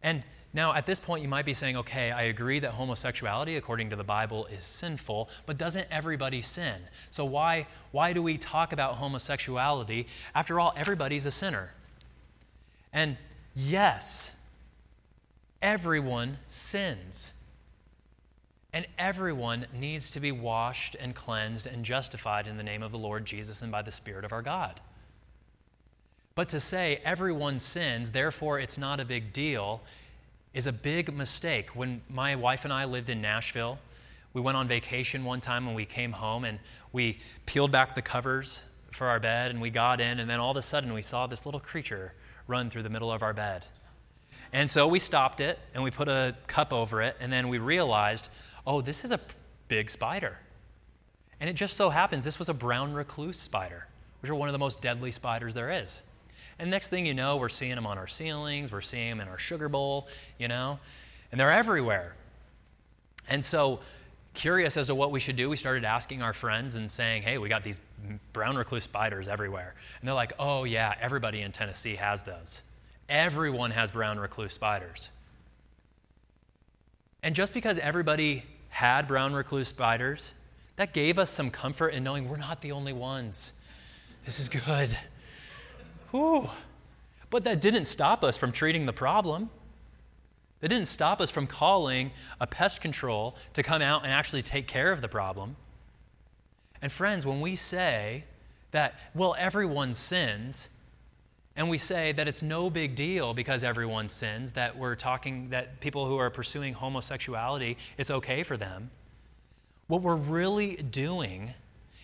And 0.03 0.25
now, 0.55 0.75
at 0.75 0.85
this 0.85 1.01
point, 1.01 1.23
you 1.23 1.29
might 1.29 1.47
be 1.47 1.55
saying, 1.55 1.79
okay, 1.79 2.11
I 2.11 2.25
agree 2.25 2.59
that 2.59 2.73
homosexuality, 2.73 3.57
according 3.57 3.89
to 3.91 3.97
the 3.97 4.05
Bible, 4.05 4.47
is 4.47 4.65
sinful, 4.65 5.31
but 5.47 5.57
doesn't 5.57 5.87
everybody 5.91 6.43
sin? 6.43 6.75
So, 7.09 7.25
why, 7.25 7.67
why 7.91 8.13
do 8.13 8.23
we 8.23 8.37
talk 8.37 8.73
about 8.73 8.97
homosexuality? 8.97 10.07
After 10.35 10.61
all, 10.61 10.75
everybody's 10.77 11.25
a 11.25 11.31
sinner. 11.31 11.73
And 12.93 13.17
yes, 13.55 14.37
everyone 15.63 16.37
sins. 16.47 17.33
And 18.75 18.87
everyone 18.99 19.67
needs 19.73 20.11
to 20.11 20.21
be 20.21 20.33
washed 20.33 20.97
and 21.01 21.15
cleansed 21.15 21.67
and 21.67 21.83
justified 21.83 22.47
in 22.47 22.59
the 22.59 22.63
name 22.63 22.83
of 22.83 22.91
the 22.91 22.99
Lord 22.99 23.25
Jesus 23.25 23.63
and 23.63 23.73
by 23.73 23.81
the 23.81 23.91
Spirit 23.91 24.25
of 24.25 24.33
our 24.33 24.43
God. 24.43 24.81
But 26.35 26.49
to 26.51 26.61
say 26.61 27.01
everyone 27.05 27.59
sins, 27.59 28.13
therefore 28.13 28.59
it's 28.59 28.79
not 28.79 29.01
a 29.01 29.05
big 29.05 29.33
deal, 29.33 29.83
is 30.55 30.67
a 30.67 30.73
big 30.73 31.15
mistake. 31.15 31.71
When 31.71 32.03
my 32.09 32.37
wife 32.37 32.65
and 32.65 32.73
I 32.73 32.85
lived 32.85 33.09
in 33.09 33.21
Nashville, 33.21 33.79
we 34.33 34.41
went 34.41 34.57
on 34.57 34.69
vacation 34.69 35.25
one 35.25 35.41
time 35.41 35.67
when 35.67 35.75
we 35.75 35.85
came 35.85 36.13
home 36.13 36.45
and 36.45 36.59
we 36.93 37.19
peeled 37.47 37.71
back 37.71 37.95
the 37.95 38.03
covers 38.03 38.61
for 38.91 39.07
our 39.07 39.21
bed 39.21 39.51
and 39.51 39.61
we 39.61 39.71
got 39.71 40.01
in, 40.01 40.21
and 40.21 40.29
then 40.29 40.41
all 40.41 40.51
of 40.51 40.57
a 40.57 40.63
sudden 40.63 40.93
we 40.93 41.03
saw 41.03 41.27
this 41.27 41.47
little 41.47 41.61
creature 41.61 42.13
run 42.47 42.71
through 42.71 42.83
the 42.83 42.91
middle 42.91 43.11
of 43.11 43.23
our 43.23 43.33
bed. 43.33 43.65
And 44.53 44.71
so 44.71 44.87
we 44.87 44.99
stopped 44.99 45.41
it 45.41 45.59
and 45.75 45.83
we 45.83 45.91
put 45.91 46.09
a 46.09 46.37
cup 46.47 46.73
over 46.73 47.01
it, 47.01 47.17
and 47.21 47.33
then 47.33 47.49
we 47.49 47.59
realized, 47.59 48.29
oh, 48.67 48.81
this 48.81 49.05
is 49.05 49.13
a 49.13 49.21
big 49.69 49.89
spider. 49.89 50.39
And 51.41 51.49
it 51.49 51.55
just 51.55 51.77
so 51.77 51.91
happens 51.91 52.25
this 52.25 52.39
was 52.39 52.49
a 52.49 52.55
brown 52.55 52.93
recluse 52.93 53.39
spider, 53.39 53.89
which 54.21 54.31
are 54.31 54.35
one 54.35 54.49
of 54.49 54.53
the 54.53 54.59
most 54.59 54.83
deadly 54.83 55.11
spiders 55.11 55.55
there 55.55 55.71
is. 55.71 56.03
And 56.63 56.71
next 56.71 56.91
thing 56.91 57.07
you 57.07 57.13
know, 57.13 57.39
we're 57.39 57.49
seeing 57.49 57.75
them 57.75 57.89
on 57.89 57.99
our 57.99 58.07
ceilings, 58.07 58.71
we're 58.71 58.83
seeing 58.83 59.09
them 59.09 59.21
in 59.21 59.27
our 59.27 59.37
sugar 59.37 59.69
bowl, 59.69 60.07
you 60.39 60.47
know, 60.47 60.79
and 61.33 61.41
they're 61.41 61.51
everywhere. 61.51 62.15
And 63.29 63.43
so, 63.43 63.81
curious 64.33 64.77
as 64.77 64.87
to 64.87 64.95
what 64.95 65.11
we 65.11 65.19
should 65.19 65.35
do, 65.35 65.51
we 65.51 65.57
started 65.57 65.85
asking 65.85 66.23
our 66.23 66.33
friends 66.33 66.77
and 66.77 66.89
saying, 66.89 67.23
hey, 67.23 67.37
we 67.37 67.49
got 67.49 67.65
these 67.65 67.81
brown 68.33 68.55
recluse 68.55 68.85
spiders 68.85 69.27
everywhere. 69.27 69.75
And 69.99 70.07
they're 70.07 70.15
like, 70.15 70.35
oh, 70.39 70.63
yeah, 70.63 70.95
everybody 71.01 71.41
in 71.41 71.51
Tennessee 71.51 71.97
has 71.97 72.23
those. 72.23 72.63
Everyone 73.09 73.73
has 73.73 73.91
brown 73.91 74.21
recluse 74.21 74.53
spiders. 74.53 75.09
And 77.25 77.35
just 77.35 77.55
because 77.55 77.81
everybody 77.81 78.45
had 78.69 79.09
brown 79.09 79.33
recluse 79.33 79.67
spiders, 79.67 80.33
that 80.77 80.93
gave 80.93 81.19
us 81.19 81.29
some 81.29 81.51
comfort 81.51 81.89
in 81.89 82.05
knowing 82.05 82.29
we're 82.29 82.37
not 82.37 82.61
the 82.61 82.71
only 82.71 82.93
ones. 82.93 83.51
This 84.25 84.39
is 84.39 84.49
good. 84.49 84.97
Whew. 86.13 86.49
But 87.31 87.45
that 87.45 87.61
didn't 87.61 87.87
stop 87.87 88.23
us 88.23 88.37
from 88.37 88.53
treating 88.53 88.87
the 88.87 88.93
problem. 88.93 89.51
That 90.61 90.69
didn't 90.69 90.87
stop 90.87 91.21
us 91.21 91.31
from 91.31 91.49
calling 91.49 92.13
a 92.41 92.47
pest 92.47 92.81
control 92.81 93.35
to 93.55 93.65
come 93.65 93.83
out 93.83 94.05
and 94.05 94.13
actually 94.13 94.43
take 94.43 94.69
care 94.69 94.93
of 94.93 95.01
the 95.01 95.09
problem. 95.09 95.57
And 96.81 96.93
friends, 96.93 97.27
when 97.27 97.41
we 97.41 97.57
say 97.57 98.25
that, 98.71 98.99
well, 99.15 99.35
everyone 99.39 99.95
sins, 99.95 100.69
and 101.57 101.69
we 101.69 101.79
say 101.79 102.13
that 102.13 102.29
it's 102.29 102.43
no 102.43 102.71
big 102.71 102.95
deal 102.95 103.35
because 103.35 103.65
everyone 103.65 104.09
sins, 104.09 104.53
that 104.53 104.77
we're 104.77 104.95
talking 104.95 105.51
that 105.51 105.81
people 105.81 106.07
who 106.07 106.17
are 106.17 106.31
pursuing 106.31 106.75
homosexuality, 106.75 107.77
it's 107.99 108.11
okay 108.11 108.43
for 108.43 108.57
them. 108.57 108.91
What 109.87 110.03
we're 110.03 110.17
really 110.17 110.77
doing 110.77 111.55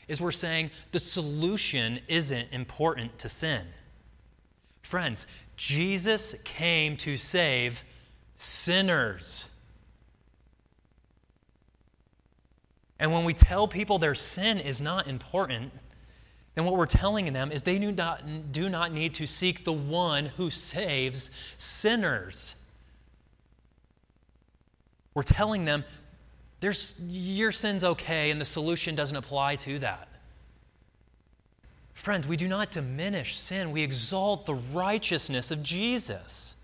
is 0.09 0.21
we're 0.21 0.33
saying 0.33 0.71
the 0.93 0.99
solution 0.99 2.01
isn't 2.09 2.49
important 2.51 3.19
to 3.19 3.29
sin. 3.29 3.67
Friends, 4.83 5.26
Jesus 5.57 6.35
came 6.45 6.97
to 6.99 7.16
save 7.16 7.85
sinners. 8.37 9.51
And 12.99 13.12
when 13.12 13.24
we 13.24 13.35
tell 13.35 13.68
people 13.68 13.99
their 13.99 14.14
sin 14.14 14.59
is 14.59 14.81
not 14.81 15.07
important, 15.07 15.72
then 16.55 16.64
what 16.64 16.76
we're 16.76 16.87
telling 16.87 17.33
them 17.33 17.53
is 17.53 17.62
they 17.62 17.79
do 17.79 17.93
not, 17.93 18.53
do 18.53 18.68
not 18.68 18.93
need 18.93 19.14
to 19.14 19.26
seek 19.26 19.64
the 19.64 19.72
one 19.72 20.26
who 20.26 20.51
saves 20.51 21.31
sinners. 21.57 22.57
We're 25.14 25.22
telling 25.22 25.64
them 25.64 25.85
your 26.61 27.53
sin's 27.53 27.85
okay 27.85 28.31
and 28.31 28.41
the 28.41 28.45
solution 28.45 28.95
doesn't 28.95 29.16
apply 29.16 29.57
to 29.57 29.79
that. 29.81 30.09
Friends, 31.99 32.29
we 32.29 32.37
do 32.37 32.47
not 32.47 32.71
diminish 32.71 33.37
sin, 33.37 33.73
we 33.73 33.83
exalt 33.83 34.47
the 34.47 34.55
righteousness 34.55 35.51
of 35.51 35.65
Jesus. 35.65 36.55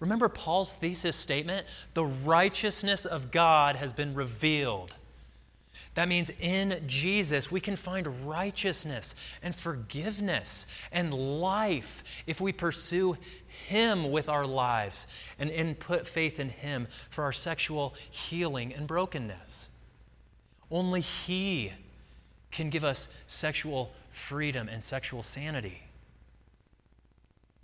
Remember 0.00 0.28
Paul's 0.28 0.74
thesis 0.74 1.14
statement? 1.14 1.64
The 1.94 2.06
righteousness 2.06 3.06
of 3.06 3.30
God 3.30 3.76
has 3.76 3.92
been 3.92 4.14
revealed. 4.14 4.96
That 5.94 6.08
means 6.08 6.28
in 6.40 6.82
Jesus, 6.88 7.52
we 7.52 7.60
can 7.60 7.76
find 7.76 8.26
righteousness 8.26 9.14
and 9.44 9.54
forgiveness 9.54 10.66
and 10.90 11.14
life 11.14 12.24
if 12.26 12.40
we 12.40 12.52
pursue 12.52 13.16
Him 13.68 14.10
with 14.10 14.28
our 14.28 14.44
lives 14.44 15.06
and 15.38 15.50
input 15.50 16.04
faith 16.04 16.40
in 16.40 16.48
Him 16.48 16.88
for 17.10 17.22
our 17.22 17.32
sexual 17.32 17.94
healing 18.10 18.74
and 18.74 18.88
brokenness. 18.88 19.68
Only 20.68 21.00
He 21.00 21.74
can 22.50 22.70
give 22.70 22.82
us 22.82 23.06
sexual 23.28 23.92
freedom 24.12 24.68
and 24.68 24.82
sexual 24.84 25.22
sanity. 25.22 25.82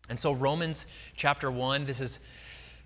And 0.09 0.19
so, 0.19 0.33
Romans 0.33 0.87
chapter 1.15 1.51
1, 1.51 1.85
this 1.85 2.01
is, 2.01 2.19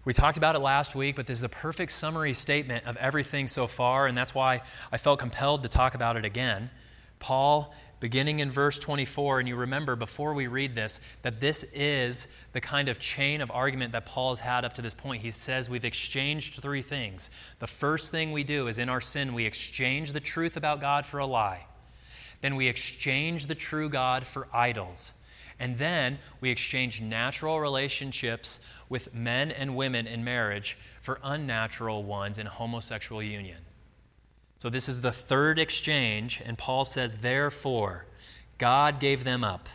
we 0.05 0.13
talked 0.13 0.37
about 0.37 0.57
it 0.57 0.59
last 0.59 0.95
week, 0.95 1.15
but 1.15 1.27
this 1.27 1.39
is 1.39 1.45
a 1.45 1.49
perfect 1.49 1.93
summary 1.93 2.35
statement 2.35 2.85
of 2.85 2.97
everything 2.97 3.47
so 3.47 3.67
far, 3.67 4.07
and 4.09 4.19
that's 4.19 4.35
why 4.35 4.63
I 4.91 4.99
felt 4.99 5.21
compelled 5.21 5.63
to 5.63 5.69
talk 5.69 5.95
about 5.95 6.17
it 6.17 6.25
again. 6.25 6.71
Paul, 7.21 7.73
beginning 8.01 8.41
in 8.41 8.51
verse 8.51 8.81
24, 8.81 9.39
and 9.39 9.49
you 9.49 9.55
remember 9.55 9.95
before 9.95 10.35
we 10.35 10.49
read 10.49 10.75
this, 10.75 10.99
that 11.23 11.41
this 11.41 11.63
is 11.73 12.27
the 12.53 12.61
kind 12.61 12.89
of 12.89 12.99
chain 12.99 13.41
of 13.41 13.53
argument 13.53 13.93
that 13.93 14.05
Paul 14.05 14.31
has 14.31 14.41
had 14.41 14.65
up 14.65 14.73
to 14.73 14.83
this 14.83 14.95
point. 14.95 15.23
He 15.23 15.31
says 15.31 15.71
we've 15.71 15.85
exchanged 15.85 16.61
three 16.61 16.83
things. 16.83 17.31
The 17.61 17.69
first 17.69 18.11
thing 18.11 18.33
we 18.33 18.43
do 18.43 18.67
is 18.67 18.79
in 18.79 18.89
our 18.89 19.01
sin, 19.01 19.35
we 19.35 19.47
exchange 19.47 20.13
the 20.13 20.21
truth 20.21 20.57
about 20.57 20.81
God 20.81 21.07
for 21.07 21.19
a 21.19 21.27
lie. 21.27 21.67
Then 22.43 22.57
we 22.57 22.69
exchange 22.69 23.47
the 23.47 23.55
true 23.55 23.89
God 23.89 24.25
for 24.25 24.49
idols. 24.53 25.13
And 25.59 25.79
then 25.79 26.19
we 26.41 26.51
exchange 26.51 27.01
natural 27.01 27.61
relationships 27.61 28.59
with 28.89 29.15
men 29.15 29.51
and 29.51 29.77
women 29.77 30.07
in 30.07 30.23
marriage 30.25 30.77
for 31.01 31.21
unnatural 31.23 32.03
ones 32.03 32.37
in 32.37 32.47
homosexual 32.47 33.23
union. 33.23 33.59
So, 34.59 34.69
this 34.69 34.89
is 34.89 35.01
the 35.01 35.11
third 35.11 35.59
exchange, 35.59 36.43
and 36.45 36.59
Paul 36.59 36.85
says, 36.85 37.19
Therefore, 37.19 38.07
God 38.59 39.01
gave 39.01 39.25
them 39.25 39.43
up 39.43 39.69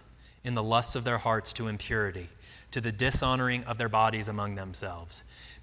in 0.43 0.53
the 0.53 0.63
lusts 0.63 0.95
of 0.95 1.03
their 1.03 1.17
hearts 1.17 1.51
to 1.53 1.67
impurity, 1.67 2.27
to 2.71 2.79
the 2.79 2.91
dishonoring 2.91 3.63
of 3.65 3.77
their 3.77 3.89
bodies 3.89 4.27
among 4.27 4.55
themselves 4.55 5.23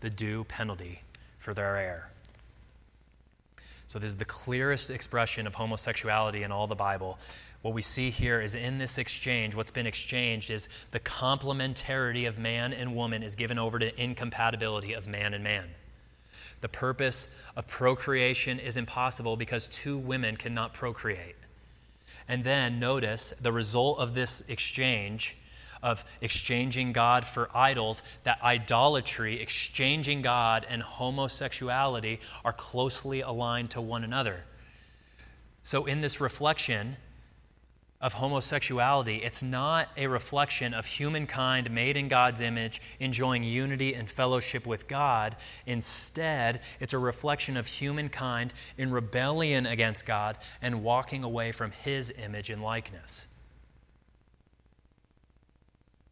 the 0.00 0.10
due 0.10 0.44
penalty 0.44 1.02
for 1.38 1.54
their 1.54 1.76
error. 1.76 2.10
So, 3.86 3.98
this 3.98 4.10
is 4.10 4.16
the 4.16 4.24
clearest 4.24 4.88
expression 4.90 5.46
of 5.46 5.54
homosexuality 5.56 6.42
in 6.42 6.52
all 6.52 6.66
the 6.66 6.76
Bible. 6.76 7.18
What 7.62 7.74
we 7.74 7.82
see 7.82 8.10
here 8.10 8.40
is 8.40 8.54
in 8.54 8.78
this 8.78 8.96
exchange, 8.98 9.54
what's 9.54 9.70
been 9.70 9.86
exchanged 9.86 10.50
is 10.50 10.68
the 10.92 11.00
complementarity 11.00 12.26
of 12.26 12.38
man 12.38 12.72
and 12.72 12.94
woman 12.94 13.22
is 13.22 13.34
given 13.34 13.58
over 13.58 13.78
to 13.78 14.02
incompatibility 14.02 14.92
of 14.92 15.06
man 15.06 15.34
and 15.34 15.44
man. 15.44 15.70
The 16.60 16.68
purpose 16.68 17.36
of 17.56 17.68
procreation 17.68 18.58
is 18.58 18.76
impossible 18.76 19.36
because 19.36 19.68
two 19.68 19.98
women 19.98 20.36
cannot 20.36 20.72
procreate. 20.72 21.36
And 22.28 22.44
then 22.44 22.78
notice 22.78 23.30
the 23.40 23.52
result 23.52 23.98
of 23.98 24.14
this 24.14 24.42
exchange 24.48 25.36
of 25.82 26.04
exchanging 26.20 26.92
God 26.92 27.24
for 27.24 27.48
idols, 27.54 28.02
that 28.24 28.42
idolatry, 28.42 29.40
exchanging 29.40 30.22
God, 30.22 30.66
and 30.68 30.82
homosexuality 30.82 32.20
are 32.44 32.52
closely 32.52 33.20
aligned 33.20 33.70
to 33.70 33.80
one 33.80 34.04
another. 34.04 34.44
So, 35.62 35.86
in 35.86 36.00
this 36.00 36.20
reflection, 36.20 36.96
of 38.00 38.14
homosexuality, 38.14 39.16
it's 39.22 39.42
not 39.42 39.88
a 39.96 40.06
reflection 40.06 40.72
of 40.72 40.86
humankind 40.86 41.70
made 41.70 41.98
in 41.98 42.08
God's 42.08 42.40
image, 42.40 42.80
enjoying 42.98 43.42
unity 43.42 43.94
and 43.94 44.08
fellowship 44.08 44.66
with 44.66 44.88
God. 44.88 45.36
Instead, 45.66 46.60
it's 46.80 46.94
a 46.94 46.98
reflection 46.98 47.58
of 47.58 47.66
humankind 47.66 48.54
in 48.78 48.90
rebellion 48.90 49.66
against 49.66 50.06
God 50.06 50.38
and 50.62 50.82
walking 50.82 51.22
away 51.22 51.52
from 51.52 51.72
his 51.72 52.10
image 52.18 52.48
and 52.48 52.62
likeness. 52.62 53.26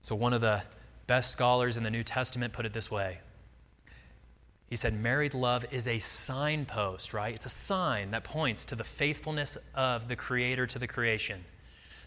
So, 0.09 0.15
one 0.15 0.33
of 0.33 0.41
the 0.41 0.63
best 1.07 1.31
scholars 1.33 1.77
in 1.77 1.83
the 1.83 1.91
New 1.91 2.03
Testament 2.03 2.55
put 2.55 2.65
it 2.65 2.73
this 2.73 2.91
way. 2.91 3.19
He 4.71 4.75
said, 4.75 4.95
Married 4.95 5.35
love 5.35 5.67
is 5.71 5.87
a 5.87 5.99
signpost, 5.99 7.13
right? 7.13 7.35
It's 7.35 7.45
a 7.45 7.51
sign 7.51 8.13
that 8.13 8.25
points 8.25 8.65
to 8.65 8.75
the 8.75 8.85
faithfulness 8.85 9.59
of 9.75 10.09
the 10.09 10.17
Creator 10.17 10.67
to 10.69 10.79
the 10.79 10.87
creation. 10.87 11.45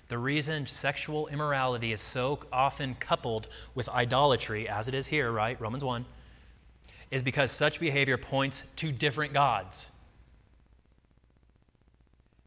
The 0.07 0.17
reason 0.17 0.65
sexual 0.65 1.27
immorality 1.27 1.93
is 1.93 2.01
so 2.01 2.39
often 2.51 2.95
coupled 2.95 3.47
with 3.75 3.87
idolatry, 3.87 4.67
as 4.67 4.87
it 4.87 4.95
is 4.95 5.05
here, 5.05 5.31
right? 5.31 5.61
Romans 5.61 5.83
1, 5.85 6.03
is 7.11 7.21
because 7.21 7.51
such 7.51 7.79
behavior 7.79 8.17
points 8.17 8.71
to 8.77 8.91
different 8.91 9.31
gods. 9.31 9.91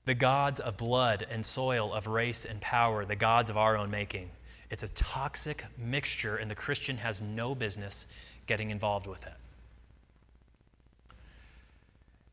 The 0.04 0.16
gods 0.16 0.58
of 0.58 0.76
blood 0.76 1.24
and 1.30 1.46
soil, 1.46 1.94
of 1.94 2.08
race 2.08 2.44
and 2.44 2.60
power, 2.60 3.04
the 3.04 3.14
gods 3.14 3.50
of 3.50 3.56
our 3.56 3.76
own 3.76 3.92
making. 3.92 4.30
It's 4.70 4.82
a 4.82 4.92
toxic 4.92 5.64
mixture, 5.78 6.36
and 6.36 6.50
the 6.50 6.54
Christian 6.54 6.98
has 6.98 7.20
no 7.20 7.54
business 7.54 8.06
getting 8.46 8.70
involved 8.70 9.06
with 9.06 9.26
it. 9.26 9.34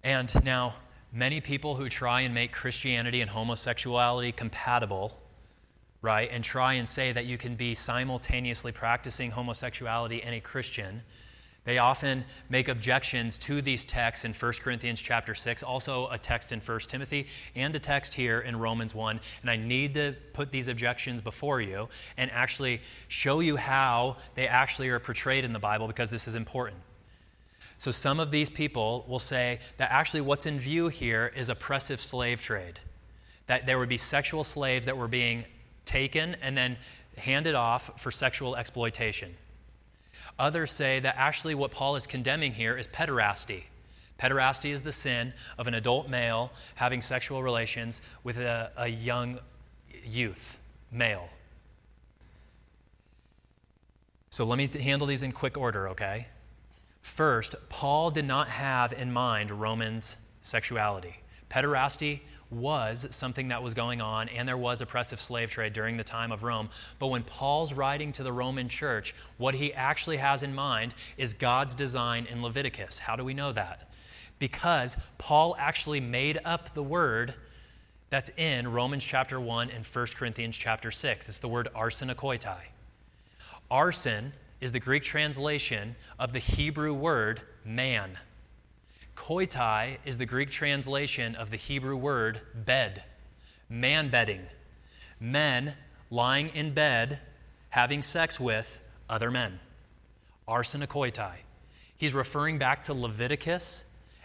And 0.04 0.34
now, 0.44 0.76
many 1.14 1.42
people 1.42 1.76
who 1.76 1.90
try 1.90 2.22
and 2.22 2.34
make 2.34 2.52
Christianity 2.52 3.22
and 3.22 3.30
homosexuality 3.30 4.32
compatible 4.32 5.22
right, 6.02 6.30
and 6.32 6.44
try 6.44 6.74
and 6.74 6.90
say 6.90 7.12
that 7.12 7.26
you 7.26 7.38
can 7.38 7.56
be 7.56 7.74
simultaneously 7.74 8.72
practicing 8.72 9.32
homosexuality 9.32 10.24
and 10.24 10.34
a 10.34 10.40
Christian, 10.40 11.04
they 11.64 11.78
often 11.78 12.26
make 12.50 12.68
objections 12.68 13.38
to 13.40 13.62
these 13.62 13.86
texts 13.86 14.26
in 14.26 14.34
1 14.34 14.54
Corinthians 14.62 15.00
chapter 15.00 15.36
6, 15.36 15.62
also 15.62 16.08
a 16.10 16.18
text 16.18 16.52
in 16.52 16.60
1 16.60 16.80
Timothy, 16.82 17.28
and 17.56 17.76
a 17.76 17.80
text 17.80 18.16
here 18.16 18.40
in 18.40 18.56
Romans 18.56 18.96
1. 18.96 19.20
And 19.42 19.50
I 19.50 19.58
need 19.58 19.94
to 19.94 20.16
put 20.34 20.52
these 20.52 20.68
objections 20.68 21.22
before 21.22 21.62
you 21.62 21.88
and 22.18 22.32
actually 22.32 22.82
show 23.08 23.42
you 23.42 23.58
how 23.58 24.18
they 24.34 24.48
actually 24.48 24.90
are 24.90 25.00
portrayed 25.00 25.46
in 25.46 25.54
the 25.54 25.60
Bible 25.60 25.86
because 25.86 26.10
this 26.10 26.28
is 26.28 26.36
important. 26.36 26.78
So, 27.78 27.92
some 27.92 28.20
of 28.20 28.32
these 28.32 28.50
people 28.50 29.06
will 29.08 29.20
say 29.20 29.60
that 29.78 29.92
actually 29.92 30.22
what's 30.22 30.46
in 30.46 30.60
view 30.60 30.88
here 30.88 31.32
is 31.36 31.50
oppressive 31.50 32.00
slave 32.00 32.42
trade. 32.42 32.80
That 33.48 33.66
there 33.66 33.80
would 33.80 33.90
be 33.90 33.98
sexual 33.98 34.44
slaves 34.44 34.86
that 34.86 34.98
were 34.98 35.08
being 35.08 35.46
taken 35.86 36.36
and 36.42 36.56
then 36.56 36.78
handed 37.18 37.56
off 37.56 38.00
for 38.00 38.12
sexual 38.12 38.56
exploitation. 38.56 39.36
Others 40.42 40.72
say 40.72 41.00
that 41.00 41.14
actually 41.20 41.54
what 41.54 41.70
Paul 41.70 41.96
is 41.96 42.08
condemning 42.08 42.54
here 42.54 42.76
is 42.76 42.88
pederasty. 42.88 43.66
Pederasty 44.18 44.72
is 44.72 44.82
the 44.82 44.92
sin 44.92 45.34
of 45.60 45.68
an 45.68 45.76
adult 45.76 46.10
male 46.10 46.52
having 46.74 47.00
sexual 47.00 47.44
relations 47.44 48.02
with 48.24 48.40
a, 48.40 48.72
a 48.76 48.88
young 48.88 49.38
youth, 50.04 50.60
male. 50.92 51.30
So 54.32 54.44
let 54.44 54.58
me 54.58 54.68
handle 54.82 55.06
these 55.06 55.22
in 55.22 55.32
quick 55.32 55.60
order, 55.60 55.88
okay? 55.90 56.26
First, 57.02 57.56
Paul 57.70 58.10
did 58.10 58.26
not 58.26 58.50
have 58.50 58.92
in 58.94 59.14
mind 59.14 59.52
Romans 59.52 60.16
sexuality. 60.40 61.18
Pederasty 61.52 62.22
was 62.52 63.08
something 63.16 63.48
that 63.48 63.64
was 63.64 63.74
going 63.74 64.02
on, 64.02 64.30
and 64.30 64.48
there 64.48 64.58
was 64.58 64.82
oppressive 64.82 65.20
slave 65.20 65.50
trade 65.50 65.74
during 65.74 65.98
the 65.98 66.04
time 66.04 66.32
of 66.32 66.44
Rome. 66.44 66.70
But 67.00 67.08
when 67.08 67.24
Paul's 67.24 67.74
writing 67.74 68.12
to 68.14 68.24
the 68.24 68.34
Roman 68.34 68.70
church, 68.70 69.16
what 69.38 69.56
he 69.56 69.74
actually 69.74 70.18
has 70.18 70.44
in 70.44 70.54
mind 70.54 70.94
is 71.18 71.34
God's 71.34 71.74
design 71.74 72.26
in 72.26 72.44
Leviticus. 72.44 73.00
How 73.00 73.16
do 73.16 73.24
we 73.24 73.34
know 73.34 73.52
that? 73.54 73.90
Because 74.38 74.98
Paul 75.18 75.56
actually 75.58 76.00
made 76.00 76.40
up 76.44 76.74
the 76.74 76.84
word 76.84 77.36
that's 78.10 78.30
in 78.38 78.68
Romans 78.72 79.06
chapter 79.06 79.40
1 79.40 79.70
and 79.70 79.86
1 79.86 80.08
Corinthians 80.16 80.58
chapter 80.58 80.92
6. 80.92 81.30
It's 81.30 81.40
the 81.40 81.48
word 81.48 81.70
arsenokoitai. 81.74 82.64
Arsen 83.72 84.34
is 84.60 84.74
the 84.74 84.80
Greek 84.80 85.04
translation 85.04 85.96
of 86.20 86.34
the 86.34 86.40
Hebrew 86.40 86.94
word 86.94 87.42
man. 87.64 88.18
Koitai 89.22 90.00
is 90.04 90.18
the 90.18 90.26
Greek 90.26 90.50
translation 90.50 91.36
of 91.36 91.52
the 91.52 91.56
Hebrew 91.56 91.96
word 91.96 92.42
bed, 92.56 93.04
man 93.70 94.10
bedding. 94.10 94.48
Men 95.20 95.76
lying 96.10 96.48
in 96.48 96.74
bed 96.74 97.20
having 97.70 98.02
sex 98.02 98.40
with 98.40 98.82
other 99.08 99.30
men. 99.30 99.60
Arsenokoitai. 100.48 101.36
He's 101.96 102.16
referring 102.16 102.58
back 102.58 102.82
to 102.84 102.96
Leviticus 102.96 103.84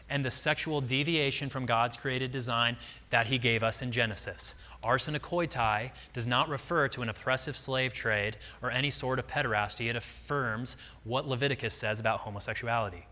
and 0.09 0.24
the 0.24 0.30
sexual 0.30 0.80
deviation 0.80 1.51
from 1.51 1.66
God's 1.66 1.99
created 1.99 2.30
design 2.30 2.78
that 3.11 3.26
he 3.26 3.36
gave 3.36 3.62
us 3.62 3.82
in 3.82 3.92
Genesis. 3.92 4.55
Arsenokoitai 4.82 5.90
does 6.14 6.26
not 6.26 6.49
refer 6.49 6.88
to 6.88 7.03
an 7.03 7.11
oppressive 7.11 7.55
slave 7.55 7.92
trade 7.92 8.38
or 8.62 8.70
any 8.70 8.88
sort 8.88 9.18
of 9.18 9.26
pederasty. 9.26 9.90
It 9.90 9.97
affirms 9.97 10.74
what 11.05 11.28
Leviticus 11.28 11.74
says 11.74 12.01
about 12.01 12.20
homosexuality. 12.20 13.05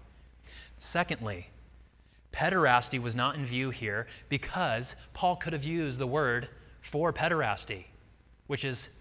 Secondly, 0.78 1.50
Pederasty 2.34 3.00
was 3.00 3.14
not 3.14 3.36
in 3.36 3.44
view 3.44 3.70
here 3.70 4.08
because 4.28 4.96
Paul 5.12 5.36
could 5.36 5.52
have 5.52 5.64
used 5.64 6.00
the 6.00 6.06
word 6.06 6.48
for 6.82 7.12
pederasty, 7.12 7.84
which 8.48 8.64
is 8.64 8.98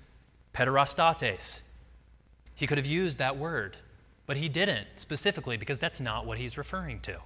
pederastates. 0.54 1.62
He 2.54 2.68
could 2.68 2.78
have 2.78 2.86
used 2.86 3.18
that 3.18 3.36
word, 3.36 3.78
but 4.28 4.38
he 4.38 4.48
didn't 4.50 4.88
specifically 4.98 5.58
because 5.58 5.80
that's 5.80 6.00
not 6.00 6.28
what 6.28 6.38
he's 6.38 6.60
referring 6.60 7.00
to. 7.02 7.22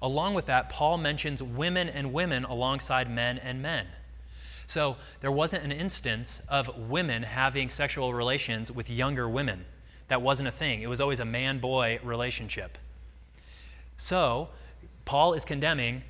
Along 0.00 0.34
with 0.34 0.46
that, 0.46 0.68
Paul 0.68 0.98
mentions 0.98 1.42
women 1.42 1.88
and 1.88 2.12
women 2.12 2.44
alongside 2.44 3.10
men 3.10 3.36
and 3.38 3.60
men. 3.60 3.86
So 4.68 4.96
there 5.20 5.32
wasn't 5.32 5.64
an 5.64 5.72
instance 5.72 6.46
of 6.48 6.88
women 6.88 7.24
having 7.24 7.68
sexual 7.70 8.14
relations 8.14 8.70
with 8.70 8.88
younger 8.88 9.28
women. 9.28 9.64
That 10.08 10.22
wasn't 10.22 10.48
a 10.48 10.52
thing. 10.52 10.82
It 10.82 10.88
was 10.88 11.00
always 11.00 11.18
a 11.18 11.24
man 11.24 11.58
boy 11.58 11.98
relationship. 12.04 12.78
So 13.96 14.50
Paul 15.04 15.34
is 15.34 15.44
condemning 15.44 16.02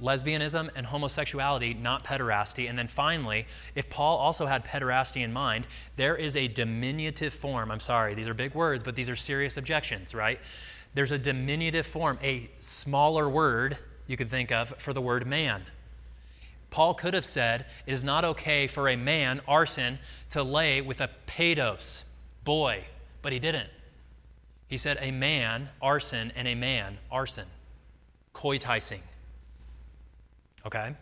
lesbianism 0.00 0.70
and 0.76 0.86
homosexuality, 0.86 1.74
not 1.74 2.04
pederasty. 2.04 2.68
And 2.68 2.78
then 2.78 2.88
finally, 2.88 3.46
if 3.74 3.90
Paul 3.90 4.18
also 4.18 4.46
had 4.46 4.64
pederasty 4.64 5.22
in 5.22 5.32
mind, 5.32 5.66
there 5.96 6.16
is 6.16 6.36
a 6.36 6.48
diminutive 6.48 7.34
form. 7.34 7.70
I'm 7.70 7.80
sorry, 7.80 8.14
these 8.14 8.28
are 8.28 8.34
big 8.34 8.54
words, 8.54 8.84
but 8.84 8.96
these 8.96 9.08
are 9.08 9.16
serious 9.16 9.56
objections, 9.56 10.14
right? 10.14 10.40
There's 10.94 11.12
a 11.12 11.18
diminutive 11.18 11.86
form, 11.86 12.18
a 12.22 12.50
smaller 12.56 13.28
word 13.28 13.78
you 14.06 14.16
could 14.16 14.28
think 14.28 14.50
of 14.52 14.70
for 14.78 14.92
the 14.92 15.02
word 15.02 15.26
man. 15.26 15.62
Paul 16.70 16.94
could 16.94 17.14
have 17.14 17.24
said, 17.24 17.66
It 17.86 17.92
is 17.92 18.04
not 18.04 18.24
okay 18.24 18.66
for 18.66 18.88
a 18.88 18.96
man, 18.96 19.40
arsen, 19.48 19.98
to 20.30 20.42
lay 20.42 20.80
with 20.80 21.00
a 21.00 21.10
pedos, 21.26 22.04
boy, 22.44 22.84
but 23.22 23.32
he 23.32 23.38
didn't. 23.38 23.70
He 24.68 24.76
said, 24.76 24.98
A 25.00 25.10
man, 25.10 25.70
arsen, 25.82 26.30
and 26.36 26.46
a 26.46 26.54
man, 26.54 26.98
arsen 27.10 27.46
coiticing. 28.32 29.02
Okay? 30.66 30.94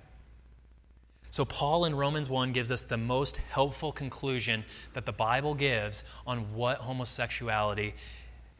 So, 1.30 1.44
Paul 1.44 1.84
in 1.84 1.94
Romans 1.94 2.30
1 2.30 2.52
gives 2.52 2.70
us 2.70 2.82
the 2.82 2.96
most 2.96 3.36
helpful 3.36 3.92
conclusion 3.92 4.64
that 4.94 5.04
the 5.04 5.12
Bible 5.12 5.54
gives 5.54 6.02
on 6.26 6.54
what 6.54 6.78
homosexuality 6.78 7.94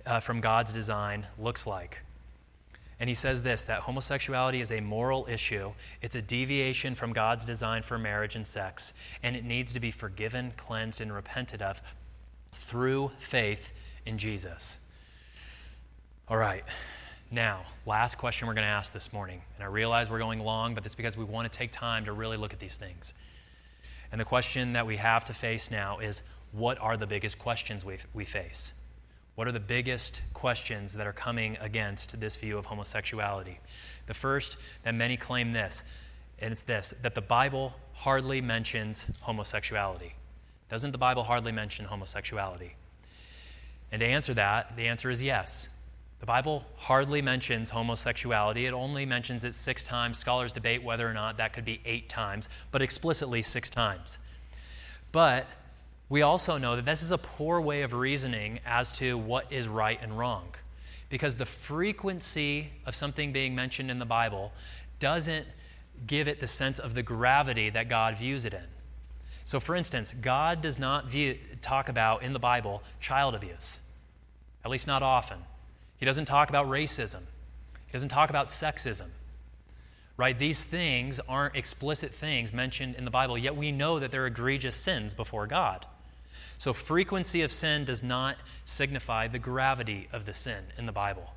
uh, 0.05 0.21
from 0.21 0.41
God's 0.41 0.73
design 0.73 1.27
looks 1.39 1.67
like. 1.67 2.03
And 2.99 3.09
he 3.09 3.15
says 3.15 3.43
this 3.43 3.65
that 3.65 3.81
homosexuality 3.81 4.61
is 4.61 4.71
a 4.71 4.81
moral 4.81 5.27
issue. 5.29 5.73
It's 6.03 6.17
a 6.17 6.23
deviation 6.23 6.95
from 6.95 7.13
God's 7.13 7.45
design 7.45 7.83
for 7.83 7.99
marriage 7.99 8.37
and 8.37 8.47
sex, 8.47 8.93
and 9.23 9.37
it 9.37 9.45
needs 9.45 9.73
to 9.73 9.81
be 9.81 9.91
forgiven, 9.91 10.53
cleansed, 10.57 11.01
and 11.01 11.15
repented 11.15 11.63
of 11.63 11.83
through 12.53 13.13
faith 13.19 13.73
in 14.07 14.19
Jesus. 14.19 14.79
All 16.29 16.39
right. 16.39 16.65
Now, 17.31 17.63
last 17.87 18.19
question 18.19 18.47
we're 18.47 18.55
going 18.55 18.67
to 18.67 18.71
ask 18.71 18.93
this 18.93 19.13
morning. 19.13 19.43
And 19.57 19.65
I 19.65 19.67
realize 19.67 20.11
we're 20.11 20.19
going 20.19 20.41
long, 20.41 20.75
but 20.75 20.85
that's 20.85 20.95
because 20.95 21.17
we 21.17 21.25
want 21.25 21.51
to 21.51 21.59
take 21.59 21.73
time 21.73 22.05
to 22.05 22.13
really 22.13 22.37
look 22.37 22.53
at 22.53 22.61
these 22.61 22.77
things. 22.77 23.15
And 24.13 24.21
the 24.21 24.25
question 24.25 24.75
that 24.75 24.87
we 24.87 24.97
have 24.97 25.25
to 25.25 25.35
face 25.35 25.71
now 25.71 25.99
is 25.99 26.23
what 26.53 26.79
are 26.79 26.97
the 26.97 27.07
biggest 27.07 27.39
questions 27.39 27.85
we, 27.85 27.97
we 28.15 28.25
face? 28.25 28.71
What 29.35 29.49
are 29.49 29.53
the 29.53 29.61
biggest 29.61 30.23
questions 30.35 30.95
that 30.95 31.07
are 31.07 31.13
coming 31.13 31.59
against 31.61 32.21
this 32.21 32.37
view 32.37 32.57
of 32.59 32.67
homosexuality? 32.67 33.59
The 34.07 34.15
first, 34.15 34.57
that 34.85 34.95
many 34.95 35.17
claim 35.17 35.53
this, 35.53 35.83
and 36.39 36.53
it's 36.53 36.63
this 36.63 36.91
that 37.03 37.15
the 37.15 37.21
Bible 37.21 37.75
hardly 37.93 38.41
mentions 38.41 39.11
homosexuality. 39.23 40.15
Doesn't 40.69 40.93
the 40.93 40.99
Bible 40.99 41.25
hardly 41.25 41.53
mention 41.53 41.87
homosexuality? 41.87 42.77
And 43.91 44.01
to 44.01 44.07
answer 44.07 44.33
that, 44.35 44.77
the 44.77 44.87
answer 44.87 45.11
is 45.11 45.23
yes. 45.23 45.69
The 46.19 46.27
Bible 46.27 46.65
hardly 46.77 47.21
mentions 47.21 47.71
homosexuality. 47.71 48.67
It 48.67 48.73
only 48.73 49.05
mentions 49.05 49.45
it 49.45 49.55
six 49.55 49.85
times. 49.85 50.19
Scholars 50.19 50.53
debate 50.53 50.83
whether 50.83 51.09
or 51.09 51.13
not 51.13 51.37
that 51.37 51.53
could 51.53 51.65
be 51.65 51.81
eight 51.85 52.09
times, 52.09 52.49
but 52.73 52.81
explicitly 52.81 53.43
six 53.43 53.69
times. 53.69 54.19
But 55.13 55.55
we 56.09 56.23
also 56.23 56.57
know 56.57 56.77
that 56.77 56.85
this 56.85 57.03
is 57.03 57.11
a 57.11 57.19
poor 57.19 57.61
way 57.61 57.83
of 57.83 57.93
reasoning 57.93 58.61
as 58.65 58.93
to 58.93 59.19
what 59.19 59.53
is 59.53 59.69
right 59.69 59.99
and 60.01 60.17
wrong. 60.19 60.55
Because 61.09 61.37
the 61.37 61.47
frequency 61.47 62.73
of 62.87 62.95
something 62.95 63.33
being 63.33 63.55
mentioned 63.55 63.91
in 63.91 63.99
the 63.99 64.07
Bible 64.07 64.53
doesn't 64.99 65.47
give 66.07 66.29
it 66.29 66.41
the 66.41 66.47
sense 66.47 66.79
of 66.79 66.95
the 66.95 67.03
gravity 67.03 67.71
that 67.71 67.89
God 67.89 68.17
views 68.17 68.45
it 68.45 68.55
in. 68.55 68.65
So, 69.45 69.61
for 69.61 69.77
instance, 69.77 70.13
God 70.13 70.61
does 70.61 70.79
not 70.79 71.09
view, 71.09 71.39
talk 71.61 71.89
about 71.89 72.23
in 72.23 72.33
the 72.33 72.39
Bible 72.39 72.83
child 72.99 73.35
abuse, 73.35 73.79
at 74.65 74.71
least 74.71 74.87
not 74.87 75.03
often. 75.03 75.39
He 75.99 76.07
doesn't 76.07 76.27
talk 76.27 76.49
about 76.49 76.67
racism, 76.67 77.23
He 77.87 77.93
doesn't 77.93 78.11
talk 78.11 78.31
about 78.31 78.47
sexism. 78.47 79.09
Right? 80.19 80.39
These 80.39 80.65
things 80.65 81.21
aren't 81.29 81.57
explicit 81.57 82.11
things 82.11 82.51
mentioned 82.51 82.95
in 82.95 83.05
the 83.05 83.11
Bible, 83.11 83.37
yet 83.37 83.55
we 83.55 83.71
know 83.71 83.99
that 83.99 84.11
they're 84.11 84.27
egregious 84.27 84.75
sins 84.75 85.13
before 85.13 85.47
God. 85.47 85.85
So, 86.57 86.73
frequency 86.73 87.43
of 87.43 87.51
sin 87.51 87.85
does 87.85 88.03
not 88.03 88.37
signify 88.65 89.29
the 89.29 89.39
gravity 89.39 90.09
of 90.13 90.25
the 90.25 90.33
sin 90.33 90.65
in 90.79 90.87
the 90.87 90.93
Bible. 90.93 91.35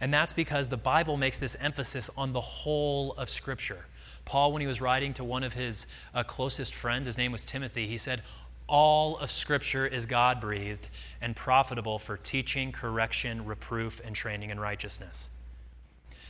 And 0.00 0.14
that's 0.14 0.32
because 0.32 0.68
the 0.68 0.76
Bible 0.76 1.16
makes 1.16 1.38
this 1.38 1.56
emphasis 1.60 2.10
on 2.16 2.32
the 2.32 2.40
whole 2.40 3.12
of 3.14 3.28
Scripture. 3.28 3.86
Paul, 4.24 4.52
when 4.52 4.60
he 4.60 4.66
was 4.66 4.80
writing 4.80 5.14
to 5.14 5.24
one 5.24 5.42
of 5.42 5.54
his 5.54 5.86
uh, 6.14 6.22
closest 6.22 6.74
friends, 6.74 7.06
his 7.06 7.16
name 7.16 7.32
was 7.32 7.44
Timothy, 7.44 7.86
he 7.86 7.96
said, 7.96 8.22
All 8.68 9.16
of 9.18 9.30
Scripture 9.30 9.86
is 9.86 10.06
God 10.06 10.40
breathed 10.40 10.88
and 11.20 11.36
profitable 11.36 11.98
for 11.98 12.16
teaching, 12.16 12.72
correction, 12.72 13.44
reproof, 13.44 14.00
and 14.04 14.14
training 14.14 14.50
in 14.50 14.58
righteousness. 14.58 15.28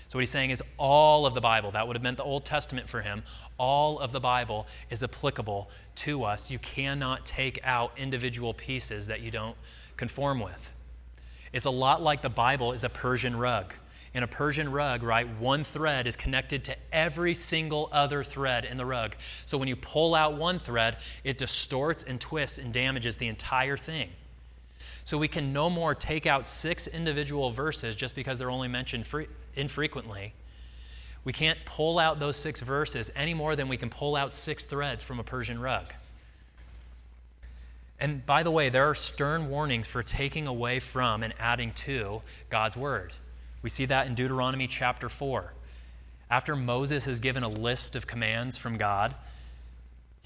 So, 0.08 0.18
what 0.18 0.20
he's 0.20 0.30
saying 0.30 0.50
is 0.50 0.62
all 0.76 1.26
of 1.26 1.34
the 1.34 1.40
Bible, 1.40 1.72
that 1.72 1.86
would 1.86 1.96
have 1.96 2.02
meant 2.02 2.18
the 2.18 2.24
Old 2.24 2.44
Testament 2.44 2.88
for 2.88 3.00
him, 3.00 3.22
all 3.58 3.98
of 3.98 4.12
the 4.12 4.20
Bible 4.20 4.66
is 4.90 5.02
applicable 5.02 5.70
to 5.96 6.24
us. 6.24 6.50
You 6.50 6.58
cannot 6.58 7.26
take 7.26 7.58
out 7.64 7.92
individual 7.96 8.54
pieces 8.54 9.06
that 9.08 9.20
you 9.20 9.30
don't 9.30 9.56
conform 9.96 10.40
with. 10.40 10.72
It's 11.52 11.64
a 11.64 11.70
lot 11.70 12.02
like 12.02 12.22
the 12.22 12.28
Bible 12.28 12.72
is 12.72 12.84
a 12.84 12.88
Persian 12.88 13.36
rug. 13.36 13.74
In 14.16 14.22
a 14.22 14.26
Persian 14.26 14.72
rug, 14.72 15.02
right, 15.02 15.28
one 15.38 15.62
thread 15.62 16.06
is 16.06 16.16
connected 16.16 16.64
to 16.64 16.76
every 16.90 17.34
single 17.34 17.90
other 17.92 18.24
thread 18.24 18.64
in 18.64 18.78
the 18.78 18.86
rug. 18.86 19.14
So 19.44 19.58
when 19.58 19.68
you 19.68 19.76
pull 19.76 20.14
out 20.14 20.38
one 20.38 20.58
thread, 20.58 20.96
it 21.22 21.36
distorts 21.36 22.02
and 22.02 22.18
twists 22.18 22.56
and 22.56 22.72
damages 22.72 23.18
the 23.18 23.28
entire 23.28 23.76
thing. 23.76 24.08
So 25.04 25.18
we 25.18 25.28
can 25.28 25.52
no 25.52 25.68
more 25.68 25.94
take 25.94 26.24
out 26.24 26.48
six 26.48 26.86
individual 26.86 27.50
verses 27.50 27.94
just 27.94 28.14
because 28.14 28.38
they're 28.38 28.50
only 28.50 28.68
mentioned 28.68 29.04
infrequently. 29.54 30.32
We 31.24 31.34
can't 31.34 31.58
pull 31.66 31.98
out 31.98 32.18
those 32.18 32.36
six 32.36 32.62
verses 32.62 33.12
any 33.14 33.34
more 33.34 33.54
than 33.54 33.68
we 33.68 33.76
can 33.76 33.90
pull 33.90 34.16
out 34.16 34.32
six 34.32 34.64
threads 34.64 35.02
from 35.02 35.20
a 35.20 35.24
Persian 35.24 35.60
rug. 35.60 35.92
And 38.00 38.24
by 38.24 38.42
the 38.42 38.50
way, 38.50 38.70
there 38.70 38.88
are 38.88 38.94
stern 38.94 39.50
warnings 39.50 39.86
for 39.86 40.02
taking 40.02 40.46
away 40.46 40.80
from 40.80 41.22
and 41.22 41.34
adding 41.38 41.72
to 41.72 42.22
God's 42.48 42.78
word. 42.78 43.12
We 43.62 43.70
see 43.70 43.84
that 43.86 44.06
in 44.06 44.14
Deuteronomy 44.14 44.66
chapter 44.66 45.08
4. 45.08 45.52
After 46.30 46.56
Moses 46.56 47.04
has 47.04 47.20
given 47.20 47.42
a 47.42 47.48
list 47.48 47.94
of 47.94 48.06
commands 48.06 48.56
from 48.56 48.76
God, 48.76 49.14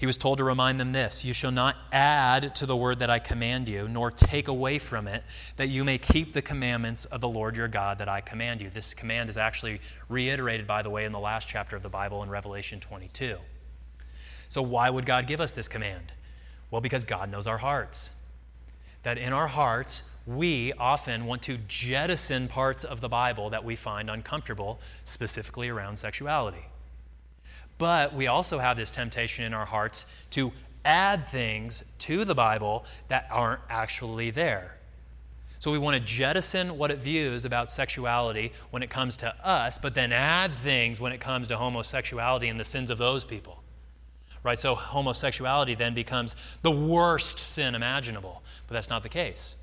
he 0.01 0.07
was 0.07 0.17
told 0.17 0.39
to 0.39 0.43
remind 0.43 0.79
them 0.79 0.93
this 0.93 1.23
You 1.23 1.31
shall 1.31 1.51
not 1.51 1.77
add 1.91 2.55
to 2.55 2.65
the 2.65 2.75
word 2.75 2.97
that 2.97 3.11
I 3.11 3.19
command 3.19 3.69
you, 3.69 3.87
nor 3.87 4.09
take 4.09 4.47
away 4.47 4.79
from 4.79 5.07
it, 5.07 5.23
that 5.57 5.67
you 5.67 5.83
may 5.83 5.99
keep 5.99 6.33
the 6.33 6.41
commandments 6.41 7.05
of 7.05 7.21
the 7.21 7.29
Lord 7.29 7.55
your 7.55 7.67
God 7.67 7.99
that 7.99 8.09
I 8.09 8.19
command 8.19 8.63
you. 8.63 8.71
This 8.71 8.95
command 8.95 9.29
is 9.29 9.37
actually 9.37 9.79
reiterated, 10.09 10.65
by 10.65 10.81
the 10.81 10.89
way, 10.89 11.05
in 11.05 11.11
the 11.11 11.19
last 11.19 11.47
chapter 11.47 11.75
of 11.75 11.83
the 11.83 11.89
Bible 11.89 12.23
in 12.23 12.29
Revelation 12.29 12.79
22. 12.79 13.37
So, 14.49 14.63
why 14.63 14.89
would 14.89 15.05
God 15.05 15.27
give 15.27 15.39
us 15.39 15.51
this 15.51 15.67
command? 15.67 16.13
Well, 16.71 16.81
because 16.81 17.03
God 17.03 17.29
knows 17.29 17.45
our 17.45 17.59
hearts. 17.59 18.09
That 19.03 19.19
in 19.19 19.33
our 19.33 19.49
hearts, 19.49 20.01
we 20.25 20.73
often 20.73 21.25
want 21.25 21.41
to 21.43 21.57
jettison 21.67 22.47
parts 22.47 22.83
of 22.83 23.01
the 23.01 23.09
Bible 23.09 23.49
that 23.49 23.63
we 23.63 23.75
find 23.75 24.09
uncomfortable, 24.09 24.79
specifically 25.03 25.69
around 25.69 25.97
sexuality. 25.97 26.65
But 27.77 28.13
we 28.13 28.27
also 28.27 28.59
have 28.59 28.77
this 28.77 28.91
temptation 28.91 29.43
in 29.45 29.53
our 29.53 29.65
hearts 29.65 30.05
to 30.31 30.51
add 30.85 31.27
things 31.27 31.83
to 31.99 32.25
the 32.25 32.35
Bible 32.35 32.85
that 33.07 33.27
aren't 33.31 33.61
actually 33.69 34.29
there. 34.29 34.77
So 35.59 35.71
we 35.71 35.77
want 35.77 35.95
to 35.95 36.03
jettison 36.03 36.77
what 36.77 36.89
it 36.89 36.97
views 36.97 37.45
about 37.45 37.69
sexuality 37.69 38.51
when 38.71 38.81
it 38.81 38.89
comes 38.89 39.17
to 39.17 39.35
us, 39.45 39.77
but 39.77 39.93
then 39.93 40.11
add 40.11 40.53
things 40.53 40.99
when 40.99 41.11
it 41.11 41.19
comes 41.19 41.47
to 41.47 41.57
homosexuality 41.57 42.47
and 42.47 42.59
the 42.59 42.65
sins 42.65 42.89
of 42.89 42.97
those 42.97 43.23
people 43.23 43.61
right? 44.43 44.57
So 44.57 44.75
homosexuality 44.75 45.75
then 45.75 45.93
becomes 45.93 46.35
the 46.61 46.71
worst 46.71 47.39
sin 47.39 47.75
imaginable, 47.75 48.41
but 48.67 48.73
that's 48.73 48.89
not 48.89 49.03
the 49.03 49.09
case. 49.09 49.55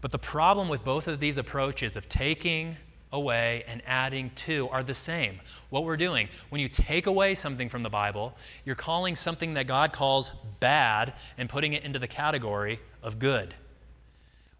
But 0.00 0.12
the 0.12 0.18
problem 0.18 0.68
with 0.68 0.84
both 0.84 1.08
of 1.08 1.20
these 1.20 1.38
approaches 1.38 1.96
of 1.96 2.08
taking 2.08 2.76
away 3.12 3.64
and 3.66 3.82
adding 3.86 4.30
to 4.34 4.68
are 4.70 4.82
the 4.82 4.94
same. 4.94 5.40
What 5.68 5.84
we're 5.84 5.96
doing, 5.96 6.28
when 6.48 6.60
you 6.60 6.68
take 6.68 7.06
away 7.06 7.34
something 7.34 7.68
from 7.68 7.82
the 7.82 7.90
Bible, 7.90 8.34
you're 8.64 8.76
calling 8.76 9.16
something 9.16 9.54
that 9.54 9.66
God 9.66 9.92
calls 9.92 10.30
bad 10.60 11.14
and 11.36 11.48
putting 11.48 11.72
it 11.72 11.84
into 11.84 11.98
the 11.98 12.08
category 12.08 12.80
of 13.02 13.18
good. 13.18 13.54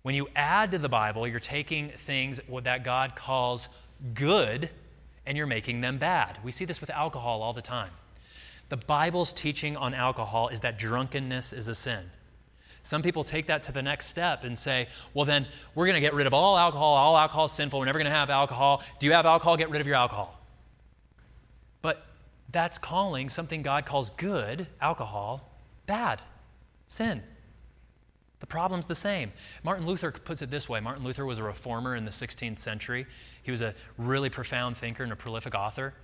When 0.03 0.15
you 0.15 0.29
add 0.35 0.71
to 0.73 0.79
the 0.79 0.89
Bible, 0.89 1.27
you're 1.27 1.39
taking 1.39 1.91
things 1.91 2.41
that 2.63 2.85
God 2.85 3.15
calls 3.15 3.69
good 4.15 4.71
and 5.27 5.37
you're 5.37 5.47
making 5.47 5.81
them 5.81 5.99
bad. 5.99 6.39
We 6.43 6.51
see 6.51 6.65
this 6.65 6.81
with 6.81 6.91
alcohol 6.91 7.43
all 7.43 7.53
the 7.53 7.63
time. 7.63 7.91
The 8.71 8.79
Bible's 8.79 9.33
teaching 9.33 9.77
on 9.77 9.95
alcohol 9.95 10.49
is 10.49 10.61
that 10.61 10.79
drunkenness 10.79 11.53
is 11.53 11.69
a 11.69 11.75
sin. 11.75 12.11
Some 12.83 13.03
people 13.03 13.25
take 13.25 13.47
that 13.47 13.63
to 13.65 13.73
the 13.73 13.83
next 13.83 14.07
step 14.07 14.45
and 14.45 14.57
say, 14.57 14.89
well, 15.15 15.25
then 15.25 15.47
we're 15.75 15.87
going 15.87 15.95
to 15.95 16.01
get 16.01 16.15
rid 16.15 16.27
of 16.27 16.35
all 16.35 16.57
alcohol. 16.57 16.95
All 16.95 17.17
alcohol 17.17 17.45
is 17.45 17.53
sinful. 17.53 17.79
We're 17.79 17.87
never 17.87 17.99
going 17.99 18.11
to 18.11 18.17
have 18.17 18.31
alcohol. 18.31 18.83
Do 18.99 19.07
you 19.07 19.13
have 19.13 19.27
alcohol? 19.27 19.57
Get 19.57 19.71
rid 19.71 19.81
of 19.81 19.87
your 19.87 19.97
alcohol. 19.97 20.39
But 21.83 22.07
that's 22.51 22.79
calling 22.79 23.29
something 23.29 23.63
God 23.63 23.85
calls 23.85 24.11
good, 24.11 24.67
alcohol, 24.81 25.51
bad, 25.87 26.23
sin. 26.87 27.23
The 28.41 28.47
problem's 28.47 28.87
the 28.87 28.95
same. 28.95 29.33
Martin 29.63 29.87
Luther 29.87 30.11
puts 30.11 30.41
it 30.41 30.51
this 30.51 30.69
way 30.69 30.81
Martin 30.81 31.05
Luther 31.05 31.27
was 31.27 31.39
a 31.39 31.43
reformer 31.43 31.95
in 31.95 32.07
the 32.07 32.11
16th 32.11 32.59
century, 32.59 33.07
he 33.43 33.51
was 33.51 33.63
a 33.63 33.75
really 33.99 34.31
profound 34.31 34.77
thinker 34.77 35.03
and 35.03 35.13
a 35.13 35.17
prolific 35.17 35.55
author. 35.55 35.95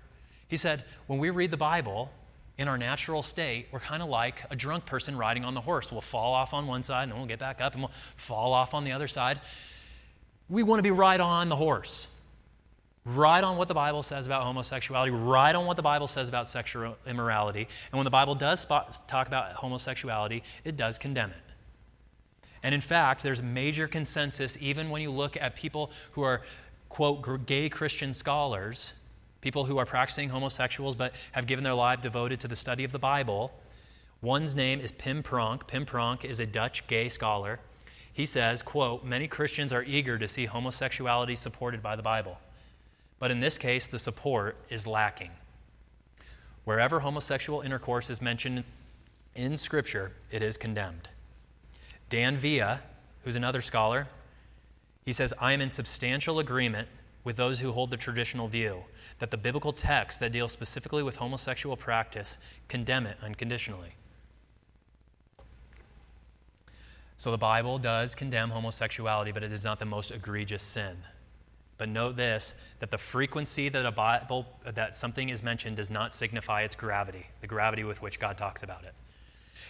He 0.47 0.57
said, 0.57 0.85
when 1.07 1.19
we 1.19 1.31
read 1.31 1.51
the 1.51 1.57
Bible, 1.57 2.13
in 2.59 2.69
our 2.69 2.79
natural 2.79 3.23
state, 3.23 3.67
we're 3.71 3.81
kind 3.81 4.03
of 4.03 4.09
like 4.09 4.43
a 4.51 4.57
drunk 4.57 4.87
person 4.87 5.17
riding 5.17 5.45
on 5.45 5.55
the 5.55 5.61
horse. 5.61 5.93
We'll 5.93 6.01
fall 6.01 6.33
off 6.33 6.55
on 6.55 6.67
one 6.67 6.83
side 6.83 7.05
and 7.05 7.13
then 7.13 7.19
we'll 7.19 7.29
get 7.29 7.39
back 7.39 7.61
up 7.61 7.75
and 7.75 7.83
we'll 7.83 7.93
fall 8.17 8.53
off 8.53 8.73
on 8.73 8.85
the 8.85 8.93
other 8.93 9.09
side. 9.09 9.41
We 10.49 10.63
want 10.63 10.79
to 10.79 10.83
be 10.83 10.91
right 10.91 11.21
on 11.21 11.49
the 11.49 11.57
horse, 11.57 12.07
right 13.05 13.45
on 13.45 13.59
what 13.59 13.69
the 13.69 13.75
Bible 13.75 14.03
says 14.03 14.27
about 14.27 14.45
homosexuality, 14.45 15.13
right 15.13 15.55
on 15.55 15.67
what 15.67 15.77
the 15.77 15.83
Bible 15.83 16.09
says 16.09 16.29
about 16.29 16.49
sexual 16.49 16.97
immorality. 17.07 17.69
And 17.93 17.99
when 17.99 18.05
the 18.05 18.11
Bible 18.11 18.35
does 18.35 18.65
talk 18.65 19.27
about 19.27 19.53
homosexuality, 19.53 20.43
it 20.65 20.77
does 20.77 20.97
condemn 20.99 21.31
it. 21.31 21.37
And 22.63 22.75
in 22.75 22.81
fact, 22.81 23.23
there's 23.23 23.43
major 23.43 23.87
consensus, 23.87 24.57
even 24.61 24.89
when 24.89 25.03
you 25.03 25.11
look 25.11 25.37
at 25.37 25.57
people 25.57 25.91
who 26.13 26.23
are, 26.23 26.43
quote, 26.89 27.47
gay 27.47 27.69
Christian 27.69 28.15
scholars 28.15 28.93
people 29.47 29.67
who 29.67 29.79
are 29.79 29.87
practicing 29.87 30.31
homosexuals 30.31 30.97
but 30.97 31.15
have 31.31 31.47
given 31.47 31.63
their 31.63 31.73
life 31.73 32.01
devoted 32.01 32.41
to 32.41 32.49
the 32.49 32.57
study 32.57 32.83
of 32.83 32.91
the 32.91 32.99
Bible. 32.99 33.55
One's 34.21 34.57
name 34.57 34.81
is 34.81 34.91
Pim 34.91 35.23
Pronk. 35.23 35.69
Pim 35.69 35.87
Pronk 35.87 36.25
is 36.25 36.41
a 36.41 36.47
Dutch 36.47 36.85
gay 36.89 37.09
scholar. 37.09 37.61
He 38.13 38.25
says, 38.25 38.61
quote, 38.61 39.05
many 39.05 39.29
Christians 39.29 39.73
are 39.73 39.85
eager 39.85 40.19
to 40.19 40.27
see 40.27 40.47
homosexuality 40.47 41.37
supported 41.37 41.81
by 41.81 41.95
the 41.95 42.03
Bible. 42.03 42.41
But 43.21 43.31
in 43.31 43.39
this 43.39 43.57
case, 43.57 43.87
the 43.87 44.01
support 44.01 44.57
is 44.69 44.85
lacking. 44.85 45.31
Wherever 46.65 46.99
homosexual 46.99 47.61
intercourse 47.61 48.11
is 48.11 48.21
mentioned 48.21 48.65
in 49.37 49.57
Scripture, 49.57 50.11
it 50.33 50.43
is 50.43 50.57
condemned. 50.57 51.11
Dan 52.09 52.37
Via, 52.37 52.81
who's 53.23 53.37
another 53.37 53.61
scholar, 53.61 54.09
he 55.05 55.13
says, 55.13 55.33
I 55.41 55.53
am 55.53 55.61
in 55.61 55.71
substantial 55.71 56.41
agreement 56.41 56.89
with 57.27 57.35
those 57.35 57.59
who 57.59 57.73
hold 57.73 57.91
the 57.91 57.97
traditional 57.97 58.47
view 58.47 58.85
that 59.19 59.33
the 59.33 59.37
biblical 59.37 59.73
texts 59.73 60.21
that 60.21 60.31
deal 60.31 60.47
specifically 60.47 61.03
with 61.03 61.17
homosexual 61.17 61.77
practice 61.77 62.39
condemn 62.69 63.05
it 63.05 63.17
unconditionally. 63.21 63.97
So 67.17 67.33
the 67.33 67.37
Bible 67.37 67.79
does 67.79 68.15
condemn 68.15 68.51
homosexuality, 68.51 69.33
but 69.33 69.43
it 69.43 69.51
is 69.51 69.65
not 69.65 69.81
the 69.81 69.85
most 69.85 70.13
egregious 70.13 70.63
sin. 70.63 70.99
But 71.79 71.89
note 71.89 72.17
this 72.17 72.55
that 72.79 72.93
the 72.93 72.99
frequency 72.99 73.69
that 73.71 73.85
a 73.85 73.91
Bible 73.91 74.47
that 74.65 74.95
something 74.95 75.29
is 75.29 75.43
mentioned 75.43 75.79
does 75.79 75.91
not 75.91 76.15
signify 76.15 76.63
its 76.63 76.77
gravity, 76.77 77.27
the 77.41 77.49
gravity 77.49 77.83
with 77.83 78.01
which 78.01 78.21
God 78.21 78.39
talks 78.39 78.63
about 78.63 78.85
it. 78.85 78.95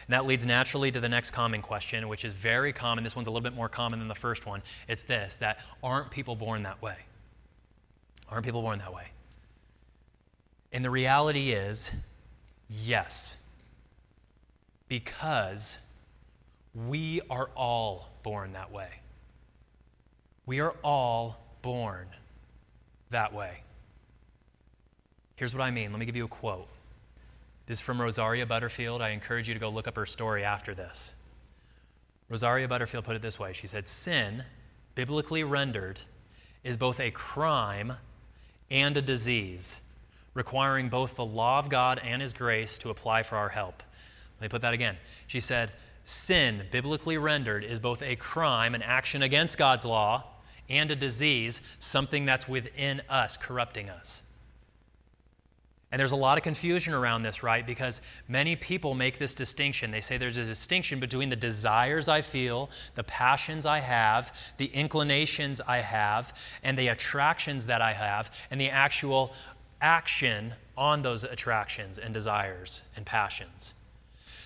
And 0.07 0.13
that 0.13 0.27
leads 0.27 0.45
naturally 0.45 0.91
to 0.91 1.01
the 1.01 1.09
next 1.09 1.31
common 1.31 1.63
question, 1.63 2.07
which 2.07 2.23
is 2.23 2.35
very 2.35 2.75
common. 2.75 3.03
This 3.03 3.17
one's 3.17 3.29
a 3.29 3.31
little 3.31 3.49
bit 3.49 3.57
more 3.57 3.71
common 3.71 3.99
than 3.99 4.09
the 4.09 4.15
first 4.15 4.45
one. 4.45 4.63
It's 4.89 5.05
this 5.05 5.37
that 5.37 5.59
aren't 5.83 6.11
people 6.11 6.37
born 6.37 6.63
that 6.65 6.83
way? 6.83 6.97
Aren't 8.31 8.45
people 8.45 8.62
born 8.62 8.79
that 8.81 8.93
way? 8.93 9.09
And 10.72 10.85
the 10.85 10.91
reality 10.91 11.53
is, 11.53 11.93
yes. 12.68 13.37
Because 14.89 15.77
we 16.74 17.20
are 17.31 17.51
all 17.57 18.11
born 18.22 18.53
that 18.53 18.70
way. 18.70 19.01
We 20.45 20.61
are 20.61 20.74
all 20.83 21.39
born 21.62 22.09
that 23.11 23.33
way. 23.33 23.62
Here's 25.37 25.55
what 25.55 25.62
I 25.62 25.70
mean. 25.70 25.91
Let 25.93 25.99
me 25.99 26.07
give 26.07 26.16
you 26.16 26.24
a 26.24 26.29
quote. 26.29 26.68
This 27.66 27.79
is 27.79 27.81
from 27.81 28.01
Rosaria 28.01 28.47
Butterfield. 28.47 29.03
I 29.03 29.11
encourage 29.11 29.49
you 29.49 29.55
to 29.55 29.61
go 29.61 29.70
look 29.70 29.89
up 29.89 29.97
her 29.97 30.07
story 30.07 30.45
after 30.45 30.74
this. 30.74 31.14
Rosaria 32.29 32.68
Butterfield 32.68 33.05
put 33.05 33.16
it 33.16 33.22
this 33.22 33.39
way 33.39 33.53
She 33.53 33.66
said, 33.66 33.89
Sin, 33.89 34.45
biblically 34.95 35.45
rendered, 35.45 36.01
is 36.64 36.77
both 36.77 37.01
a 37.01 37.11
crime 37.11 37.95
and 38.71 38.97
a 38.97 39.03
disease, 39.03 39.81
requiring 40.35 40.89
both 40.89 41.17
the 41.17 41.25
law 41.25 41.59
of 41.59 41.69
God 41.69 42.01
and 42.03 42.21
His 42.21 42.33
grace 42.33 42.79
to 42.79 42.91
apply 42.91 43.23
for 43.23 43.37
our 43.37 43.51
help. 43.51 43.83
Let 44.41 44.47
me 44.47 44.49
put 44.49 44.62
that 44.62 44.75
again. 44.75 44.97
She 45.27 45.41
said, 45.41 45.75
Sin, 46.05 46.64
biblically 46.71 47.19
rendered, 47.19 47.64
is 47.64 47.81
both 47.81 48.03
a 48.03 48.17
crime, 48.17 48.75
an 48.75 48.83
action 48.83 49.23
against 49.23 49.59
God's 49.59 49.85
law, 49.85 50.25
and 50.69 50.91
a 50.91 50.97
disease, 50.97 51.61
something 51.79 52.25
that's 52.25 52.49
within 52.49 53.03
us, 53.09 53.37
corrupting 53.37 53.89
us. 53.89 54.23
And 55.93 56.01
there's 56.01 56.12
a 56.12 56.16
lot 56.16 56.37
of 56.37 56.43
confusion 56.43 56.95
around 56.95 57.22
this, 57.22 57.45
right? 57.45 57.64
Because 57.64 58.03
many 58.26 58.57
people 58.57 58.95
make 58.95 59.18
this 59.18 59.34
distinction. 59.34 59.93
They 59.93 60.01
say 60.01 60.18
there's 60.18 60.37
a 60.37 60.45
distinction 60.45 60.99
between 60.99 61.28
the 61.28 61.37
desires 61.37 62.09
I 62.09 62.22
feel, 62.22 62.70
the 62.97 63.05
passions 63.05 63.64
I 63.64 63.78
have, 63.78 64.55
the 64.57 64.66
inclinations 64.66 65.61
I 65.61 65.78
have, 65.78 66.37
and 66.64 66.76
the 66.76 66.89
attractions 66.89 67.66
that 67.66 67.80
I 67.80 67.93
have, 67.93 68.30
and 68.51 68.61
the 68.61 68.68
actual 68.68 69.32
action 69.80 70.55
on 70.76 71.03
those 71.03 71.22
attractions 71.22 71.99
and 71.99 72.12
desires 72.12 72.82
and 72.97 73.07
passions. 73.07 73.72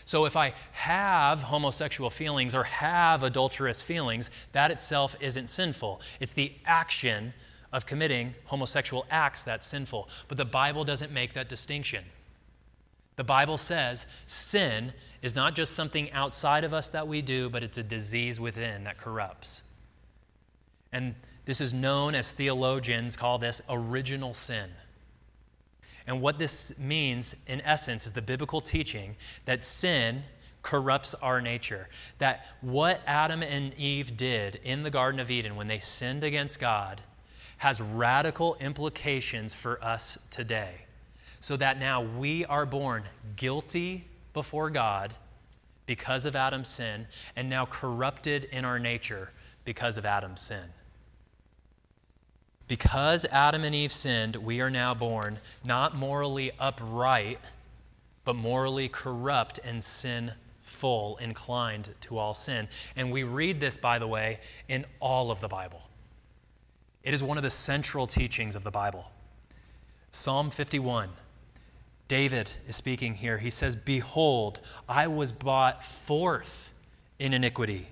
So 0.05 0.27
if 0.27 0.37
I 0.37 0.55
have 0.73 1.41
homosexual 1.41 2.11
feelings 2.11 2.55
or 2.55 2.65
have 2.65 3.23
adulterous 3.23 3.81
feelings, 3.81 4.29
that 4.53 4.71
itself 4.71 5.17
isn't 5.21 5.49
sinful. 5.49 6.01
It's 6.19 6.33
the 6.33 6.53
action 6.67 7.33
of 7.73 7.87
committing 7.87 8.35
homosexual 8.47 9.07
acts 9.11 9.43
that's 9.43 9.67
sinful. 9.67 10.09
But 10.29 10.39
the 10.39 10.45
Bible 10.45 10.85
doesn't 10.85 11.13
make 11.13 11.35
that 11.35 11.49
distinction. 11.49 12.05
The 13.17 13.25
Bible 13.25 13.59
says 13.59 14.07
sin 14.27 14.93
is 15.23 15.35
not 15.35 15.55
just 15.55 15.75
something 15.75 16.11
outside 16.13 16.65
of 16.65 16.73
us 16.73 16.89
that 16.89 17.07
we 17.07 17.23
do, 17.23 17.51
but 17.51 17.63
it's 17.63 17.79
a 17.79 17.83
disease 17.83 18.41
within 18.41 18.85
that 18.85 18.99
corrupts. 18.99 19.63
And 20.93 21.15
this 21.45 21.61
is 21.61 21.75
known 21.75 22.15
as 22.15 22.33
theologians 22.33 23.17
call 23.17 23.39
this 23.39 23.61
original 23.69 24.35
sin. 24.35 24.71
And 26.07 26.21
what 26.21 26.39
this 26.39 26.77
means, 26.79 27.37
in 27.47 27.61
essence, 27.61 28.07
is 28.07 28.13
the 28.13 28.23
biblical 28.23 28.61
teaching 28.61 29.17
that 29.45 29.63
sin 29.63 30.23
corrupts 30.63 31.15
our 31.15 31.41
nature. 31.41 31.89
That 32.19 32.47
what 32.61 33.03
Adam 33.07 33.43
and 33.43 33.75
Eve 33.75 34.17
did 34.17 34.61
in 34.65 34.83
the 34.83 34.91
Garden 34.91 35.21
of 35.21 35.31
Eden 35.31 35.57
when 35.57 35.69
they 35.69 35.79
sinned 35.79 36.25
against 36.25 36.59
God 36.59 37.03
has 37.61 37.81
radical 37.81 38.57
implications 38.59 39.53
for 39.53 39.83
us 39.85 40.19
today. 40.31 40.87
So 41.41 41.57
that 41.57 41.79
now 41.79 42.03
we 42.03 42.45
are 42.47 42.67
born 42.67 43.05
guilty 43.37 44.05
before 44.33 44.71
God 44.71 45.13
because 45.85 46.25
of 46.25 46.37
Adam's 46.37 46.69
sin, 46.69 47.07
and 47.35 47.51
now 47.51 47.67
corrupted 47.67 48.45
in 48.45 48.65
our 48.65 48.79
nature 48.79 49.33
because 49.65 49.99
of 49.99 50.07
Adam's 50.07 50.41
sin. 50.41 50.71
Because 52.69 53.25
Adam 53.27 53.65
and 53.65 53.75
Eve 53.75 53.91
sinned, 53.91 54.37
we 54.37 54.61
are 54.61 54.71
now 54.71 54.95
born 54.95 55.39
not 55.65 55.97
morally 55.97 56.53
upright, 56.61 57.41
but 58.25 58.37
morally 58.37 58.89
corrupt 58.89 59.59
and 59.65 59.83
sinful, 59.83 61.19
inclined 61.21 61.91
to 62.03 62.17
all 62.17 62.35
sin. 62.35 62.69
And 62.95 63.11
we 63.11 63.25
read 63.25 63.61
this, 63.61 63.77
by 63.77 63.99
the 63.99 64.07
way, 64.07 64.39
in 64.69 64.87
all 65.01 65.31
of 65.31 65.41
the 65.41 65.49
Bible. 65.49 65.90
It 67.03 67.15
is 67.15 67.23
one 67.23 67.37
of 67.37 67.43
the 67.43 67.51
central 67.51 68.07
teachings 68.07 68.55
of 68.55 68.65
the 68.65 68.71
Bible. 68.71 69.13
Psalm 70.11 70.51
51. 70.51 71.09
David 72.09 72.57
is 72.67 72.77
speaking 72.77 73.15
here. 73.15 73.39
He 73.39 73.51
says, 73.51 73.77
Behold, 73.77 74.61
I 74.89 75.07
was 75.07 75.31
brought 75.31 75.85
forth 75.85 76.75
in 77.19 77.33
iniquity, 77.33 77.89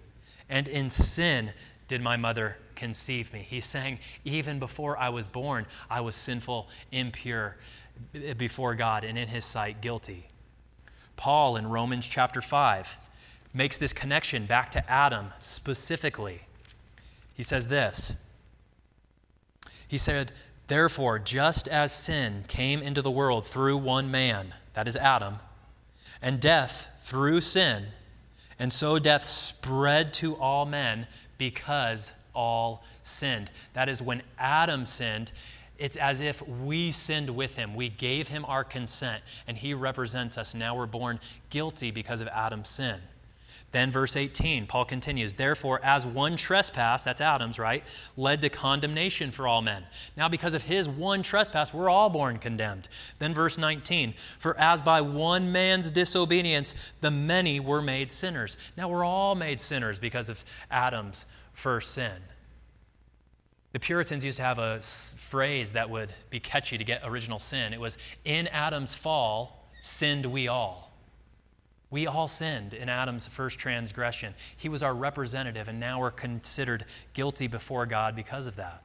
and 0.49 0.67
in 0.67 0.91
sin 0.91 1.53
did 1.87 2.03
my 2.03 2.17
mother 2.17 2.59
conceive 2.75 3.33
me. 3.33 3.41
He's 3.41 3.65
saying, 3.65 3.99
even 4.25 4.59
before 4.59 4.99
I 4.99 5.09
was 5.09 5.27
born, 5.27 5.67
I 5.89 6.01
was 6.01 6.17
sinful, 6.17 6.69
impure 6.93 7.57
before 8.37 8.75
God, 8.75 9.05
and 9.05 9.17
in 9.17 9.29
his 9.29 9.45
sight, 9.45 9.81
guilty. 9.81 10.27
Paul 11.17 11.57
in 11.57 11.69
Romans 11.69 12.07
chapter 12.07 12.41
5 12.41 12.97
makes 13.55 13.77
this 13.77 13.93
connection 13.93 14.47
back 14.47 14.71
to 14.73 14.91
Adam 14.91 15.29
specifically. 15.39 16.43
He 17.35 17.43
says 17.43 17.69
this 17.69 18.23
He 19.89 19.99
said, 19.99 20.33
Therefore, 20.69 21.19
just 21.19 21.67
as 21.67 21.93
sin 21.93 22.45
came 22.47 22.83
into 22.83 23.03
the 23.03 23.11
world 23.11 23.47
through 23.47 23.79
one 23.79 24.11
man, 24.11 24.55
that 24.75 24.87
is 24.87 24.97
Adam, 24.97 25.37
and 26.21 26.39
death 26.39 26.95
through 27.01 27.41
sin, 27.41 27.87
and 28.59 28.73
so 28.73 28.99
death 28.99 29.25
spread 29.25 30.13
to 30.15 30.37
all 30.37 30.67
men 30.67 31.07
because 31.39 32.13
all 32.35 32.85
sinned. 33.03 33.51
That 33.73 33.89
is, 33.89 34.03
when 34.03 34.23
Adam 34.39 34.85
sinned, 34.85 35.33
it's 35.79 35.97
as 35.97 36.21
if 36.21 36.47
we 36.47 36.91
sinned 36.91 37.31
with 37.31 37.57
him. 37.57 37.75
We 37.75 37.89
gave 37.89 38.29
him 38.29 38.45
our 38.45 38.65
consent, 38.65 39.23
and 39.47 39.57
he 39.57 39.73
represents 39.73 40.37
us. 40.37 40.55
Now 40.55 40.77
we're 40.77 40.87
born 40.87 41.21
guilty 41.51 41.91
because 41.91 42.21
of 42.21 42.29
Adam's 42.29 42.69
sin. 42.69 43.01
Then, 43.71 43.91
verse 43.91 44.17
18, 44.17 44.67
Paul 44.67 44.87
continues, 44.87 45.35
Therefore, 45.35 45.79
as 45.83 46.07
one 46.07 46.37
trespass, 46.37 47.03
that's 47.03 47.21
Adam's, 47.21 47.59
right, 47.59 47.85
led 48.17 48.41
to 48.41 48.49
condemnation 48.49 49.31
for 49.31 49.47
all 49.47 49.61
men. 49.61 49.85
Now, 50.17 50.27
because 50.29 50.55
of 50.55 50.63
his 50.65 50.89
one 50.89 51.23
trespass, 51.23 51.75
we're 51.75 51.91
all 51.91 52.09
born 52.09 52.39
condemned. 52.39 52.89
Then, 53.19 53.35
verse 53.35 53.59
19, 53.59 54.15
For 54.39 54.59
as 54.59 54.81
by 54.81 55.03
one 55.03 55.53
man's 55.53 55.91
disobedience, 55.91 56.75
the 57.03 57.11
many 57.11 57.61
were 57.61 57.83
made 57.83 58.11
sinners. 58.11 58.57
Now, 58.75 58.89
we're 58.89 59.05
all 59.05 59.35
made 59.35 59.61
sinners 59.61 60.01
because 60.01 60.31
of 60.31 60.45
Adam's 60.71 61.27
first 61.53 61.93
sin. 61.93 62.23
The 63.73 63.81
Puritans 63.81 64.25
used 64.25 64.39
to 64.39 64.45
have 64.45 64.59
a 64.59 64.81
phrase 64.81 65.73
that 65.73 65.91
would 65.91 66.15
be 66.31 66.41
catchy 66.41 66.79
to 66.79 66.85
get 66.85 67.03
original 67.05 67.39
sin. 67.39 67.75
It 67.75 67.81
was, 67.81 67.99
In 68.25 68.47
Adam's 68.47 68.95
fall, 68.95 69.69
sinned 69.83 70.25
we 70.25 70.49
all. 70.49 70.88
We 71.91 72.07
all 72.07 72.29
sinned 72.29 72.75
in 72.75 72.89
Adam's 72.89 73.27
first 73.27 73.59
transgression. 73.59 74.35
He 74.57 74.69
was 74.69 74.83
our 74.83 74.95
representative, 74.95 75.69
and 75.69 75.81
now 75.81 76.01
we're 76.01 76.11
considered 76.11 76.85
guilty 77.15 77.47
before 77.47 77.87
God 77.87 78.15
because 78.15 78.47
of 78.47 78.57
that. 78.57 78.83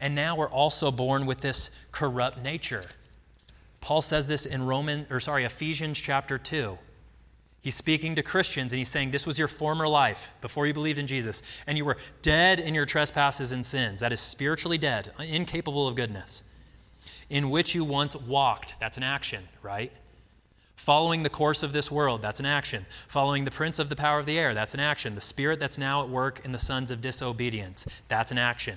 And 0.00 0.14
now 0.14 0.36
we're 0.36 0.50
also 0.50 0.90
born 0.90 1.26
with 1.26 1.40
this 1.40 1.70
corrupt 1.90 2.42
nature. 2.42 2.84
Paul 3.80 4.02
says 4.02 4.26
this 4.26 4.44
in 4.44 4.66
Roman 4.66 5.06
or 5.10 5.20
sorry, 5.20 5.44
Ephesians 5.44 5.98
chapter 5.98 6.38
2. 6.38 6.78
He's 7.60 7.74
speaking 7.74 8.14
to 8.14 8.22
Christians 8.22 8.72
and 8.72 8.78
he's 8.78 8.88
saying, 8.88 9.10
This 9.10 9.26
was 9.26 9.38
your 9.38 9.48
former 9.48 9.88
life 9.88 10.36
before 10.40 10.66
you 10.66 10.74
believed 10.74 10.98
in 10.98 11.06
Jesus, 11.06 11.42
and 11.66 11.76
you 11.76 11.84
were 11.84 11.96
dead 12.22 12.60
in 12.60 12.74
your 12.74 12.86
trespasses 12.86 13.50
and 13.50 13.66
sins. 13.66 14.00
That 14.00 14.12
is 14.12 14.20
spiritually 14.20 14.78
dead, 14.78 15.10
incapable 15.18 15.88
of 15.88 15.96
goodness, 15.96 16.44
in 17.28 17.50
which 17.50 17.74
you 17.74 17.84
once 17.84 18.14
walked. 18.14 18.78
That's 18.78 18.96
an 18.96 19.02
action, 19.02 19.48
right? 19.62 19.92
Following 20.78 21.24
the 21.24 21.28
course 21.28 21.64
of 21.64 21.72
this 21.72 21.90
world, 21.90 22.22
that's 22.22 22.38
an 22.38 22.46
action. 22.46 22.86
Following 23.08 23.44
the 23.44 23.50
prince 23.50 23.80
of 23.80 23.88
the 23.88 23.96
power 23.96 24.20
of 24.20 24.26
the 24.26 24.38
air, 24.38 24.54
that's 24.54 24.74
an 24.74 24.80
action. 24.80 25.16
The 25.16 25.20
spirit 25.20 25.58
that's 25.58 25.76
now 25.76 26.04
at 26.04 26.08
work 26.08 26.40
in 26.44 26.52
the 26.52 26.58
sons 26.58 26.92
of 26.92 27.00
disobedience, 27.00 27.84
that's 28.06 28.30
an 28.30 28.38
action 28.38 28.76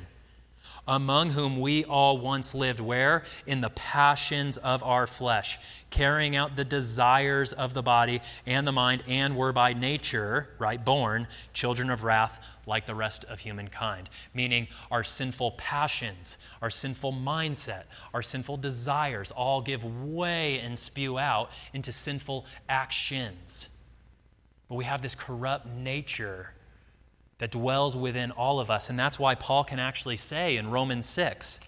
among 0.88 1.32
whom 1.32 1.60
we 1.60 1.84
all 1.86 2.18
once 2.18 2.54
lived, 2.54 2.80
where? 2.80 3.24
In 3.46 3.62
the 3.62 3.70
passions 3.70 4.58
of 4.58 4.84
our 4.84 5.08
flesh, 5.08 5.60
carrying 5.90 6.36
out 6.36 6.56
the 6.56 6.66
desires 6.66 7.54
of 7.54 7.74
the 7.74 7.84
body 7.84 8.22
and 8.46 8.68
the 8.68 8.72
mind, 8.72 9.04
and 9.08 9.36
were 9.36 9.54
by 9.54 9.74
nature, 9.74 10.50
right, 10.60 10.84
born 10.84 11.28
children 11.54 11.90
of 11.90 12.04
wrath 12.04 12.46
like 12.66 12.86
the 12.86 12.96
rest 12.96 13.24
of 13.26 13.40
humankind. 13.40 14.10
Meaning 14.34 14.68
our 14.90 15.04
sinful 15.04 15.52
passions, 15.52 16.38
our 16.62 16.70
sinful 16.70 17.14
mindset, 17.14 17.84
our 18.14 18.22
sinful 18.22 18.58
desires 18.58 19.32
all 19.32 19.62
give 19.62 19.84
way 19.84 20.60
and 20.60 20.78
spew 20.78 21.18
out 21.18 21.52
into 21.74 21.92
sinful 21.92 22.46
actions. 22.70 23.68
but 24.68 24.76
we 24.76 24.86
have 24.86 25.02
this 25.02 25.16
corrupt 25.16 25.68
nature 25.68 26.54
that 27.42 27.50
dwells 27.50 27.98
within 27.98 28.30
all 28.30 28.60
of 28.60 28.70
us. 28.70 28.88
And 28.88 29.00
that's 29.00 29.18
why 29.18 29.34
Paul 29.34 29.64
can 29.64 29.80
actually 29.80 30.16
say 30.16 30.58
in 30.58 30.70
Romans 30.70 31.08
6, 31.08 31.60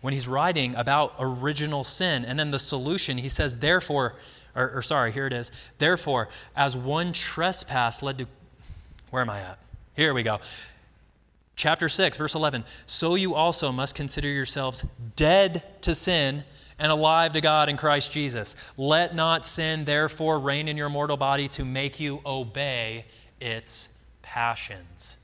when 0.00 0.12
he's 0.12 0.26
writing 0.26 0.74
about 0.74 1.14
original 1.20 1.84
sin 1.84 2.24
and 2.24 2.36
then 2.36 2.50
the 2.50 2.58
solution, 2.58 3.18
he 3.18 3.28
says, 3.28 3.58
therefore, 3.58 4.16
or, 4.56 4.72
or 4.72 4.82
sorry, 4.82 5.12
here 5.12 5.28
it 5.28 5.32
is, 5.32 5.52
therefore, 5.78 6.28
as 6.56 6.76
one 6.76 7.12
trespass 7.12 8.02
led 8.02 8.18
to, 8.18 8.26
where 9.10 9.22
am 9.22 9.30
I 9.30 9.38
at? 9.38 9.56
Here 9.94 10.12
we 10.12 10.24
go. 10.24 10.40
Chapter 11.54 11.88
6, 11.88 12.16
verse 12.16 12.34
11. 12.34 12.64
So 12.86 13.14
you 13.14 13.36
also 13.36 13.70
must 13.70 13.94
consider 13.94 14.26
yourselves 14.26 14.82
dead 15.14 15.62
to 15.82 15.94
sin 15.94 16.42
and 16.76 16.90
alive 16.90 17.34
to 17.34 17.40
God 17.40 17.68
in 17.68 17.76
Christ 17.76 18.10
Jesus. 18.10 18.56
Let 18.76 19.14
not 19.14 19.46
sin, 19.46 19.84
therefore, 19.84 20.40
reign 20.40 20.66
in 20.66 20.76
your 20.76 20.90
mortal 20.90 21.16
body 21.16 21.46
to 21.50 21.64
make 21.64 22.00
you 22.00 22.20
obey 22.26 23.04
its 23.40 23.93
passions. 24.34 25.14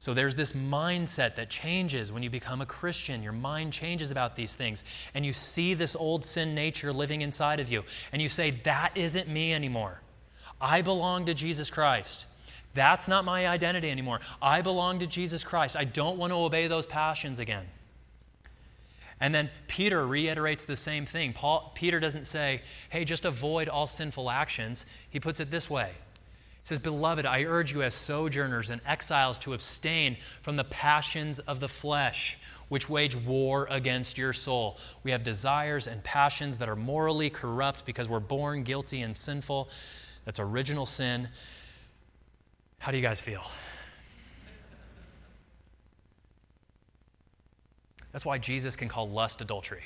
So 0.00 0.12
there's 0.12 0.34
this 0.34 0.54
mindset 0.54 1.36
that 1.36 1.48
changes 1.48 2.10
when 2.10 2.24
you 2.24 2.30
become 2.30 2.60
a 2.60 2.66
Christian. 2.66 3.22
Your 3.22 3.32
mind 3.32 3.72
changes 3.72 4.10
about 4.10 4.34
these 4.34 4.56
things. 4.56 4.82
And 5.14 5.24
you 5.24 5.32
see 5.32 5.74
this 5.74 5.94
old 5.94 6.24
sin 6.24 6.56
nature 6.56 6.92
living 6.92 7.22
inside 7.22 7.60
of 7.60 7.70
you. 7.70 7.84
And 8.12 8.20
you 8.20 8.28
say, 8.28 8.50
That 8.50 8.90
isn't 8.96 9.28
me 9.28 9.54
anymore. 9.54 10.00
I 10.60 10.82
belong 10.82 11.26
to 11.26 11.34
Jesus 11.34 11.70
Christ. 11.70 12.26
That's 12.74 13.06
not 13.06 13.24
my 13.24 13.46
identity 13.46 13.88
anymore. 13.88 14.18
I 14.40 14.60
belong 14.60 14.98
to 14.98 15.06
Jesus 15.06 15.44
Christ. 15.44 15.76
I 15.76 15.84
don't 15.84 16.18
want 16.18 16.32
to 16.32 16.36
obey 16.36 16.66
those 16.66 16.86
passions 16.86 17.38
again. 17.38 17.66
And 19.20 19.32
then 19.32 19.50
Peter 19.68 20.04
reiterates 20.04 20.64
the 20.64 20.74
same 20.74 21.06
thing. 21.06 21.34
Paul, 21.34 21.70
Peter 21.76 22.00
doesn't 22.00 22.24
say, 22.24 22.62
hey, 22.90 23.04
just 23.04 23.24
avoid 23.24 23.68
all 23.68 23.86
sinful 23.86 24.28
actions. 24.28 24.84
He 25.08 25.20
puts 25.20 25.38
it 25.38 25.52
this 25.52 25.70
way 25.70 25.92
He 26.62 26.68
says, 26.68 26.78
Beloved, 26.78 27.26
I 27.26 27.42
urge 27.42 27.72
you 27.72 27.82
as 27.82 27.92
sojourners 27.92 28.70
and 28.70 28.80
exiles 28.86 29.36
to 29.38 29.52
abstain 29.52 30.16
from 30.42 30.54
the 30.54 30.62
passions 30.62 31.40
of 31.40 31.58
the 31.58 31.68
flesh, 31.68 32.38
which 32.68 32.88
wage 32.88 33.16
war 33.16 33.66
against 33.68 34.16
your 34.16 34.32
soul. 34.32 34.78
We 35.02 35.10
have 35.10 35.24
desires 35.24 35.88
and 35.88 36.04
passions 36.04 36.58
that 36.58 36.68
are 36.68 36.76
morally 36.76 37.30
corrupt 37.30 37.84
because 37.84 38.08
we're 38.08 38.20
born 38.20 38.62
guilty 38.62 39.02
and 39.02 39.16
sinful. 39.16 39.70
That's 40.24 40.38
original 40.38 40.86
sin. 40.86 41.30
How 42.78 42.92
do 42.92 42.96
you 42.96 43.02
guys 43.02 43.20
feel? 43.20 43.42
That's 48.12 48.24
why 48.24 48.38
Jesus 48.38 48.76
can 48.76 48.86
call 48.86 49.08
lust 49.08 49.40
adultery. 49.40 49.82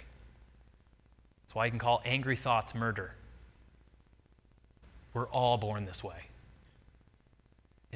That's 1.44 1.54
why 1.54 1.64
he 1.64 1.70
can 1.70 1.78
call 1.78 2.02
angry 2.04 2.36
thoughts 2.36 2.74
murder. 2.74 3.14
We're 5.14 5.28
all 5.28 5.56
born 5.56 5.86
this 5.86 6.04
way. 6.04 6.26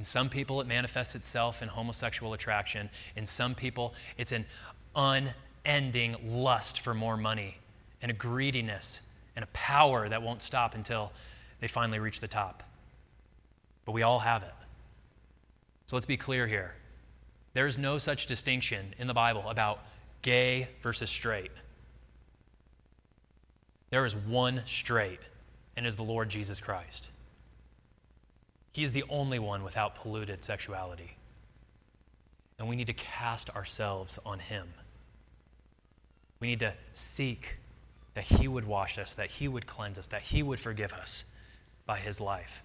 In 0.00 0.04
some 0.04 0.30
people, 0.30 0.62
it 0.62 0.66
manifests 0.66 1.14
itself 1.14 1.60
in 1.60 1.68
homosexual 1.68 2.32
attraction. 2.32 2.88
In 3.16 3.26
some 3.26 3.54
people, 3.54 3.92
it's 4.16 4.32
an 4.32 4.46
unending 4.96 6.16
lust 6.26 6.80
for 6.80 6.94
more 6.94 7.18
money 7.18 7.58
and 8.00 8.10
a 8.10 8.14
greediness 8.14 9.02
and 9.36 9.42
a 9.42 9.48
power 9.48 10.08
that 10.08 10.22
won't 10.22 10.40
stop 10.40 10.74
until 10.74 11.12
they 11.58 11.68
finally 11.68 11.98
reach 11.98 12.20
the 12.20 12.28
top. 12.28 12.62
But 13.84 13.92
we 13.92 14.00
all 14.00 14.20
have 14.20 14.42
it. 14.42 14.54
So 15.84 15.96
let's 15.96 16.06
be 16.06 16.16
clear 16.16 16.46
here. 16.46 16.76
There's 17.52 17.76
no 17.76 17.98
such 17.98 18.24
distinction 18.24 18.94
in 18.98 19.06
the 19.06 19.12
Bible 19.12 19.50
about 19.50 19.84
gay 20.22 20.70
versus 20.80 21.10
straight. 21.10 21.50
There 23.90 24.06
is 24.06 24.16
one 24.16 24.62
straight, 24.64 25.20
and 25.76 25.86
is 25.86 25.96
the 25.96 26.04
Lord 26.04 26.30
Jesus 26.30 26.58
Christ. 26.58 27.10
He 28.72 28.82
is 28.82 28.92
the 28.92 29.04
only 29.08 29.38
one 29.38 29.64
without 29.64 29.94
polluted 29.94 30.44
sexuality. 30.44 31.16
And 32.58 32.68
we 32.68 32.76
need 32.76 32.86
to 32.86 32.92
cast 32.92 33.50
ourselves 33.56 34.18
on 34.24 34.38
Him. 34.38 34.68
We 36.40 36.48
need 36.48 36.60
to 36.60 36.74
seek 36.92 37.56
that 38.14 38.24
He 38.24 38.48
would 38.48 38.64
wash 38.64 38.98
us, 38.98 39.14
that 39.14 39.30
He 39.30 39.48
would 39.48 39.66
cleanse 39.66 39.98
us, 39.98 40.06
that 40.08 40.22
He 40.22 40.42
would 40.42 40.60
forgive 40.60 40.92
us 40.92 41.24
by 41.86 41.98
His 41.98 42.20
life. 42.20 42.62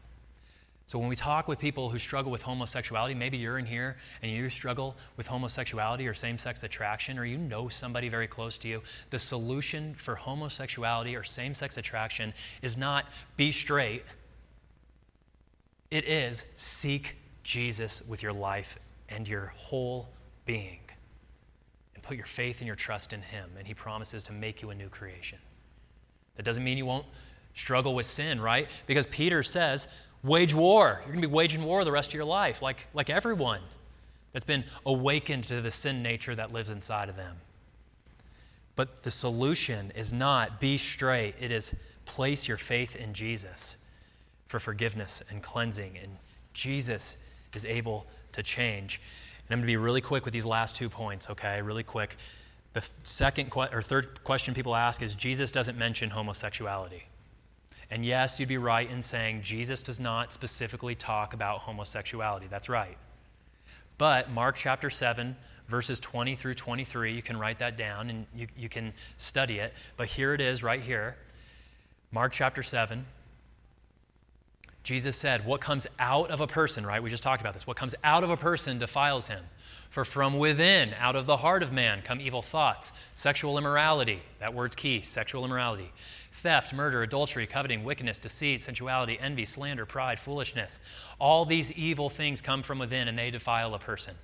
So, 0.88 1.00
when 1.00 1.10
we 1.10 1.16
talk 1.16 1.48
with 1.48 1.58
people 1.58 1.90
who 1.90 1.98
struggle 1.98 2.32
with 2.32 2.44
homosexuality, 2.44 3.16
maybe 3.16 3.38
you're 3.38 3.58
in 3.58 3.66
here 3.66 3.98
and 4.22 4.32
you 4.32 4.50
struggle 4.50 4.96
with 5.18 5.28
homosexuality 5.28 6.08
or 6.08 6.14
same 6.14 6.38
sex 6.38 6.62
attraction, 6.64 7.18
or 7.18 7.26
you 7.26 7.40
know 7.40 7.70
somebody 7.70 8.08
very 8.08 8.28
close 8.28 8.56
to 8.60 8.68
you, 8.68 8.84
the 9.10 9.18
solution 9.18 9.96
for 9.96 10.14
homosexuality 10.14 11.16
or 11.16 11.24
same 11.24 11.56
sex 11.56 11.78
attraction 11.78 12.36
is 12.62 12.78
not 12.78 13.06
be 13.36 13.52
straight, 13.52 14.04
it 15.96 16.04
is 16.04 16.44
seek 16.58 17.16
Jesus 17.42 18.06
with 18.06 18.22
your 18.22 18.34
life 18.34 18.78
and 19.08 19.30
your 19.30 19.54
whole 19.56 20.10
being. 20.44 20.82
And 21.94 22.04
put 22.04 22.18
your 22.18 22.26
faith 22.26 22.60
and 22.60 22.68
your 22.68 22.76
trust 22.76 23.14
in 23.14 23.22
Him, 23.22 23.52
and 23.58 23.66
He 23.66 23.74
promises 23.74 24.26
to 24.26 24.34
make 24.34 24.62
you 24.62 24.72
a 24.72 24.76
new 24.76 24.90
creation. 24.90 25.40
That 26.36 26.44
doesn't 26.44 26.66
mean 26.66 26.78
you 26.78 26.86
won't 26.86 27.06
struggle 27.54 27.96
with 27.96 28.06
sin, 28.06 28.42
right? 28.42 28.68
Because 28.88 29.06
Peter 29.06 29.42
says, 29.42 29.88
wage 30.22 30.54
war. 30.54 30.98
You're 31.06 31.14
going 31.14 31.22
to 31.22 31.30
be 31.30 31.34
waging 31.34 31.64
war 31.64 31.86
the 31.86 31.94
rest 31.94 32.10
of 32.10 32.16
your 32.16 32.26
life, 32.26 32.62
like, 32.62 32.88
like 32.94 33.10
everyone 33.10 33.62
that's 34.34 34.44
been 34.44 34.66
awakened 34.86 35.46
to 35.46 35.62
the 35.62 35.72
sin 35.72 36.04
nature 36.04 36.36
that 36.36 36.52
lives 36.52 36.72
inside 36.72 37.08
of 37.08 37.16
them. 37.16 37.38
But 38.76 39.04
the 39.04 39.12
solution 39.12 39.94
is 39.96 40.12
not 40.12 40.60
be 40.60 40.76
straight, 40.76 41.36
it 41.40 41.52
is 41.52 41.82
place 42.04 42.50
your 42.50 42.58
faith 42.58 42.98
in 42.98 43.14
Jesus 43.14 43.78
for 44.48 44.60
forgiveness 44.60 45.24
and 45.30 45.42
cleansing. 45.42 45.98
And 46.02 46.18
Jesus 46.54 47.18
is 47.54 47.66
able 47.66 48.06
to 48.32 48.44
change. 48.44 49.02
And 49.48 49.54
I'm 49.54 49.60
going 49.60 49.68
to 49.68 49.68
be 49.68 49.78
really 49.78 50.02
quick 50.02 50.26
with 50.26 50.34
these 50.34 50.46
last 50.46 50.76
two 50.76 50.90
points, 50.90 51.30
okay? 51.30 51.62
Really 51.62 51.84
quick. 51.84 52.16
The 52.74 52.82
second 53.04 53.52
or 53.56 53.82
third 53.82 54.24
question 54.24 54.54
people 54.54 54.76
ask 54.76 55.02
is 55.02 55.16
Jesus 55.16 55.52
doesn't 55.52 55.78
mention 55.78 56.10
homosexuality. 56.10 57.04
And 57.90 58.04
yes, 58.04 58.40
you'd 58.40 58.50
be 58.50 58.58
right 58.58 58.90
in 58.90 59.02
saying 59.02 59.44
Jesus 59.44 59.82
does 59.82 60.00
not 60.00 60.34
specifically 60.34 60.96
talk 60.96 61.34
about 61.34 61.60
homosexuality. 61.60 62.48
That's 62.50 62.68
right. 62.68 62.98
But 63.98 64.30
Mark 64.30 64.56
chapter 64.56 64.90
7, 64.90 65.36
verses 65.68 66.00
20 66.00 66.36
through 66.36 66.56
23, 66.56 67.14
you 67.14 67.22
can 67.22 67.38
write 67.38 67.60
that 67.60 67.78
down 67.78 68.10
and 68.10 68.26
you, 68.36 68.48
you 68.58 68.70
can 68.70 68.94
study 69.16 69.60
it. 69.60 69.74
But 69.96 70.08
here 70.08 70.34
it 70.34 70.42
is 70.42 70.64
right 70.64 70.82
here 70.82 71.16
Mark 72.12 72.32
chapter 72.32 72.64
7. 72.64 73.06
Jesus 74.86 75.16
said, 75.16 75.46
What 75.46 75.62
comes 75.62 75.88
out 76.00 76.30
of 76.30 76.40
a 76.40 76.48
person, 76.48 76.86
right? 76.86 77.02
We 77.02 77.10
just 77.10 77.24
talked 77.24 77.42
about 77.42 77.56
this. 77.56 77.66
What 77.66 77.76
comes 77.76 77.96
out 78.04 78.24
of 78.24 78.30
a 78.30 78.38
person 78.38 78.78
defiles 78.78 79.28
him. 79.28 79.44
For 79.90 80.06
from 80.06 80.38
within, 80.38 80.94
out 81.00 81.16
of 81.16 81.26
the 81.26 81.38
heart 81.38 81.64
of 81.64 81.72
man, 81.72 82.02
come 82.04 82.22
evil 82.22 82.42
thoughts, 82.42 82.94
sexual 83.16 83.58
immorality. 83.58 84.22
That 84.40 84.54
word's 84.54 84.76
key 84.76 85.02
sexual 85.02 85.44
immorality 85.44 85.92
theft, 86.32 86.74
murder, 86.74 87.02
adultery, 87.02 87.48
coveting, 87.48 87.84
wickedness, 87.84 88.20
deceit, 88.20 88.62
sensuality, 88.62 89.18
envy, 89.20 89.46
slander, 89.46 89.86
pride, 89.86 90.20
foolishness. 90.20 90.80
All 91.18 91.46
these 91.46 91.72
evil 91.72 92.10
things 92.10 92.42
come 92.42 92.62
from 92.62 92.78
within 92.78 93.08
and 93.08 93.18
they 93.18 93.32
defile 93.32 93.74
a 93.74 93.80
person. 93.80 94.16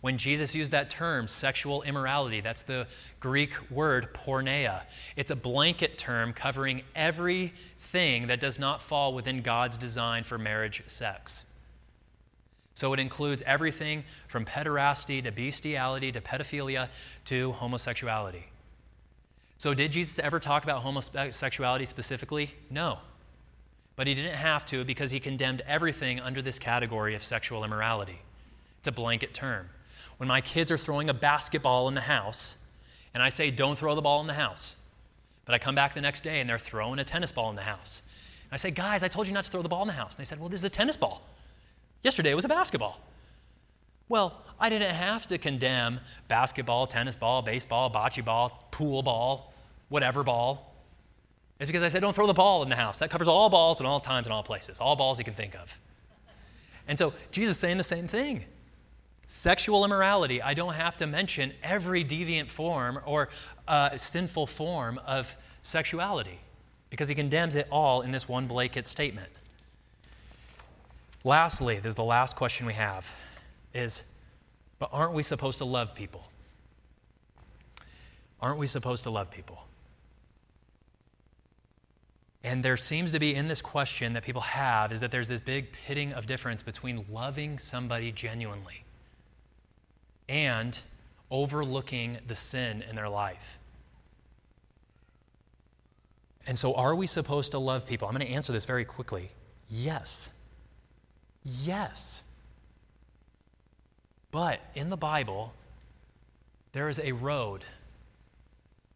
When 0.00 0.16
Jesus 0.16 0.54
used 0.54 0.72
that 0.72 0.88
term, 0.88 1.28
sexual 1.28 1.82
immorality, 1.82 2.40
that's 2.40 2.62
the 2.62 2.86
Greek 3.18 3.70
word 3.70 4.14
porneia. 4.14 4.82
It's 5.14 5.30
a 5.30 5.36
blanket 5.36 5.98
term 5.98 6.32
covering 6.32 6.82
everything 6.94 8.26
that 8.28 8.40
does 8.40 8.58
not 8.58 8.80
fall 8.80 9.12
within 9.12 9.42
God's 9.42 9.76
design 9.76 10.24
for 10.24 10.38
marriage 10.38 10.82
sex. 10.86 11.44
So 12.72 12.94
it 12.94 13.00
includes 13.00 13.42
everything 13.44 14.04
from 14.26 14.46
pederasty 14.46 15.22
to 15.22 15.30
bestiality 15.30 16.10
to 16.12 16.20
pedophilia 16.22 16.88
to 17.26 17.52
homosexuality. 17.52 18.44
So, 19.58 19.74
did 19.74 19.92
Jesus 19.92 20.18
ever 20.18 20.40
talk 20.40 20.64
about 20.64 20.80
homosexuality 20.80 21.84
specifically? 21.84 22.54
No. 22.70 23.00
But 23.96 24.06
he 24.06 24.14
didn't 24.14 24.36
have 24.36 24.64
to 24.66 24.82
because 24.86 25.10
he 25.10 25.20
condemned 25.20 25.60
everything 25.66 26.18
under 26.18 26.40
this 26.40 26.58
category 26.58 27.14
of 27.14 27.22
sexual 27.22 27.62
immorality. 27.62 28.20
It's 28.78 28.88
a 28.88 28.92
blanket 28.92 29.34
term. 29.34 29.68
When 30.20 30.28
my 30.28 30.42
kids 30.42 30.70
are 30.70 30.76
throwing 30.76 31.08
a 31.08 31.14
basketball 31.14 31.88
in 31.88 31.94
the 31.94 32.02
house, 32.02 32.62
and 33.14 33.22
I 33.22 33.30
say, 33.30 33.50
don't 33.50 33.78
throw 33.78 33.94
the 33.94 34.02
ball 34.02 34.20
in 34.20 34.26
the 34.26 34.34
house, 34.34 34.76
but 35.46 35.54
I 35.54 35.58
come 35.58 35.74
back 35.74 35.94
the 35.94 36.02
next 36.02 36.20
day 36.22 36.40
and 36.40 36.50
they're 36.50 36.58
throwing 36.58 36.98
a 36.98 37.04
tennis 37.04 37.32
ball 37.32 37.48
in 37.48 37.56
the 37.56 37.62
house. 37.62 38.02
And 38.44 38.52
I 38.52 38.56
say, 38.58 38.70
guys, 38.70 39.02
I 39.02 39.08
told 39.08 39.28
you 39.28 39.32
not 39.32 39.44
to 39.44 39.50
throw 39.50 39.62
the 39.62 39.70
ball 39.70 39.80
in 39.80 39.88
the 39.88 39.94
house. 39.94 40.16
And 40.16 40.18
they 40.18 40.28
said, 40.28 40.38
well, 40.38 40.50
this 40.50 40.60
is 40.60 40.64
a 40.64 40.68
tennis 40.68 40.94
ball. 40.94 41.22
Yesterday 42.02 42.32
it 42.32 42.34
was 42.34 42.44
a 42.44 42.48
basketball. 42.48 43.00
Well, 44.10 44.42
I 44.60 44.68
didn't 44.68 44.94
have 44.94 45.26
to 45.28 45.38
condemn 45.38 46.00
basketball, 46.28 46.86
tennis 46.86 47.16
ball, 47.16 47.40
baseball, 47.40 47.90
bocce 47.90 48.22
ball, 48.22 48.68
pool 48.72 49.02
ball, 49.02 49.54
whatever 49.88 50.22
ball. 50.22 50.74
It's 51.58 51.70
because 51.70 51.82
I 51.82 51.88
said, 51.88 52.02
don't 52.02 52.14
throw 52.14 52.26
the 52.26 52.34
ball 52.34 52.62
in 52.62 52.68
the 52.68 52.76
house. 52.76 52.98
That 52.98 53.08
covers 53.08 53.26
all 53.26 53.48
balls 53.48 53.80
and 53.80 53.86
all 53.86 54.00
times 54.00 54.26
and 54.26 54.34
all 54.34 54.42
places, 54.42 54.80
all 54.80 54.96
balls 54.96 55.18
you 55.18 55.24
can 55.24 55.32
think 55.32 55.54
of. 55.54 55.78
And 56.86 56.98
so 56.98 57.14
Jesus 57.32 57.56
is 57.56 57.58
saying 57.58 57.78
the 57.78 57.84
same 57.84 58.06
thing. 58.06 58.44
Sexual 59.32 59.84
immorality, 59.84 60.42
I 60.42 60.54
don't 60.54 60.74
have 60.74 60.96
to 60.96 61.06
mention 61.06 61.52
every 61.62 62.04
deviant 62.04 62.50
form 62.50 62.98
or 63.06 63.28
uh, 63.68 63.96
sinful 63.96 64.48
form 64.48 64.98
of 65.06 65.36
sexuality. 65.62 66.40
because 66.90 67.08
he 67.08 67.14
condemns 67.14 67.54
it 67.54 67.68
all 67.70 68.02
in 68.02 68.10
this 68.10 68.28
one 68.28 68.48
blanket 68.48 68.88
statement. 68.88 69.30
Lastly, 71.22 71.76
this 71.76 71.86
is 71.86 71.94
the 71.94 72.02
last 72.02 72.34
question 72.34 72.66
we 72.66 72.74
have 72.74 73.16
is 73.72 74.02
but 74.80 74.90
aren't 74.92 75.12
we 75.12 75.22
supposed 75.22 75.58
to 75.58 75.64
love 75.64 75.94
people? 75.94 76.24
Aren't 78.40 78.58
we 78.58 78.66
supposed 78.66 79.04
to 79.04 79.10
love 79.10 79.30
people? 79.30 79.68
And 82.42 82.64
there 82.64 82.76
seems 82.76 83.12
to 83.12 83.20
be 83.20 83.32
in 83.32 83.46
this 83.46 83.62
question 83.62 84.14
that 84.14 84.24
people 84.24 84.40
have 84.40 84.90
is 84.90 84.98
that 85.00 85.12
there's 85.12 85.28
this 85.28 85.40
big 85.40 85.70
pitting 85.70 86.12
of 86.12 86.26
difference 86.26 86.64
between 86.64 87.04
loving 87.08 87.60
somebody 87.60 88.10
genuinely 88.10 88.82
and 90.30 90.78
overlooking 91.30 92.18
the 92.26 92.36
sin 92.36 92.82
in 92.88 92.96
their 92.96 93.08
life. 93.08 93.58
And 96.46 96.58
so, 96.58 96.74
are 96.74 96.94
we 96.94 97.06
supposed 97.06 97.50
to 97.50 97.58
love 97.58 97.86
people? 97.86 98.08
I'm 98.08 98.14
going 98.14 98.26
to 98.26 98.32
answer 98.32 98.52
this 98.52 98.64
very 98.64 98.84
quickly. 98.84 99.30
Yes. 99.68 100.30
Yes. 101.44 102.22
But 104.30 104.60
in 104.74 104.88
the 104.88 104.96
Bible, 104.96 105.52
there 106.72 106.88
is 106.88 107.00
a 107.00 107.12
road. 107.12 107.64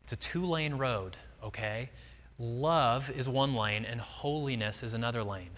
It's 0.05 0.13
a 0.13 0.17
two 0.17 0.47
lane 0.47 0.75
road, 0.75 1.17
okay? 1.43 1.91
Love 2.39 3.11
is 3.11 3.29
one 3.29 3.55
lane 3.55 3.85
and 3.85 4.01
holiness 4.01 4.83
is 4.83 4.95
another 4.95 5.25
lane. 5.25 5.51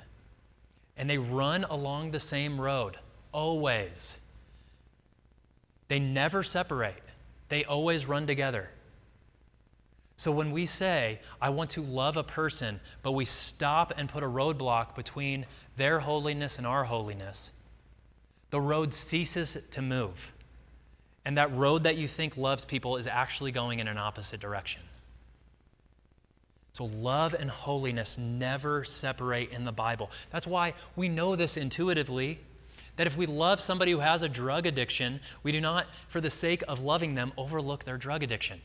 And 0.97 1.09
they 1.11 1.19
run 1.19 1.65
along 1.65 2.11
the 2.11 2.21
same 2.21 2.61
road, 2.61 2.97
always. 3.33 4.19
They 5.89 5.99
never 5.99 6.43
separate, 6.43 7.03
they 7.49 7.65
always 7.65 8.07
run 8.07 8.27
together. 8.27 8.71
So 10.19 10.33
when 10.33 10.51
we 10.51 10.65
say, 10.65 11.21
I 11.43 11.51
want 11.51 11.71
to 11.71 11.83
love 11.83 12.17
a 12.17 12.25
person, 12.25 12.81
but 13.03 13.13
we 13.13 13.27
stop 13.27 13.93
and 13.97 14.09
put 14.09 14.23
a 14.23 14.27
roadblock 14.27 14.95
between 14.95 15.45
their 15.77 16.01
holiness 16.01 16.57
and 16.57 16.67
our 16.67 16.85
holiness, 16.85 17.51
the 18.51 18.61
road 18.61 18.95
ceases 18.95 19.63
to 19.73 19.83
move. 19.83 20.33
And 21.27 21.37
that 21.37 21.55
road 21.55 21.85
that 21.85 21.97
you 21.97 22.09
think 22.09 22.37
loves 22.37 22.65
people 22.65 22.97
is 22.97 23.07
actually 23.07 23.53
going 23.53 23.79
in 23.79 23.89
an 23.89 23.99
opposite 23.99 24.41
direction. 24.41 24.81
So, 26.73 26.85
love 26.85 27.35
and 27.35 27.51
holiness 27.51 28.19
never 28.19 28.85
separate 28.85 29.51
in 29.51 29.65
the 29.65 29.73
Bible. 29.73 30.11
That's 30.31 30.47
why 30.47 30.75
we 30.95 31.09
know 31.09 31.35
this 31.35 31.57
intuitively 31.57 32.39
that 32.97 33.07
if 33.07 33.17
we 33.17 33.27
love 33.27 33.61
somebody 33.61 33.93
who 33.93 34.01
has 34.01 34.23
a 34.23 34.29
drug 34.29 34.67
addiction, 34.67 35.21
we 35.43 35.53
do 35.53 35.61
not, 35.61 35.87
for 36.09 36.21
the 36.21 36.31
sake 36.31 36.63
of 36.67 36.83
loving 36.83 37.15
them, 37.15 37.33
overlook 37.37 37.85
their 37.85 37.97
drug 37.99 38.23
addiction. 38.23 38.61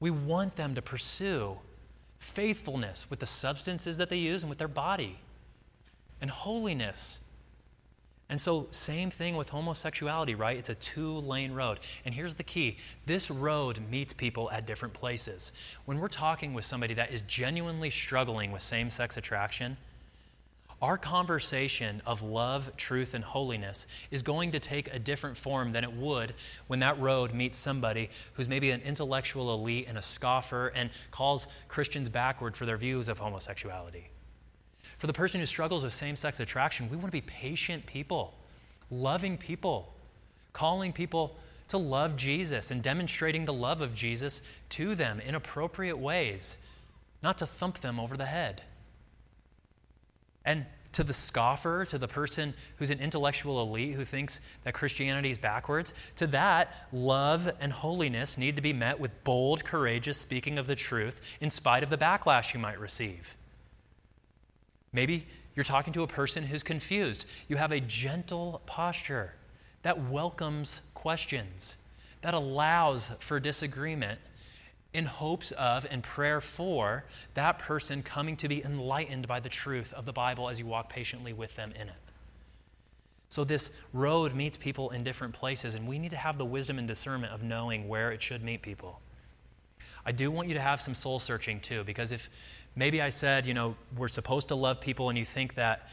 We 0.00 0.10
want 0.10 0.56
them 0.56 0.74
to 0.74 0.82
pursue 0.82 1.58
faithfulness 2.18 3.10
with 3.10 3.20
the 3.20 3.26
substances 3.26 3.96
that 3.98 4.10
they 4.10 4.18
use 4.18 4.42
and 4.42 4.50
with 4.50 4.58
their 4.58 4.68
body, 4.68 5.18
and 6.20 6.30
holiness 6.30 7.18
and 8.28 8.40
so, 8.40 8.68
same 8.70 9.10
thing 9.10 9.36
with 9.36 9.50
homosexuality, 9.50 10.34
right? 10.34 10.56
It's 10.56 10.70
a 10.70 10.74
two 10.74 11.18
lane 11.18 11.52
road. 11.52 11.78
And 12.04 12.14
here's 12.14 12.36
the 12.36 12.42
key 12.42 12.78
this 13.06 13.30
road 13.30 13.80
meets 13.90 14.12
people 14.12 14.50
at 14.50 14.66
different 14.66 14.94
places. 14.94 15.52
When 15.84 15.98
we're 15.98 16.08
talking 16.08 16.54
with 16.54 16.64
somebody 16.64 16.94
that 16.94 17.12
is 17.12 17.20
genuinely 17.22 17.90
struggling 17.90 18.50
with 18.50 18.62
same 18.62 18.88
sex 18.88 19.16
attraction, 19.16 19.76
our 20.84 20.98
conversation 20.98 22.02
of 22.04 22.22
love, 22.22 22.76
truth, 22.76 23.14
and 23.14 23.24
holiness 23.24 23.86
is 24.10 24.20
going 24.20 24.52
to 24.52 24.60
take 24.60 24.92
a 24.92 24.98
different 24.98 25.38
form 25.38 25.72
than 25.72 25.82
it 25.82 25.94
would 25.94 26.34
when 26.66 26.80
that 26.80 27.00
road 27.00 27.32
meets 27.32 27.56
somebody 27.56 28.10
who's 28.34 28.50
maybe 28.50 28.70
an 28.70 28.82
intellectual 28.82 29.54
elite 29.54 29.86
and 29.88 29.96
a 29.96 30.02
scoffer 30.02 30.68
and 30.68 30.90
calls 31.10 31.46
Christians 31.68 32.10
backward 32.10 32.54
for 32.54 32.66
their 32.66 32.76
views 32.76 33.08
of 33.08 33.18
homosexuality. 33.18 34.10
For 34.98 35.06
the 35.06 35.14
person 35.14 35.40
who 35.40 35.46
struggles 35.46 35.84
with 35.84 35.94
same 35.94 36.16
sex 36.16 36.38
attraction, 36.38 36.90
we 36.90 36.98
want 36.98 37.06
to 37.06 37.12
be 37.12 37.22
patient 37.22 37.86
people, 37.86 38.34
loving 38.90 39.38
people, 39.38 39.94
calling 40.52 40.92
people 40.92 41.38
to 41.68 41.78
love 41.78 42.14
Jesus 42.14 42.70
and 42.70 42.82
demonstrating 42.82 43.46
the 43.46 43.54
love 43.54 43.80
of 43.80 43.94
Jesus 43.94 44.42
to 44.68 44.94
them 44.94 45.18
in 45.18 45.34
appropriate 45.34 45.96
ways, 45.96 46.58
not 47.22 47.38
to 47.38 47.46
thump 47.46 47.78
them 47.78 47.98
over 47.98 48.18
the 48.18 48.26
head. 48.26 48.60
And 50.44 50.66
to 50.92 51.02
the 51.02 51.12
scoffer, 51.12 51.84
to 51.86 51.98
the 51.98 52.08
person 52.08 52.54
who's 52.76 52.90
an 52.90 53.00
intellectual 53.00 53.60
elite 53.60 53.94
who 53.94 54.04
thinks 54.04 54.40
that 54.62 54.74
Christianity 54.74 55.30
is 55.30 55.38
backwards, 55.38 55.92
to 56.16 56.26
that, 56.28 56.86
love 56.92 57.50
and 57.60 57.72
holiness 57.72 58.38
need 58.38 58.56
to 58.56 58.62
be 58.62 58.72
met 58.72 59.00
with 59.00 59.24
bold, 59.24 59.64
courageous 59.64 60.18
speaking 60.18 60.58
of 60.58 60.66
the 60.66 60.76
truth 60.76 61.36
in 61.40 61.50
spite 61.50 61.82
of 61.82 61.90
the 61.90 61.98
backlash 61.98 62.54
you 62.54 62.60
might 62.60 62.78
receive. 62.78 63.34
Maybe 64.92 65.26
you're 65.56 65.64
talking 65.64 65.92
to 65.94 66.02
a 66.02 66.06
person 66.06 66.44
who's 66.44 66.62
confused. 66.62 67.26
You 67.48 67.56
have 67.56 67.72
a 67.72 67.80
gentle 67.80 68.62
posture 68.66 69.34
that 69.82 70.00
welcomes 70.08 70.80
questions, 70.94 71.74
that 72.22 72.34
allows 72.34 73.10
for 73.20 73.40
disagreement 73.40 74.20
in 74.94 75.06
hopes 75.06 75.50
of 75.50 75.86
and 75.90 76.02
prayer 76.02 76.40
for 76.40 77.04
that 77.34 77.58
person 77.58 78.02
coming 78.02 78.36
to 78.36 78.48
be 78.48 78.64
enlightened 78.64 79.26
by 79.26 79.40
the 79.40 79.48
truth 79.48 79.92
of 79.92 80.06
the 80.06 80.12
Bible 80.12 80.48
as 80.48 80.60
you 80.60 80.64
walk 80.64 80.88
patiently 80.88 81.32
with 81.32 81.56
them 81.56 81.72
in 81.78 81.88
it. 81.88 81.94
So, 83.28 83.42
this 83.42 83.82
road 83.92 84.32
meets 84.32 84.56
people 84.56 84.90
in 84.90 85.02
different 85.02 85.34
places, 85.34 85.74
and 85.74 85.88
we 85.88 85.98
need 85.98 86.12
to 86.12 86.16
have 86.16 86.38
the 86.38 86.44
wisdom 86.44 86.78
and 86.78 86.86
discernment 86.86 87.32
of 87.32 87.42
knowing 87.42 87.88
where 87.88 88.12
it 88.12 88.22
should 88.22 88.44
meet 88.44 88.62
people. 88.62 89.00
I 90.06 90.12
do 90.12 90.30
want 90.30 90.46
you 90.46 90.54
to 90.54 90.60
have 90.60 90.80
some 90.80 90.94
soul 90.94 91.18
searching 91.18 91.58
too, 91.58 91.82
because 91.82 92.12
if 92.12 92.30
maybe 92.76 93.02
I 93.02 93.08
said, 93.08 93.46
you 93.46 93.54
know, 93.54 93.74
we're 93.96 94.06
supposed 94.06 94.48
to 94.48 94.54
love 94.54 94.80
people, 94.80 95.08
and 95.08 95.18
you 95.18 95.24
think 95.24 95.54
that, 95.54 95.88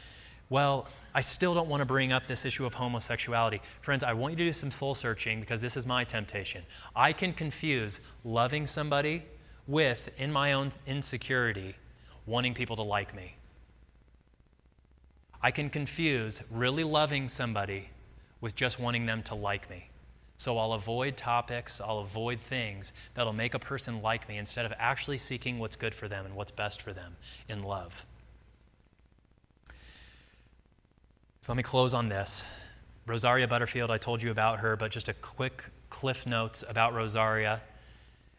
well, 0.50 0.86
I 1.14 1.20
still 1.20 1.54
don't 1.54 1.68
want 1.68 1.80
to 1.80 1.86
bring 1.86 2.12
up 2.12 2.26
this 2.26 2.44
issue 2.44 2.64
of 2.64 2.74
homosexuality. 2.74 3.60
Friends, 3.80 4.02
I 4.02 4.14
want 4.14 4.32
you 4.32 4.38
to 4.38 4.44
do 4.44 4.52
some 4.52 4.70
soul 4.70 4.94
searching 4.94 5.40
because 5.40 5.60
this 5.60 5.76
is 5.76 5.86
my 5.86 6.04
temptation. 6.04 6.62
I 6.96 7.12
can 7.12 7.32
confuse 7.32 8.00
loving 8.24 8.66
somebody 8.66 9.24
with, 9.66 10.10
in 10.16 10.32
my 10.32 10.52
own 10.52 10.70
insecurity, 10.86 11.74
wanting 12.26 12.54
people 12.54 12.76
to 12.76 12.82
like 12.82 13.14
me. 13.14 13.36
I 15.42 15.50
can 15.50 15.70
confuse 15.70 16.40
really 16.50 16.84
loving 16.84 17.28
somebody 17.28 17.90
with 18.40 18.54
just 18.54 18.78
wanting 18.78 19.06
them 19.06 19.22
to 19.24 19.34
like 19.34 19.68
me. 19.68 19.90
So 20.36 20.58
I'll 20.58 20.72
avoid 20.72 21.16
topics, 21.16 21.80
I'll 21.80 22.00
avoid 22.00 22.40
things 22.40 22.92
that'll 23.14 23.32
make 23.32 23.54
a 23.54 23.58
person 23.58 24.02
like 24.02 24.28
me 24.28 24.38
instead 24.38 24.66
of 24.66 24.72
actually 24.78 25.18
seeking 25.18 25.58
what's 25.58 25.76
good 25.76 25.94
for 25.94 26.08
them 26.08 26.26
and 26.26 26.34
what's 26.34 26.50
best 26.50 26.80
for 26.82 26.92
them 26.92 27.16
in 27.48 27.62
love. 27.62 28.06
So 31.42 31.50
let 31.50 31.56
me 31.56 31.64
close 31.64 31.92
on 31.92 32.08
this. 32.08 32.44
Rosaria 33.04 33.48
Butterfield, 33.48 33.90
I 33.90 33.98
told 33.98 34.22
you 34.22 34.30
about 34.30 34.60
her, 34.60 34.76
but 34.76 34.92
just 34.92 35.08
a 35.08 35.12
quick 35.12 35.64
cliff 35.90 36.24
notes 36.24 36.62
about 36.68 36.94
Rosaria 36.94 37.62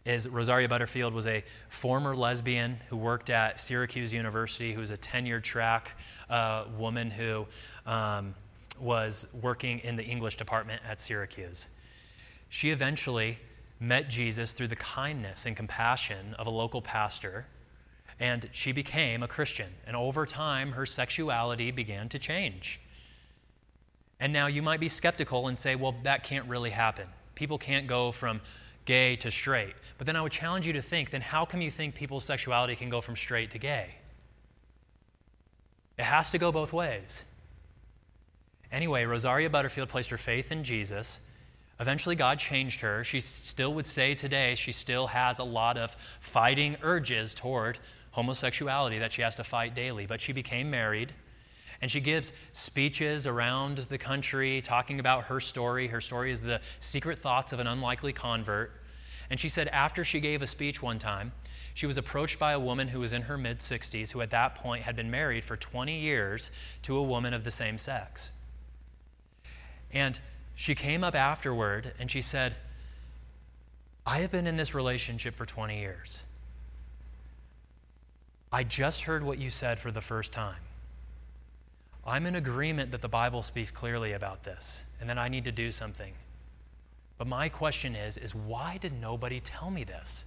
is 0.06 0.30
Rosaria 0.30 0.70
Butterfield 0.70 1.14
was 1.14 1.28
a 1.28 1.44
former 1.68 2.16
lesbian 2.16 2.78
who 2.88 2.96
worked 2.96 3.30
at 3.30 3.60
Syracuse 3.60 4.14
University, 4.14 4.72
who 4.72 4.80
was 4.80 4.92
a 4.92 4.96
tenured 4.96 5.44
track 5.44 5.98
uh, 6.30 6.64
woman 6.78 7.12
who 7.12 7.46
um, 7.86 8.36
was 8.80 9.28
working 9.42 9.80
in 9.80 9.98
the 9.98 10.06
English 10.06 10.36
department 10.36 10.82
at 10.90 11.02
Syracuse. 11.02 11.68
She 12.48 12.70
eventually 12.70 13.40
met 13.82 14.10
Jesus 14.10 14.54
through 14.54 14.70
the 14.70 14.78
kindness 14.78 15.46
and 15.46 15.58
compassion 15.58 16.36
of 16.40 16.48
a 16.48 16.52
local 16.52 16.82
pastor, 16.82 17.48
and 18.18 18.48
she 18.54 18.72
became 18.72 19.22
a 19.22 19.28
Christian. 19.28 19.72
And 19.86 19.98
over 19.98 20.26
time, 20.26 20.72
her 20.72 20.86
sexuality 20.86 21.70
began 21.70 22.08
to 22.08 22.18
change. 22.18 22.80
And 24.24 24.32
now 24.32 24.48
you 24.48 24.62
might 24.62 24.80
be 24.80 24.88
skeptical 24.88 25.50
and 25.50 25.60
say, 25.60 25.76
well, 25.76 25.96
that 26.04 26.24
can't 26.24 26.48
really 26.48 26.70
happen. 26.70 27.08
People 27.36 27.58
can't 27.58 27.88
go 27.88 28.14
from 28.14 28.40
gay 28.86 29.18
to 29.18 29.30
straight. 29.30 29.76
But 29.98 30.08
then 30.08 30.16
I 30.16 30.22
would 30.22 30.32
challenge 30.32 30.66
you 30.66 30.72
to 30.74 30.82
think 30.82 31.10
then 31.10 31.20
how 31.20 31.44
come 31.44 31.60
you 31.60 31.70
think 31.70 31.94
people's 31.94 32.24
sexuality 32.24 32.78
can 32.78 32.88
go 32.88 33.02
from 33.02 33.18
straight 33.18 33.52
to 33.52 33.58
gay? 33.58 33.96
It 35.98 36.06
has 36.06 36.32
to 36.32 36.38
go 36.38 36.54
both 36.54 36.72
ways. 36.72 37.26
Anyway, 38.72 39.04
Rosaria 39.04 39.50
Butterfield 39.50 39.90
placed 39.90 40.10
her 40.10 40.18
faith 40.18 40.54
in 40.54 40.64
Jesus 40.64 41.20
Eventually, 41.80 42.16
God 42.16 42.40
changed 42.40 42.82
her. 42.82 43.04
She 43.04 43.20
still 43.20 43.74
would 43.74 43.86
say 43.86 44.14
today 44.14 44.56
she 44.56 44.72
still 44.72 45.08
has 45.08 45.40
a 45.40 45.44
lot 45.44 45.78
of 45.78 45.92
fighting 46.20 46.78
urges 46.82 47.34
toward 47.34 47.80
homosexuality 48.12 49.00
that 49.00 49.12
she 49.12 49.22
has 49.22 49.36
to 49.36 49.44
fight 49.44 49.74
daily. 49.74 50.06
But 50.06 50.22
she 50.22 50.34
became 50.34 50.70
married, 50.70 51.14
and 51.84 51.92
she 51.92 52.00
gives 52.00 52.32
speeches 52.54 53.28
around 53.28 53.78
the 53.78 53.98
country 53.98 54.62
talking 54.62 55.02
about 55.02 55.26
her 55.26 55.42
story. 55.42 55.88
Her 55.88 56.00
story 56.00 56.32
is 56.32 56.40
the 56.40 56.62
secret 56.80 57.20
thoughts 57.20 57.52
of 57.52 57.60
an 57.60 57.68
unlikely 57.68 58.14
convert. 58.14 58.72
And 59.30 59.38
she 59.38 59.50
said 59.50 59.68
after 59.68 60.06
she 60.06 60.22
gave 60.22 60.42
a 60.42 60.48
speech 60.48 60.82
one 60.82 60.98
time, 60.98 61.34
she 61.74 61.86
was 61.86 61.98
approached 61.98 62.40
by 62.40 62.54
a 62.54 62.60
woman 62.60 62.88
who 62.88 63.02
was 63.02 63.12
in 63.12 63.24
her 63.24 63.38
mid 63.38 63.60
60s, 63.60 64.14
who 64.14 64.22
at 64.22 64.30
that 64.30 64.56
point 64.56 64.84
had 64.84 64.96
been 64.96 65.12
married 65.12 65.44
for 65.44 65.58
20 65.58 66.00
years 66.00 66.52
to 66.84 66.96
a 66.96 67.04
woman 67.04 67.34
of 67.34 67.44
the 67.44 67.52
same 67.52 67.78
sex. 67.78 68.30
And 69.92 70.18
she 70.56 70.76
came 70.76 71.04
up 71.04 71.16
afterward 71.16 71.92
and 72.00 72.10
she 72.10 72.22
said, 72.22 72.56
I 74.06 74.20
have 74.20 74.32
been 74.32 74.48
in 74.48 74.56
this 74.56 74.74
relationship 74.74 75.36
for 75.36 75.46
20 75.46 75.78
years. 75.78 76.24
I 78.54 78.64
just 78.64 79.02
heard 79.02 79.26
what 79.26 79.38
you 79.38 79.50
said 79.50 79.80
for 79.80 79.92
the 79.92 80.00
first 80.00 80.32
time. 80.32 80.62
I'm 82.06 82.26
in 82.26 82.36
agreement 82.36 82.92
that 82.92 83.02
the 83.02 83.08
Bible 83.08 83.44
speaks 83.44 83.72
clearly 83.72 84.12
about 84.12 84.44
this 84.44 84.84
and 85.00 85.10
that 85.10 85.18
I 85.18 85.30
need 85.30 85.46
to 85.46 85.52
do 85.52 85.72
something. 85.72 86.14
But 87.18 87.28
my 87.28 87.48
question 87.50 87.96
is 87.96 88.18
is 88.18 88.36
why 88.36 88.78
did 88.80 88.94
nobody 89.00 89.40
tell 89.40 89.72
me 89.72 89.84
this? 89.84 90.26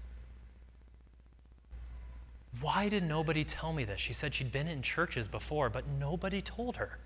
Why 2.61 2.89
did 2.89 3.03
nobody 3.03 3.45
tell 3.45 3.73
me 3.73 3.85
this? 3.85 4.01
She 4.01 4.15
said 4.15 4.35
she'd 4.35 4.53
been 4.53 4.69
in 4.69 4.81
churches 4.81 5.29
before, 5.29 5.69
but 5.69 5.85
nobody 5.87 6.41
told 6.41 6.77
her. 6.77 6.99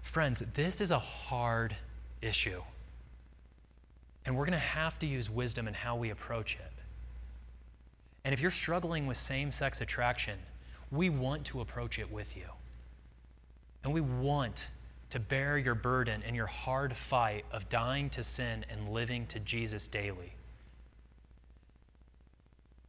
Friends, 0.00 0.40
this 0.40 0.80
is 0.80 0.90
a 0.90 0.98
hard 0.98 1.76
issue. 2.22 2.62
And 4.24 4.36
we're 4.36 4.46
going 4.46 4.52
to 4.52 4.58
have 4.58 4.98
to 5.00 5.06
use 5.06 5.28
wisdom 5.28 5.68
in 5.68 5.74
how 5.74 5.96
we 5.96 6.08
approach 6.08 6.54
it. 6.54 6.72
And 8.24 8.32
if 8.32 8.40
you're 8.40 8.50
struggling 8.50 9.06
with 9.06 9.16
same 9.16 9.50
sex 9.50 9.80
attraction, 9.80 10.38
we 10.90 11.08
want 11.08 11.44
to 11.46 11.60
approach 11.60 11.98
it 11.98 12.10
with 12.10 12.36
you. 12.36 12.46
And 13.84 13.92
we 13.92 14.00
want 14.00 14.68
to 15.10 15.18
bear 15.18 15.58
your 15.58 15.74
burden 15.74 16.22
and 16.26 16.36
your 16.36 16.46
hard 16.46 16.92
fight 16.92 17.44
of 17.52 17.68
dying 17.68 18.10
to 18.10 18.22
sin 18.22 18.64
and 18.70 18.88
living 18.90 19.26
to 19.26 19.40
Jesus 19.40 19.88
daily. 19.88 20.34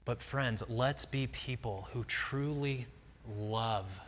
But, 0.06 0.22
friends, 0.22 0.64
let's 0.70 1.06
be 1.06 1.28
people 1.28 1.88
who 1.94 2.04
truly 2.04 2.88
love 3.40 4.00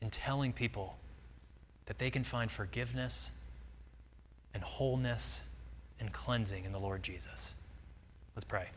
in 0.00 0.10
telling 0.10 0.52
people 0.52 0.96
that 1.86 1.98
they 1.98 2.10
can 2.10 2.24
find 2.24 2.50
forgiveness 2.50 3.32
and 4.52 4.62
wholeness 4.62 5.42
and 6.00 6.12
cleansing 6.12 6.64
in 6.64 6.72
the 6.72 6.78
Lord 6.78 7.02
Jesus. 7.02 7.54
Let's 8.34 8.44
pray. 8.44 8.68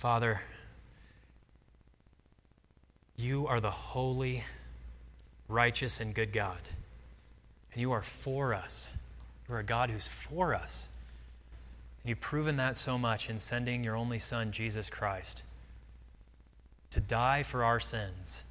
Father, 0.00 0.40
you 3.18 3.46
are 3.46 3.60
the 3.60 3.70
holy, 3.70 4.44
righteous, 5.46 6.00
and 6.00 6.14
good 6.14 6.32
God. 6.32 6.56
And 7.74 7.82
you 7.82 7.92
are 7.92 8.00
for 8.00 8.54
us. 8.54 8.96
You 9.46 9.56
are 9.56 9.58
a 9.58 9.62
God 9.62 9.90
who's 9.90 10.08
for 10.08 10.54
us. 10.54 10.88
And 12.02 12.08
you've 12.08 12.20
proven 12.20 12.56
that 12.56 12.78
so 12.78 12.96
much 12.96 13.28
in 13.28 13.38
sending 13.38 13.84
your 13.84 13.94
only 13.94 14.18
Son, 14.18 14.52
Jesus 14.52 14.88
Christ, 14.88 15.42
to 16.92 17.00
die 17.00 17.42
for 17.42 17.62
our 17.62 17.78
sins, 17.78 18.44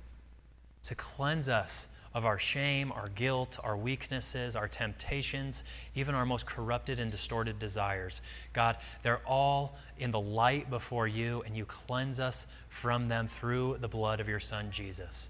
to 0.83 0.93
cleanse 0.93 1.49
us 1.49 1.87
of 2.13 2.25
our 2.25 2.39
shame, 2.39 2.91
our 2.91 3.07
guilt, 3.09 3.59
our 3.63 3.77
weaknesses, 3.77 4.55
our 4.55 4.67
temptations, 4.67 5.63
even 5.95 6.15
our 6.15 6.25
most 6.25 6.45
corrupted 6.45 6.99
and 6.99 7.11
distorted 7.11 7.59
desires. 7.59 8.21
God, 8.53 8.77
they're 9.03 9.21
all 9.25 9.77
in 9.97 10.11
the 10.11 10.19
light 10.19 10.69
before 10.69 11.07
you, 11.07 11.43
and 11.45 11.55
you 11.55 11.65
cleanse 11.65 12.19
us 12.19 12.47
from 12.67 13.05
them 13.05 13.27
through 13.27 13.77
the 13.79 13.87
blood 13.87 14.19
of 14.19 14.27
your 14.27 14.39
Son, 14.39 14.71
Jesus. 14.71 15.29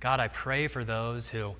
God, 0.00 0.20
I 0.20 0.28
pray 0.28 0.66
for 0.66 0.84
those 0.84 1.28
who 1.28 1.56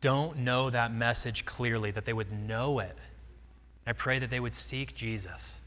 don't 0.00 0.38
know 0.38 0.70
that 0.70 0.92
message 0.92 1.44
clearly, 1.44 1.90
that 1.90 2.04
they 2.04 2.12
would 2.12 2.32
know 2.32 2.78
it. 2.78 2.96
I 3.86 3.92
pray 3.92 4.18
that 4.18 4.30
they 4.30 4.40
would 4.40 4.54
seek 4.54 4.94
Jesus. 4.94 5.60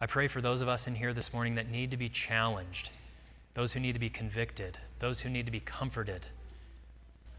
I 0.00 0.06
pray 0.06 0.28
for 0.28 0.40
those 0.40 0.62
of 0.62 0.68
us 0.68 0.86
in 0.86 0.94
here 0.94 1.12
this 1.12 1.32
morning 1.32 1.54
that 1.54 1.70
need 1.70 1.90
to 1.90 1.96
be 1.96 2.08
challenged, 2.08 2.90
those 3.54 3.74
who 3.74 3.80
need 3.80 3.92
to 3.92 4.00
be 4.00 4.08
convicted, 4.08 4.78
those 4.98 5.20
who 5.20 5.28
need 5.28 5.46
to 5.46 5.52
be 5.52 5.60
comforted. 5.60 6.26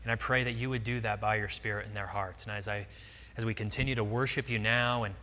And 0.04 0.12
I 0.12 0.16
pray 0.16 0.44
that 0.44 0.54
you 0.54 0.70
would 0.70 0.84
do 0.84 1.00
that 1.02 1.22
by 1.22 1.36
your 1.36 1.50
Spirit 1.50 1.88
in 1.88 1.94
their 1.94 2.08
hearts. 2.08 2.44
And 2.44 2.52
as, 2.52 2.68
I, 2.68 2.88
as 3.38 3.46
we 3.46 3.54
continue 3.54 3.96
to 3.96 4.04
worship 4.04 4.50
you 4.50 4.60
now 4.60 5.04
and 5.04 5.16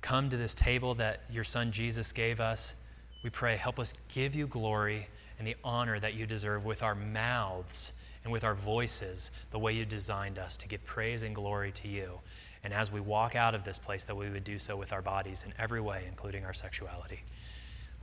come 0.00 0.28
to 0.30 0.36
this 0.36 0.54
table 0.54 0.94
that 0.94 1.20
your 1.30 1.44
Son 1.44 1.70
Jesus 1.72 2.12
gave 2.12 2.40
us, 2.40 2.74
we 3.22 3.30
pray, 3.30 3.56
help 3.56 3.78
us 3.78 3.92
give 4.12 4.34
you 4.34 4.46
glory 4.46 5.08
and 5.38 5.46
the 5.46 5.56
honor 5.62 5.98
that 5.98 6.14
you 6.14 6.26
deserve 6.26 6.64
with 6.64 6.82
our 6.82 6.94
mouths 6.94 7.92
and 8.24 8.32
with 8.32 8.42
our 8.42 8.54
voices, 8.54 9.30
the 9.52 9.58
way 9.58 9.72
you 9.72 9.84
designed 9.84 10.38
us 10.38 10.56
to 10.56 10.66
give 10.68 10.84
praise 10.84 11.22
and 11.22 11.34
glory 11.34 11.70
to 11.70 11.86
you. 11.88 12.20
And 12.64 12.74
as 12.74 12.90
we 12.90 13.00
walk 13.00 13.36
out 13.36 13.54
of 13.54 13.62
this 13.62 13.78
place, 13.78 14.02
that 14.04 14.16
we 14.16 14.28
would 14.28 14.42
do 14.42 14.58
so 14.58 14.76
with 14.76 14.92
our 14.92 15.02
bodies 15.02 15.44
in 15.46 15.52
every 15.58 15.80
way, 15.80 16.04
including 16.08 16.44
our 16.44 16.54
sexuality. 16.54 17.22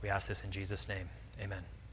We 0.02 0.08
ask 0.08 0.26
this 0.26 0.42
in 0.42 0.50
Jesus' 0.50 0.88
name. 0.88 1.10
Amen. 1.42 1.83